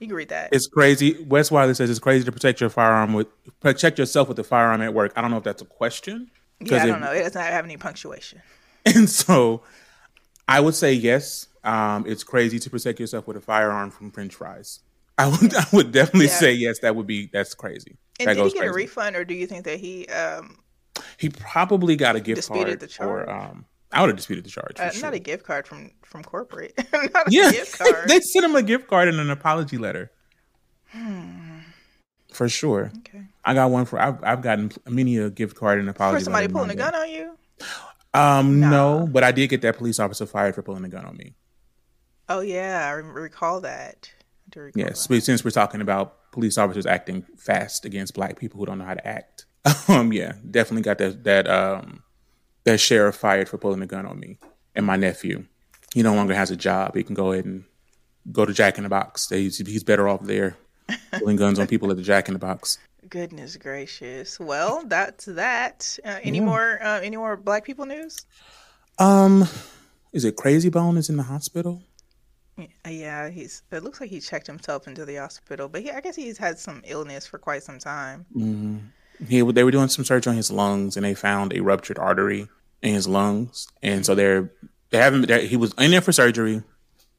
You 0.00 0.08
can 0.08 0.16
read 0.16 0.30
that. 0.30 0.48
It's 0.52 0.66
crazy. 0.66 1.22
Wes 1.28 1.48
Wiley 1.52 1.74
says 1.74 1.88
it's 1.88 2.00
crazy 2.00 2.24
to 2.24 2.32
protect 2.32 2.60
your 2.60 2.70
firearm 2.70 3.12
with 3.12 3.28
protect 3.60 4.00
yourself 4.00 4.26
with 4.26 4.36
the 4.36 4.42
firearm 4.42 4.82
at 4.82 4.92
work. 4.92 5.12
I 5.14 5.20
don't 5.20 5.30
know 5.30 5.36
if 5.36 5.44
that's 5.44 5.62
a 5.62 5.64
question. 5.64 6.28
yeah, 6.58 6.82
I 6.82 6.86
don't 6.86 7.00
know. 7.00 7.12
It 7.12 7.22
does 7.22 7.34
not 7.36 7.44
have 7.44 7.64
any 7.64 7.76
punctuation. 7.76 8.42
And 8.84 9.08
so 9.08 9.62
I 10.48 10.58
would 10.58 10.74
say 10.74 10.92
yes. 10.92 11.46
Um, 11.62 12.04
it's 12.08 12.24
crazy 12.24 12.58
to 12.58 12.68
protect 12.68 12.98
yourself 12.98 13.28
with 13.28 13.36
a 13.36 13.40
firearm 13.40 13.92
from 13.92 14.10
French 14.10 14.34
fries. 14.34 14.80
I 15.18 15.28
would 15.28 15.54
I 15.54 15.64
would 15.72 15.92
definitely 15.92 16.26
Yeah. 16.26 16.32
say 16.38 16.52
yes. 16.52 16.78
That 16.80 16.96
would 16.96 17.06
be 17.06 17.28
that's 17.32 17.54
crazy. 17.54 17.96
And 18.20 18.28
that 18.28 18.34
did 18.36 18.46
he 18.46 18.52
get 18.58 18.66
a 18.68 18.72
refund, 18.72 19.16
or 19.16 19.24
do 19.24 19.34
you 19.34 19.46
think 19.46 19.64
that 19.64 19.78
he 19.78 20.06
um 20.08 20.58
He 21.18 21.28
probably 21.28 21.96
got 21.96 22.16
a 22.16 22.20
gift 22.20 22.36
Disputed 22.36 22.66
card 22.66 22.80
the 22.80 22.86
charge? 22.86 23.28
Um, 23.28 23.66
I 23.92 24.00
would 24.00 24.08
have 24.08 24.16
disputed 24.16 24.44
the 24.44 24.50
charge. 24.50 24.80
Uh, 24.80 24.90
sure. 24.90 25.02
not 25.02 25.14
a 25.14 25.18
gift 25.18 25.44
card 25.44 25.66
from 25.66 25.90
from 26.02 26.22
corporate, 26.24 26.72
not 26.92 27.28
a 27.28 27.30
yeah, 27.30 27.50
gift 27.50 27.78
card? 27.78 28.08
they 28.08 28.20
sent 28.20 28.44
him 28.44 28.54
a 28.56 28.62
gift 28.62 28.86
card 28.88 29.08
and 29.08 29.18
an 29.20 29.30
apology 29.30 29.76
letter. 29.78 30.10
For 32.32 32.48
sure. 32.48 32.86
Hmm. 32.86 32.98
okay. 32.98 33.22
I 33.44 33.54
got 33.54 33.70
one 33.70 33.84
for. 33.84 33.98
I've, 34.00 34.22
I've 34.22 34.40
gotten 34.42 34.72
many 34.88 35.18
a 35.18 35.30
gift 35.30 35.56
card 35.56 35.78
and 35.78 35.88
apology. 35.88 36.20
For 36.20 36.24
somebody 36.24 36.48
pulling 36.48 36.70
a 36.70 36.74
gun 36.74 36.94
on 36.94 37.10
you? 37.10 37.36
Um, 38.14 38.60
no, 38.60 39.08
but 39.10 39.24
I 39.24 39.32
did 39.32 39.48
get 39.48 39.62
that 39.62 39.78
police 39.78 39.98
officer 39.98 40.26
fired 40.26 40.54
for 40.54 40.62
pulling 40.62 40.84
a 40.84 40.88
gun 40.88 41.04
on 41.04 41.16
me. 41.16 41.34
Oh 42.28 42.40
yeah, 42.40 42.86
I 42.86 42.90
recall 42.92 43.60
that. 43.62 44.10
Recall 44.60 44.82
Yes, 44.82 45.06
but 45.06 45.22
since 45.22 45.44
we're 45.44 45.50
talking 45.50 45.80
about 45.80 46.30
police 46.32 46.58
officers 46.58 46.86
acting 46.86 47.22
fast 47.36 47.84
against 47.84 48.14
black 48.14 48.38
people 48.38 48.58
who 48.58 48.66
don't 48.66 48.78
know 48.78 48.84
how 48.84 48.94
to 48.94 49.06
act, 49.06 49.46
um, 49.88 50.12
yeah, 50.12 50.34
definitely 50.50 50.82
got 50.82 50.98
that 50.98 51.24
that 51.24 51.48
um 51.48 52.02
that 52.64 52.78
sheriff 52.78 53.16
fired 53.16 53.48
for 53.48 53.58
pulling 53.58 53.82
a 53.82 53.86
gun 53.86 54.06
on 54.06 54.18
me 54.18 54.38
and 54.74 54.86
my 54.86 54.96
nephew. 54.96 55.44
He 55.94 56.02
no 56.02 56.14
longer 56.14 56.34
has 56.34 56.50
a 56.50 56.56
job. 56.56 56.94
He 56.94 57.02
can 57.02 57.14
go 57.14 57.32
ahead 57.32 57.44
and 57.44 57.64
go 58.30 58.44
to 58.44 58.52
Jack 58.52 58.78
in 58.78 58.84
the 58.84 58.88
Box. 58.88 59.28
He's, 59.28 59.58
he's 59.58 59.84
better 59.84 60.08
off 60.08 60.22
there 60.22 60.56
pulling 61.18 61.36
guns 61.36 61.58
on 61.58 61.66
people 61.66 61.90
at 61.90 61.96
the 61.96 62.02
Jack 62.02 62.28
in 62.28 62.34
the 62.34 62.38
Box. 62.38 62.78
Goodness 63.08 63.56
gracious. 63.56 64.38
Well, 64.38 64.84
that's 64.86 65.24
that. 65.26 65.98
Uh, 66.04 66.18
any 66.22 66.40
more? 66.40 66.82
Uh, 66.82 67.00
any 67.00 67.16
more 67.16 67.36
black 67.36 67.64
people 67.64 67.84
news? 67.84 68.24
Um, 68.98 69.48
is 70.12 70.24
it 70.24 70.36
Krayzie 70.36 70.70
Bone 70.70 70.96
is 70.96 71.10
in 71.10 71.16
the 71.16 71.24
hospital? 71.24 71.82
Yeah, 72.86 73.30
he's. 73.30 73.62
It 73.70 73.82
looks 73.82 74.00
like 74.00 74.10
he 74.10 74.20
checked 74.20 74.46
himself 74.46 74.86
into 74.86 75.04
the 75.04 75.16
hospital, 75.16 75.68
but 75.68 75.82
he, 75.82 75.90
I 75.90 76.00
guess 76.00 76.16
he's 76.16 76.38
had 76.38 76.58
some 76.58 76.82
illness 76.84 77.26
for 77.26 77.38
quite 77.38 77.62
some 77.62 77.78
time. 77.78 78.26
hmm 78.32 78.78
He 79.26 79.40
they 79.40 79.64
were 79.64 79.70
doing 79.70 79.88
some 79.88 80.04
search 80.04 80.26
on 80.26 80.36
his 80.36 80.50
lungs 80.50 80.96
and 80.96 81.04
they 81.04 81.14
found 81.14 81.52
a 81.52 81.60
ruptured 81.60 81.98
artery 81.98 82.48
in 82.82 82.94
his 82.94 83.08
lungs, 83.08 83.68
and 83.82 84.04
so 84.04 84.14
they're 84.14 84.50
they 84.90 84.98
haven't. 84.98 85.26
They're, 85.28 85.40
he 85.40 85.56
was 85.56 85.72
in 85.78 85.90
there 85.90 86.00
for 86.00 86.12
surgery. 86.12 86.62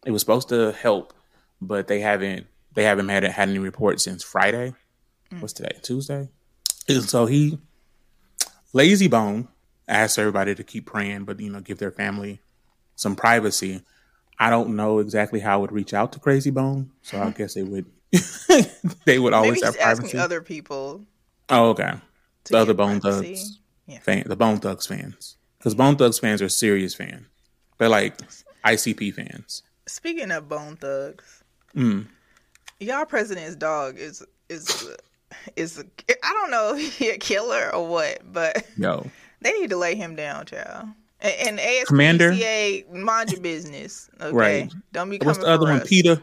It 0.06 0.12
was 0.12 0.22
supposed 0.22 0.50
to 0.50 0.72
help, 0.74 1.14
but 1.62 1.88
they 1.88 2.00
haven't. 2.00 2.48
They 2.74 2.84
haven't 2.84 3.10
had 3.10 3.24
had 3.24 3.50
any 3.50 3.60
reports 3.60 4.04
since 4.04 4.24
Friday. 4.24 4.74
What's 5.40 5.54
today? 5.54 5.78
Tuesday. 5.82 6.30
And 6.88 7.10
so 7.10 7.26
he, 7.26 7.58
Layzie 8.74 9.10
Bone, 9.10 9.48
asked 9.88 10.20
everybody 10.20 10.54
to 10.54 10.64
keep 10.64 10.86
praying, 10.86 11.24
but 11.26 11.40
you 11.40 11.50
know, 11.50 11.60
give 11.60 11.80
their 11.80 11.92
family 11.92 12.40
some 12.96 13.16
privacy. 13.16 13.82
I 14.40 14.50
don't 14.50 14.76
know 14.76 15.00
exactly 15.00 15.40
how 15.40 15.54
I 15.54 15.58
would 15.58 15.72
reach 15.72 15.94
out 15.94 16.12
to 16.14 16.20
Krayzie 16.20 16.54
Bone, 16.54 16.92
so 17.02 17.22
I 17.22 17.30
guess 17.38 17.54
they 17.54 17.64
would. 17.64 17.86
they 19.06 19.20
would 19.20 19.34
always 19.34 19.62
Maybe 19.62 19.66
have 19.66 19.78
privacy. 19.78 20.18
other 20.18 20.42
people. 20.42 21.02
Oh, 21.50 21.70
okay. 21.70 21.94
The 22.46 22.58
other 22.58 22.74
Bone 22.74 23.00
privacy. 23.02 23.36
Thugs 23.36 23.60
Yeah. 23.88 24.00
fan, 24.00 24.24
the 24.28 24.36
Bone 24.36 24.60
Thugs 24.60 24.86
fans, 24.88 25.38
because 25.58 25.76
Bone 25.76 25.96
Thugs 25.96 26.20
fans 26.20 26.42
are 26.42 26.50
serious 26.50 26.94
fans. 26.94 27.26
They're 27.78 27.90
like 27.90 28.18
ICP 28.64 29.14
fans. 29.14 29.64
Speaking 29.88 30.32
of 30.32 30.48
Bone 30.48 30.76
Thugs, 30.78 31.44
Mm. 31.76 32.08
y'all 32.80 33.06
president's 33.06 33.56
dog 33.56 33.98
is 33.98 34.24
is 34.50 34.88
is 35.56 35.84
I 36.24 36.34
don't 36.34 36.52
know 36.52 36.76
if 36.76 36.98
he 36.98 37.10
a 37.10 37.18
killer 37.18 37.74
or 37.74 37.88
what, 37.88 38.20
but 38.32 38.64
Yo, 38.78 39.10
they 39.42 39.52
need 39.54 39.72
to 39.72 39.78
lay 39.78 39.96
him 39.96 40.16
down, 40.16 40.46
child. 40.46 40.90
And, 41.24 41.60
and 41.60 41.60
ASPCA, 41.60 41.86
Commander? 41.88 42.32
mind 42.92 43.32
your 43.32 43.42
business, 43.42 44.10
okay? 44.22 44.36
Right. 44.36 44.74
Don't 44.92 45.10
be 45.10 45.18
what's 45.24 45.40
the 45.40 45.48
other 45.48 45.66
one? 45.66 45.82
us. 45.82 45.88
Peter. 45.88 46.22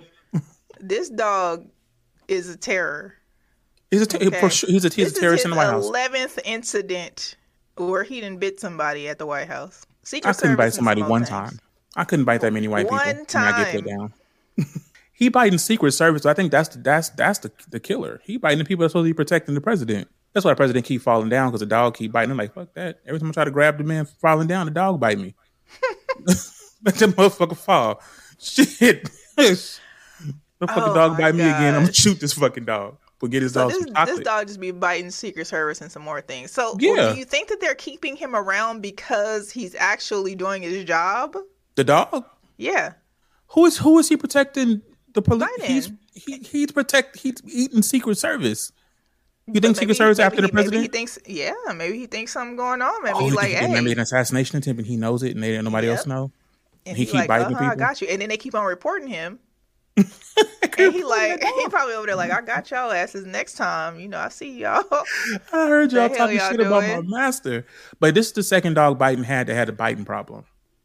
This 0.79 1.11
dog 1.11 1.67
is 2.29 2.49
a 2.49 2.57
terror. 2.57 3.15
He's 3.91 4.03
a 4.03 4.07
ter- 4.07 4.25
Okay. 4.25 4.41
for 4.41 4.49
sure, 4.51 4.71
he's 4.71 4.85
a 4.85 4.89
he's 4.89 5.17
a 5.17 5.21
terrorist 5.21 5.45
in 5.45 5.51
the 5.51 5.57
White 5.57 5.67
House. 5.67 5.87
Eleventh 5.87 6.39
incident 6.45 7.37
where 7.77 8.05
he 8.05 8.21
didn't 8.21 8.39
bit 8.39 8.61
somebody 8.61 9.09
at 9.09 9.19
the 9.19 9.27
White 9.27 9.49
House. 9.49 9.85
Secret 10.03 10.31
I 10.31 10.33
couldn't 10.33 10.57
bite 10.57 10.65
Service 10.65 10.77
somebody 10.77 11.03
one 11.03 11.25
time. 11.25 11.59
I 11.97 12.05
couldn't 12.05 12.25
bite 12.25 12.41
that 12.43 12.53
many 12.53 12.69
white 12.69 12.89
One 12.89 13.01
people. 13.01 13.25
When 13.41 13.55
I 13.55 13.65
get 13.65 13.85
that 13.85 13.85
time. 13.87 14.13
down. 14.57 14.67
he 15.13 15.29
biting 15.29 15.59
Secret 15.59 15.93
Service. 15.93 16.25
I 16.25 16.35
think 16.35 16.51
that's 16.53 16.71
the, 16.71 16.79
that's 16.79 17.11
that's 17.11 17.41
the 17.41 17.51
the 17.71 17.81
killer. 17.81 18.21
He 18.25 18.37
biting 18.37 18.59
the 18.59 18.65
people 18.65 18.83
that's 18.83 18.93
supposed 18.93 19.07
to 19.07 19.11
be 19.11 19.15
protecting 19.17 19.55
the 19.55 19.61
president. 19.61 20.09
That's 20.33 20.45
why 20.45 20.53
the 20.53 20.57
president 20.57 20.87
keep 20.87 21.03
falling 21.03 21.29
down 21.29 21.49
because 21.49 21.61
the 21.61 21.67
dog 21.67 21.97
keep 21.97 22.13
biting. 22.13 22.31
I'm 22.31 22.37
like, 22.37 22.55
fuck 22.55 22.73
that. 22.75 23.01
Every 23.07 23.19
time 23.19 23.31
I 23.31 23.33
try 23.33 23.45
to 23.45 23.51
grab 23.51 23.79
the 23.79 23.85
man 23.85 24.05
falling 24.05 24.47
down, 24.47 24.67
the 24.67 24.73
dog 24.73 25.01
bite 25.01 25.19
me. 25.19 25.35
Let 26.27 26.95
that 26.97 27.11
motherfucker 27.11 27.57
fall. 27.57 28.01
Shit. 28.39 29.11
the 29.37 29.47
fucking 30.67 30.83
Oh 30.83 30.95
dog 30.95 31.19
bite 31.19 31.35
me 31.35 31.43
again. 31.43 31.75
I'm 31.75 31.83
gonna 31.83 31.93
shoot 31.93 32.21
this 32.21 32.33
fucking 32.35 32.65
dog. 32.65 32.97
But 33.19 33.31
get 33.31 33.43
his 33.43 33.53
So 33.53 33.69
dog 33.69 33.73
this, 33.73 34.07
this 34.07 34.21
dog 34.21 34.47
just 34.47 34.61
be 34.61 34.71
biting 34.71 35.11
Secret 35.11 35.47
Service 35.47 35.81
and 35.83 35.93
some 35.93 36.03
more 36.03 36.21
things. 36.23 36.53
So 36.53 36.77
Yeah. 36.79 37.13
do 37.13 37.19
you 37.19 37.25
think 37.27 37.49
that 37.49 37.61
they're 37.61 37.75
keeping 37.75 38.17
him 38.17 38.35
around 38.35 38.81
because 38.81 39.51
he's 39.51 39.75
actually 39.75 40.35
doing 40.35 40.63
his 40.63 40.85
job? 40.85 41.37
the 41.77 41.85
dog. 41.85 42.25
Yeah. 42.57 42.95
Who 43.49 43.67
is 43.67 43.79
who 43.79 43.99
is 43.99 44.09
he 44.09 44.17
protecting? 44.17 44.83
The 45.13 45.23
police. 45.23 45.49
He's 45.65 45.93
he, 46.15 46.39
he's 46.39 46.73
protect. 46.73 47.19
He's 47.19 47.35
eating 47.47 47.83
Secret 47.83 48.17
Service. 48.17 48.73
You 49.55 49.61
think 49.61 49.77
Secret 49.77 49.97
Service 49.97 50.19
maybe 50.19 50.27
after 50.27 50.41
the 50.43 50.49
he- 50.49 50.53
Maybe 50.53 50.79
he 50.79 50.89
president? 50.89 50.93
thinks, 50.93 51.19
yeah, 51.27 51.53
maybe 51.75 51.99
he 51.99 52.07
thinks 52.07 52.33
something 52.33 52.57
going 52.57 52.83
on. 52.83 53.03
Maybe 53.03 53.15
Oh, 53.17 53.21
he's 53.21 53.31
he 53.31 53.37
like, 53.37 53.49
think 53.49 53.63
it 53.63 53.69
may 53.71 53.81
be 53.81 53.87
hey, 53.87 53.93
an 53.93 53.99
assassination 54.01 54.59
attempt, 54.59 54.79
and 54.79 54.87
he 54.87 54.97
knows 54.97 55.23
it, 55.23 55.35
and 55.35 55.43
they 55.43 55.61
nobody 55.63 55.89
else 55.89 56.07
know. 56.07 56.31
and 56.87 56.97
he 56.97 57.03
he's 57.05 57.13
keep 57.13 57.21
like, 57.21 57.29
biting 57.29 57.55
uh-huh, 57.57 57.71
I 57.73 57.75
got 57.77 58.01
you. 58.01 58.09
And 58.09 58.21
then 58.23 58.29
they 58.29 58.37
keep 58.37 58.55
on 58.55 58.65
reporting 58.65 59.09
him. 59.09 59.39
and 59.97 60.07
he 60.95 61.05
like, 61.05 61.43
he 61.59 61.69
probably 61.69 61.95
over 61.95 62.07
there 62.07 62.17
like, 62.17 62.31
I 62.31 62.41
got 62.43 62.71
y'all 62.71 62.91
asses 62.93 63.27
next 63.27 63.55
time. 63.55 63.99
You 64.01 64.09
know, 64.09 64.19
I 64.19 64.29
see 64.29 64.59
y'all. 64.61 64.85
I 65.53 65.69
heard 65.69 65.93
y'all 65.93 66.09
talking 66.09 66.37
y'all 66.39 66.51
shit 66.51 66.61
about 66.61 66.83
my 66.85 67.03
master, 67.03 67.67
but 67.99 68.15
this 68.15 68.29
is 68.29 68.33
the 68.33 68.43
second 68.43 68.75
dog 68.75 68.99
Biden 68.99 69.25
had 69.25 69.47
that 69.49 69.55
had 69.55 69.69
a 69.69 69.73
biting 69.73 70.05
problem. 70.05 70.45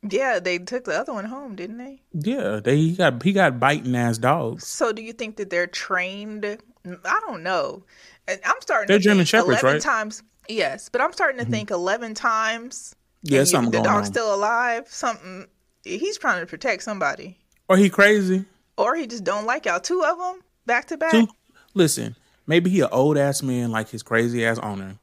yeah, 0.09 0.39
they 0.39 0.57
took 0.57 0.84
the 0.86 0.99
other 0.99 1.13
one 1.13 1.26
home, 1.26 1.55
didn't 1.55 1.78
they? 1.78 2.01
Yeah, 2.13 2.59
they 2.63 2.78
he 2.78 2.95
got 2.95 3.22
he 3.24 3.32
got 3.32 3.59
biting 3.59 3.95
ass 3.95 4.18
dogs. 4.18 4.68
So 4.68 4.91
do 4.91 5.01
you 5.01 5.13
think 5.13 5.38
that 5.38 5.49
they're 5.49 5.68
trained? 5.68 6.45
I 6.45 7.20
don't 7.28 7.41
know. 7.43 7.84
And 8.28 8.39
I'm 8.45 8.55
starting. 8.61 8.88
They're 8.88 8.97
to 8.97 9.03
German 9.03 9.17
think 9.19 9.30
Shepherds, 9.30 9.61
11 9.61 9.73
right? 9.73 9.82
Times, 9.82 10.23
yes, 10.49 10.89
but 10.89 11.01
I'm 11.01 11.13
starting 11.13 11.38
to 11.38 11.43
mm-hmm. 11.43 11.51
think 11.51 11.71
eleven 11.71 12.13
times. 12.13 12.95
Yeah, 13.23 13.39
and 13.39 13.47
you- 13.47 13.51
something 13.51 13.71
the 13.71 13.82
dog's 13.82 14.07
on. 14.07 14.13
still 14.13 14.34
alive. 14.34 14.88
Something. 14.88 15.47
He's 15.84 16.17
trying 16.17 16.39
to 16.39 16.47
protect 16.47 16.82
somebody, 16.84 17.38
Or 17.69 17.78
he 17.78 17.89
crazy. 17.89 18.45
or 18.78 18.95
he 18.95 19.05
just 19.05 19.23
don't 19.23 19.45
like 19.45 19.65
y'all. 19.65 19.80
Two 19.80 20.03
of 20.03 20.17
them 20.17 20.41
back 20.65 20.88
to 20.88 20.97
back. 20.97 21.11
Two, 21.11 21.28
listen, 21.76 22.15
maybe 22.47 22.71
he 22.71 22.82
an 22.82 22.89
old 22.91 23.17
ass 23.17 23.43
man 23.43 23.71
like 23.71 23.89
his 23.89 24.01
crazy 24.01 24.45
ass 24.45 24.57
owner, 24.59 24.97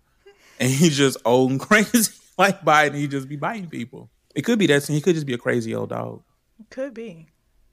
and 0.59 0.71
he's 0.71 0.97
just 0.97 1.17
old 1.25 1.53
and 1.53 1.61
crazy 1.69 2.13
like 2.39 2.63
Biden. 2.63 2.95
He 2.97 3.07
just 3.07 3.29
be 3.29 3.37
biting 3.37 3.69
people. 3.69 4.11
It 4.35 4.43
could 4.43 4.59
be 4.59 4.67
that. 4.69 4.85
He 4.87 5.01
could 5.01 5.15
just 5.15 5.27
be 5.27 5.35
a 5.35 5.39
crazy 5.39 5.75
old 5.75 5.91
dog. 5.91 6.23
Could 6.71 6.95
be. 6.95 7.27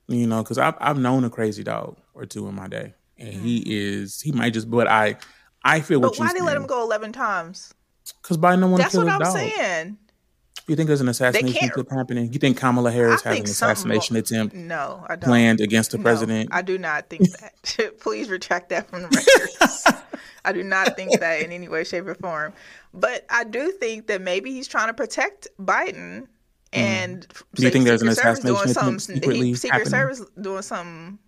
You 0.08 0.28
know, 0.28 0.44
because 0.44 0.58
I've 0.58 0.76
I've 0.80 0.98
known 0.98 1.24
a 1.24 1.30
crazy 1.30 1.64
dog 1.64 1.98
or 2.14 2.26
two 2.26 2.48
in 2.48 2.56
my 2.56 2.68
day, 2.68 2.94
and 3.18 3.34
mm-hmm. 3.34 3.44
he 3.44 3.64
is 3.66 4.22
he 4.22 4.32
might 4.32 4.54
just. 4.54 4.70
But 4.70 4.88
I 4.88 5.18
I 5.64 5.82
feel 5.82 6.00
what 6.00 6.10
But 6.12 6.20
you 6.20 6.26
why 6.26 6.34
they 6.34 6.42
let 6.42 6.56
him 6.58 6.66
go 6.68 6.82
eleven 6.84 7.12
times? 7.12 7.74
Because 8.22 8.38
Biden 8.38 8.62
don't 8.62 8.72
want 8.72 8.82
to 8.82 8.86
That's 8.86 8.96
what 8.96 9.10
I'm 9.10 9.20
dog. 9.20 9.34
saying. 9.34 9.98
You 10.68 10.76
think 10.76 10.88
there's 10.88 11.02
an 11.02 11.10
assassination 11.10 11.68
attempt 11.70 11.92
happening? 11.92 12.32
You 12.32 12.38
think 12.40 12.58
Kamala 12.58 12.92
Harris 12.92 13.22
has 13.24 13.38
an 13.40 13.44
assassination 13.44 14.14
will- 14.14 14.20
attempt 14.20 14.54
No, 14.56 15.04
I 15.10 15.16
don't. 15.16 15.24
planned 15.28 15.62
against 15.62 15.92
the 15.92 15.98
No, 15.98 16.04
president? 16.04 16.50
I 16.52 16.62
do 16.62 16.78
not 16.78 17.10
think 17.10 17.24
that. 17.40 17.98
Please 18.00 18.30
retract 18.30 18.70
that 18.70 18.88
from 18.90 19.02
the 19.04 19.08
records. 19.08 19.86
I 20.46 20.54
do 20.54 20.64
not 20.64 20.96
think 20.96 21.20
that 21.20 21.42
in 21.42 21.52
any 21.52 21.68
way, 21.68 21.84
shape, 21.84 22.06
or 22.06 22.14
form. 22.16 22.54
But 22.94 23.26
I 23.30 23.44
do 23.46 23.72
think 23.72 24.08
that 24.08 24.22
maybe 24.22 24.52
he's 24.54 24.68
trying 24.68 24.88
to 24.88 24.94
protect 24.94 25.48
Biden. 25.60 26.28
And 26.72 27.28
Mm. 27.28 27.44
Do 27.56 27.64
you 27.64 27.70
think 27.72 27.86
there's 27.86 28.04
an 28.04 28.14
Service 28.14 28.40
doing 28.42 28.56
assassination 28.56 28.72
attempt 28.72 29.02
something- 29.02 29.56
Secret 29.56 29.72
happening? 29.72 29.90
Service 29.90 30.22
doing 30.40 30.62
something. 30.62 31.20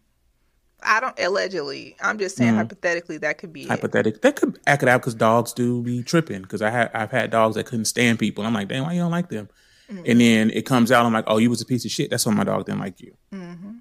I 0.84 1.00
don't 1.00 1.18
allegedly. 1.20 1.96
I'm 2.02 2.18
just 2.18 2.36
saying 2.38 2.56
hypothetically 2.56 3.18
that 3.20 3.38
could 3.38 3.54
be 3.54 3.64
it. 3.64 3.66
Mm. 3.68 3.70
Hypothetic. 3.70 4.22
That 4.22 4.36
could 4.36 4.60
act 4.66 4.84
it 4.84 4.90
out 4.90 5.02
because 5.02 5.16
dogs 5.16 5.54
do 5.54 5.82
be 5.82 6.04
tripping. 6.04 6.42
Because 6.42 6.62
I 6.62 6.70
had 6.70 6.92
I've 6.94 7.12
had 7.12 7.30
dogs 7.30 7.56
that 7.56 7.66
couldn't 7.66 7.86
stand 7.86 8.20
people. 8.20 8.46
I'm 8.46 8.54
like, 8.54 8.68
damn, 8.68 8.84
why 8.84 8.94
you 8.94 9.02
don't 9.02 9.12
like 9.12 9.30
them? 9.30 9.50
Mm-hmm. 9.92 10.04
And 10.06 10.22
then 10.22 10.50
it 10.52 10.66
comes 10.66 10.92
out. 10.92 11.06
I'm 11.06 11.14
like, 11.14 11.26
oh, 11.28 11.38
you 11.38 11.50
was 11.50 11.62
a 11.62 11.66
piece 11.66 11.86
of 11.86 11.92
shit. 11.92 12.10
That's 12.10 12.26
why 12.26 12.34
my 12.34 12.44
dog 12.44 12.66
didn't 12.66 12.80
like 12.80 13.02
you. 13.02 13.14
Mm-hmm. 13.34 13.72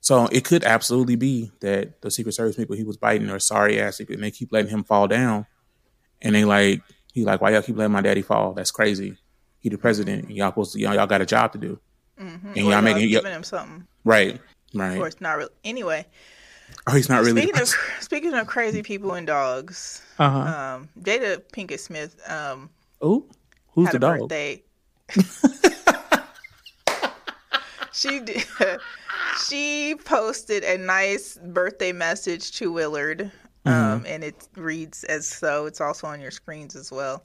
So 0.00 0.26
it 0.26 0.44
could 0.44 0.64
absolutely 0.64 1.16
be 1.16 1.50
that 1.60 2.02
the 2.02 2.10
Secret 2.10 2.32
Service 2.32 2.56
people 2.56 2.76
he 2.76 2.84
was 2.84 2.98
biting 2.98 3.30
are 3.30 3.38
sorry 3.38 3.80
ass 3.80 4.00
and 4.00 4.22
they 4.22 4.30
keep 4.30 4.52
letting 4.52 4.70
him 4.70 4.84
fall 4.84 5.08
down. 5.08 5.46
And 6.20 6.34
they 6.34 6.44
like 6.44 6.82
he 7.14 7.24
like, 7.24 7.40
why 7.40 7.50
y'all 7.50 7.62
keep 7.62 7.76
letting 7.76 7.92
my 7.92 8.02
daddy 8.02 8.22
fall? 8.22 8.52
That's 8.52 8.70
crazy. 8.70 9.16
He 9.60 9.70
the 9.70 9.78
president, 9.78 10.30
y'all 10.30 10.50
supposed 10.50 10.74
to 10.74 10.80
y'all, 10.80 10.94
y'all 10.94 11.06
got 11.06 11.22
a 11.22 11.26
job 11.26 11.52
to 11.52 11.58
do, 11.58 11.80
and 12.18 12.54
Or 12.54 12.60
y'all 12.60 12.82
making 12.82 13.08
y'all, 13.08 13.22
giving 13.22 13.32
him 13.32 13.42
something. 13.42 13.86
right, 14.04 14.38
right. 14.74 15.00
it's 15.00 15.22
not 15.22 15.38
real. 15.38 15.48
Anyway, 15.64 16.04
Oh, 16.86 16.92
he's 16.94 17.08
not 17.08 17.24
really. 17.24 17.42
speaking 17.42 17.60
of 17.62 17.68
speaking 18.00 18.34
of 18.34 18.46
crazy 18.46 18.82
people 18.82 19.12
and 19.14 19.26
dogs, 19.26 20.02
uh 20.18 20.30
huh. 20.30 20.74
um, 20.76 20.88
Jada 21.00 21.40
Pinkett 21.52 21.80
Smith 21.80 22.16
um, 22.30 22.68
Oh, 23.00 23.24
who's 23.72 23.90
the 23.90 23.98
dog? 23.98 24.20
birthday. 24.20 24.62
she 27.92 28.20
did. 28.20 28.44
She 29.48 29.96
posted 30.04 30.62
a 30.62 30.78
nice 30.78 31.38
birthday 31.42 31.90
message 31.92 32.52
to 32.58 32.70
Willard, 32.70 33.32
Mm-hmm. 33.66 33.92
um, 33.94 34.04
and 34.06 34.22
it 34.22 34.46
reads 34.56 35.02
as 35.04 35.26
so. 35.26 35.64
It's 35.66 35.80
also 35.80 36.06
on 36.06 36.20
your 36.20 36.30
screens 36.30 36.76
as 36.76 36.92
well. 36.92 37.24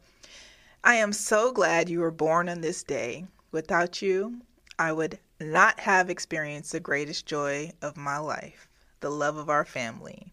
I 0.86 0.96
am 0.96 1.12
so 1.14 1.52
glad 1.52 1.90
you 1.90 2.00
were 2.00 2.10
born 2.12 2.48
on 2.50 2.62
this 2.62 2.82
day. 2.82 3.26
Without 3.52 4.02
you, 4.02 4.40
I 4.80 4.92
would 4.94 5.20
not 5.42 5.78
have 5.82 6.10
experienced 6.10 6.72
the 6.72 6.80
greatest 6.80 7.26
joy 7.26 7.74
of 7.82 7.98
my 7.98 8.18
life, 8.18 8.69
the 9.00 9.10
love 9.10 9.38
of 9.38 9.50
our 9.50 9.66
family. 9.66 10.32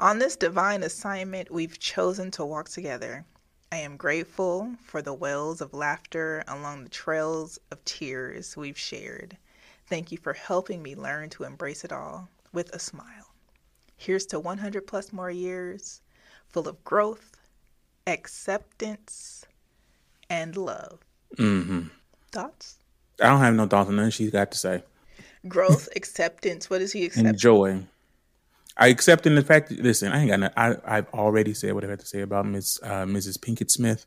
On 0.00 0.18
this 0.18 0.36
divine 0.36 0.82
assignment, 0.82 1.50
we've 1.50 1.78
chosen 1.78 2.30
to 2.32 2.44
walk 2.44 2.68
together. 2.68 3.24
I 3.70 3.76
am 3.76 3.96
grateful 3.96 4.74
for 4.84 5.02
the 5.02 5.14
wells 5.14 5.60
of 5.60 5.74
laughter 5.74 6.44
along 6.46 6.84
the 6.84 6.90
trails 6.90 7.58
of 7.70 7.84
tears 7.84 8.56
we've 8.56 8.78
shared. 8.78 9.36
Thank 9.88 10.12
you 10.12 10.18
for 10.18 10.32
helping 10.32 10.82
me 10.82 10.94
learn 10.94 11.30
to 11.30 11.44
embrace 11.44 11.84
it 11.84 11.92
all 11.92 12.28
with 12.52 12.74
a 12.74 12.78
smile. 12.78 13.32
Here's 13.96 14.26
to 14.26 14.40
100 14.40 14.86
plus 14.86 15.12
more 15.12 15.30
years 15.30 16.00
full 16.48 16.68
of 16.68 16.82
growth, 16.84 17.36
acceptance, 18.06 19.44
and 20.30 20.56
love. 20.56 21.00
Mm-hmm. 21.36 21.88
Thoughts? 22.30 22.78
I 23.20 23.26
don't 23.26 23.40
have 23.40 23.54
no 23.54 23.66
thoughts 23.66 23.88
on 23.88 23.96
nothing 23.96 24.10
she's 24.10 24.30
got 24.30 24.52
to 24.52 24.58
say. 24.58 24.82
Growth, 25.48 25.88
acceptance. 25.96 26.70
What 26.70 26.78
does 26.78 26.92
he 26.92 27.04
accept? 27.04 27.26
And 27.26 27.38
joy. 27.38 27.82
I 28.76 28.88
accept 28.88 29.26
in 29.26 29.34
the 29.36 29.42
fact 29.42 29.68
that 29.68 29.80
listen, 29.80 30.10
I 30.12 30.20
ain't 30.20 30.30
got 30.30 30.40
no, 30.40 30.50
I 30.56 30.76
I've 30.84 31.08
already 31.14 31.54
said 31.54 31.74
what 31.74 31.84
I 31.84 31.88
had 31.88 32.00
to 32.00 32.06
say 32.06 32.22
about 32.22 32.46
Miss 32.46 32.78
uh, 32.82 33.04
Mrs. 33.04 33.38
Pinkett 33.38 33.70
Smith. 33.70 34.06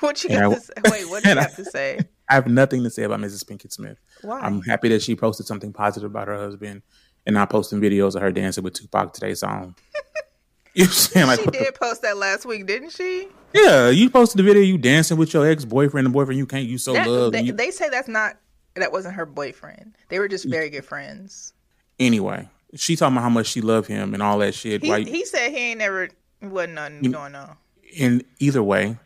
What 0.00 0.22
you 0.24 0.30
got 0.30 0.44
I- 0.44 0.54
to 0.54 0.60
say? 0.60 0.72
Wait, 0.90 1.08
what 1.08 1.22
do 1.22 1.28
you 1.28 1.30
and 1.32 1.38
I- 1.38 1.42
have 1.42 1.56
to 1.56 1.64
say? 1.64 2.00
I 2.28 2.34
have 2.34 2.46
nothing 2.46 2.82
to 2.84 2.90
say 2.90 3.02
about 3.02 3.18
Mrs. 3.20 3.44
Pinkett 3.44 3.72
Smith. 3.72 3.98
Why? 4.22 4.38
I'm 4.40 4.62
happy 4.62 4.88
that 4.90 5.02
she 5.02 5.16
posted 5.16 5.46
something 5.46 5.72
positive 5.72 6.08
about 6.10 6.28
her 6.28 6.36
husband 6.36 6.82
and 7.26 7.34
not 7.34 7.50
posting 7.50 7.80
videos 7.80 8.14
of 8.14 8.22
her 8.22 8.30
dancing 8.32 8.62
with 8.64 8.74
Tupac 8.74 9.12
today 9.12 9.34
song. 9.34 9.74
you 10.74 10.84
know 10.84 10.86
I'm 10.86 10.92
saying? 10.92 11.26
Like, 11.26 11.38
she 11.40 11.44
the- 11.46 11.50
did 11.50 11.74
post 11.74 12.02
that 12.02 12.16
last 12.16 12.46
week, 12.46 12.66
didn't 12.66 12.90
she? 12.90 13.28
yeah, 13.52 13.90
you 13.90 14.08
posted 14.10 14.38
the 14.38 14.42
video 14.44 14.62
you 14.62 14.78
dancing 14.78 15.16
with 15.16 15.34
your 15.34 15.44
ex 15.46 15.64
boyfriend 15.64 16.06
and 16.06 16.14
boyfriend 16.14 16.38
you 16.38 16.46
can't 16.46 16.66
you 16.68 16.78
so 16.78 16.92
That- 16.92 17.08
love. 17.08 17.32
they, 17.32 17.42
you- 17.42 17.52
they 17.52 17.70
say 17.72 17.88
that's 17.88 18.08
not 18.08 18.36
that 18.76 18.92
wasn't 18.92 19.14
her 19.14 19.26
boyfriend. 19.26 19.94
They 20.08 20.18
were 20.18 20.28
just 20.28 20.44
very 20.48 20.70
good 20.70 20.84
friends. 20.84 21.52
anyway, 21.98 22.48
she 22.74 22.96
talking 22.96 23.14
about 23.16 23.22
how 23.24 23.28
much 23.30 23.46
she 23.48 23.60
loved 23.60 23.88
him 23.88 24.14
and 24.14 24.22
all 24.22 24.38
that 24.38 24.54
shit. 24.54 24.82
He 24.82 24.90
right? 24.90 25.06
he 25.06 25.24
said 25.24 25.50
he 25.50 25.58
ain't 25.58 25.78
never 25.78 26.08
wasn't 26.40 26.74
nothing 26.74 27.10
going 27.10 27.34
on. 27.34 27.56
in 27.92 28.22
either 28.38 28.62
way, 28.62 28.96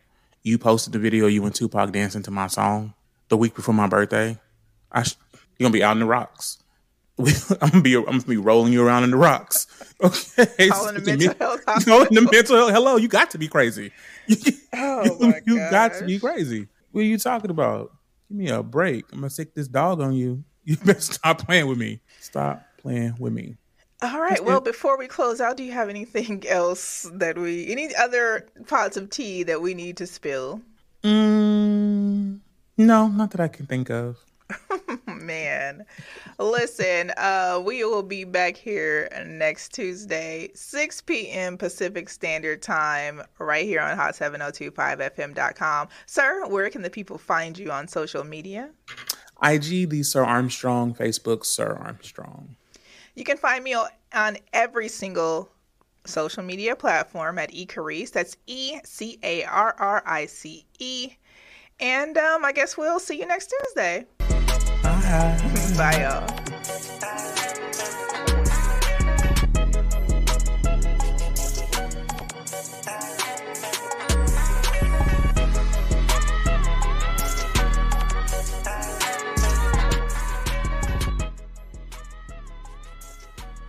you 0.43 0.57
posted 0.57 0.93
the 0.93 0.99
video 0.99 1.27
you 1.27 1.43
and 1.45 1.53
Tupac 1.55 1.91
dancing 1.91 2.21
to 2.23 2.31
my 2.31 2.47
song 2.47 2.93
the 3.29 3.37
week 3.37 3.55
before 3.55 3.73
my 3.73 3.87
birthday. 3.87 4.37
I 4.91 5.03
sh- 5.03 5.15
you're 5.57 5.65
gonna 5.67 5.73
be 5.73 5.83
out 5.83 5.93
in 5.93 5.99
the 5.99 6.05
rocks. 6.05 6.59
I'm 7.17 7.69
gonna 7.69 7.81
be 7.81 7.95
I'm 7.95 8.03
gonna 8.05 8.21
be 8.21 8.37
rolling 8.37 8.71
you 8.73 8.85
around 8.85 9.03
in 9.05 9.11
the 9.11 9.17
rocks. 9.17 9.67
Okay, 10.03 10.67
Calling 10.67 10.95
the 10.95 11.01
mental 11.01 11.29
me- 11.29 11.35
health 11.39 11.61
in 12.09 12.15
the 12.15 12.29
mental 12.29 12.57
health. 12.57 12.71
Hello, 12.71 12.97
you 12.97 13.07
got 13.07 13.31
to 13.31 13.37
be 13.37 13.47
crazy. 13.47 13.91
Oh 14.73 15.17
my 15.21 15.39
you 15.45 15.57
got 15.57 15.93
to 15.93 16.05
be 16.05 16.19
crazy. 16.19 16.67
What 16.91 17.01
are 17.01 17.03
you 17.05 17.17
talking 17.17 17.49
about? 17.49 17.93
Give 18.29 18.37
me 18.37 18.49
a 18.49 18.63
break. 18.63 19.05
I'm 19.11 19.19
gonna 19.19 19.29
sick 19.29 19.53
this 19.53 19.67
dog 19.67 20.01
on 20.01 20.13
you. 20.13 20.43
You 20.67 20.77
better 20.77 20.99
stop 20.99 21.45
playing 21.45 21.67
with 21.67 21.77
me. 21.77 21.99
Stop 22.19 22.65
playing 22.79 23.17
with 23.19 23.31
me. 23.31 23.55
All 24.01 24.19
right. 24.19 24.43
Well, 24.43 24.61
before 24.61 24.97
we 24.97 25.05
close 25.07 25.39
out, 25.39 25.57
do 25.57 25.63
you 25.63 25.71
have 25.73 25.89
anything 25.89 26.43
else 26.47 27.07
that 27.13 27.37
we 27.37 27.71
any 27.71 27.95
other 27.95 28.47
pots 28.65 28.97
of 28.97 29.11
tea 29.11 29.43
that 29.43 29.61
we 29.61 29.75
need 29.75 29.97
to 29.97 30.07
spill? 30.07 30.63
Mm, 31.03 32.39
no, 32.77 33.07
not 33.07 33.29
that 33.29 33.41
I 33.41 33.47
can 33.47 33.67
think 33.67 33.91
of. 33.91 34.17
Man, 35.07 35.85
listen, 36.37 37.11
uh, 37.17 37.61
we 37.63 37.83
will 37.83 38.03
be 38.03 38.23
back 38.23 38.55
here 38.55 39.09
next 39.25 39.73
Tuesday, 39.73 40.49
6 40.53 41.01
p.m. 41.01 41.57
Pacific 41.57 42.09
Standard 42.09 42.61
Time, 42.61 43.23
right 43.39 43.65
here 43.65 43.81
on 43.81 43.97
hot7025fm.com. 43.97 45.87
Sir, 46.05 46.45
where 46.47 46.69
can 46.69 46.81
the 46.81 46.89
people 46.89 47.17
find 47.17 47.57
you 47.57 47.71
on 47.71 47.87
social 47.87 48.23
media? 48.23 48.69
IG, 49.43 49.89
the 49.89 50.03
Sir 50.03 50.23
Armstrong. 50.23 50.93
Facebook, 50.93 51.45
Sir 51.45 51.77
Armstrong. 51.81 52.55
You 53.15 53.23
can 53.23 53.37
find 53.37 53.63
me 53.63 53.75
on, 54.13 54.37
every 54.53 54.87
single 54.87 55.49
social 56.05 56.43
media 56.43 56.75
platform 56.75 57.39
at 57.39 57.51
eCarrice. 57.51 58.11
That's 58.11 58.37
E 58.47 58.79
C 58.83 59.19
A 59.23 59.43
R 59.45 59.75
R 59.77 60.03
I 60.05 60.25
C 60.25 60.65
E. 60.79 61.15
And 61.79 62.17
um, 62.17 62.45
I 62.45 62.51
guess 62.53 62.77
we'll 62.77 62.99
see 62.99 63.19
you 63.19 63.25
next 63.25 63.53
Tuesday. 63.59 64.05
Bye. 65.77 66.01
Y'all. 66.01 66.54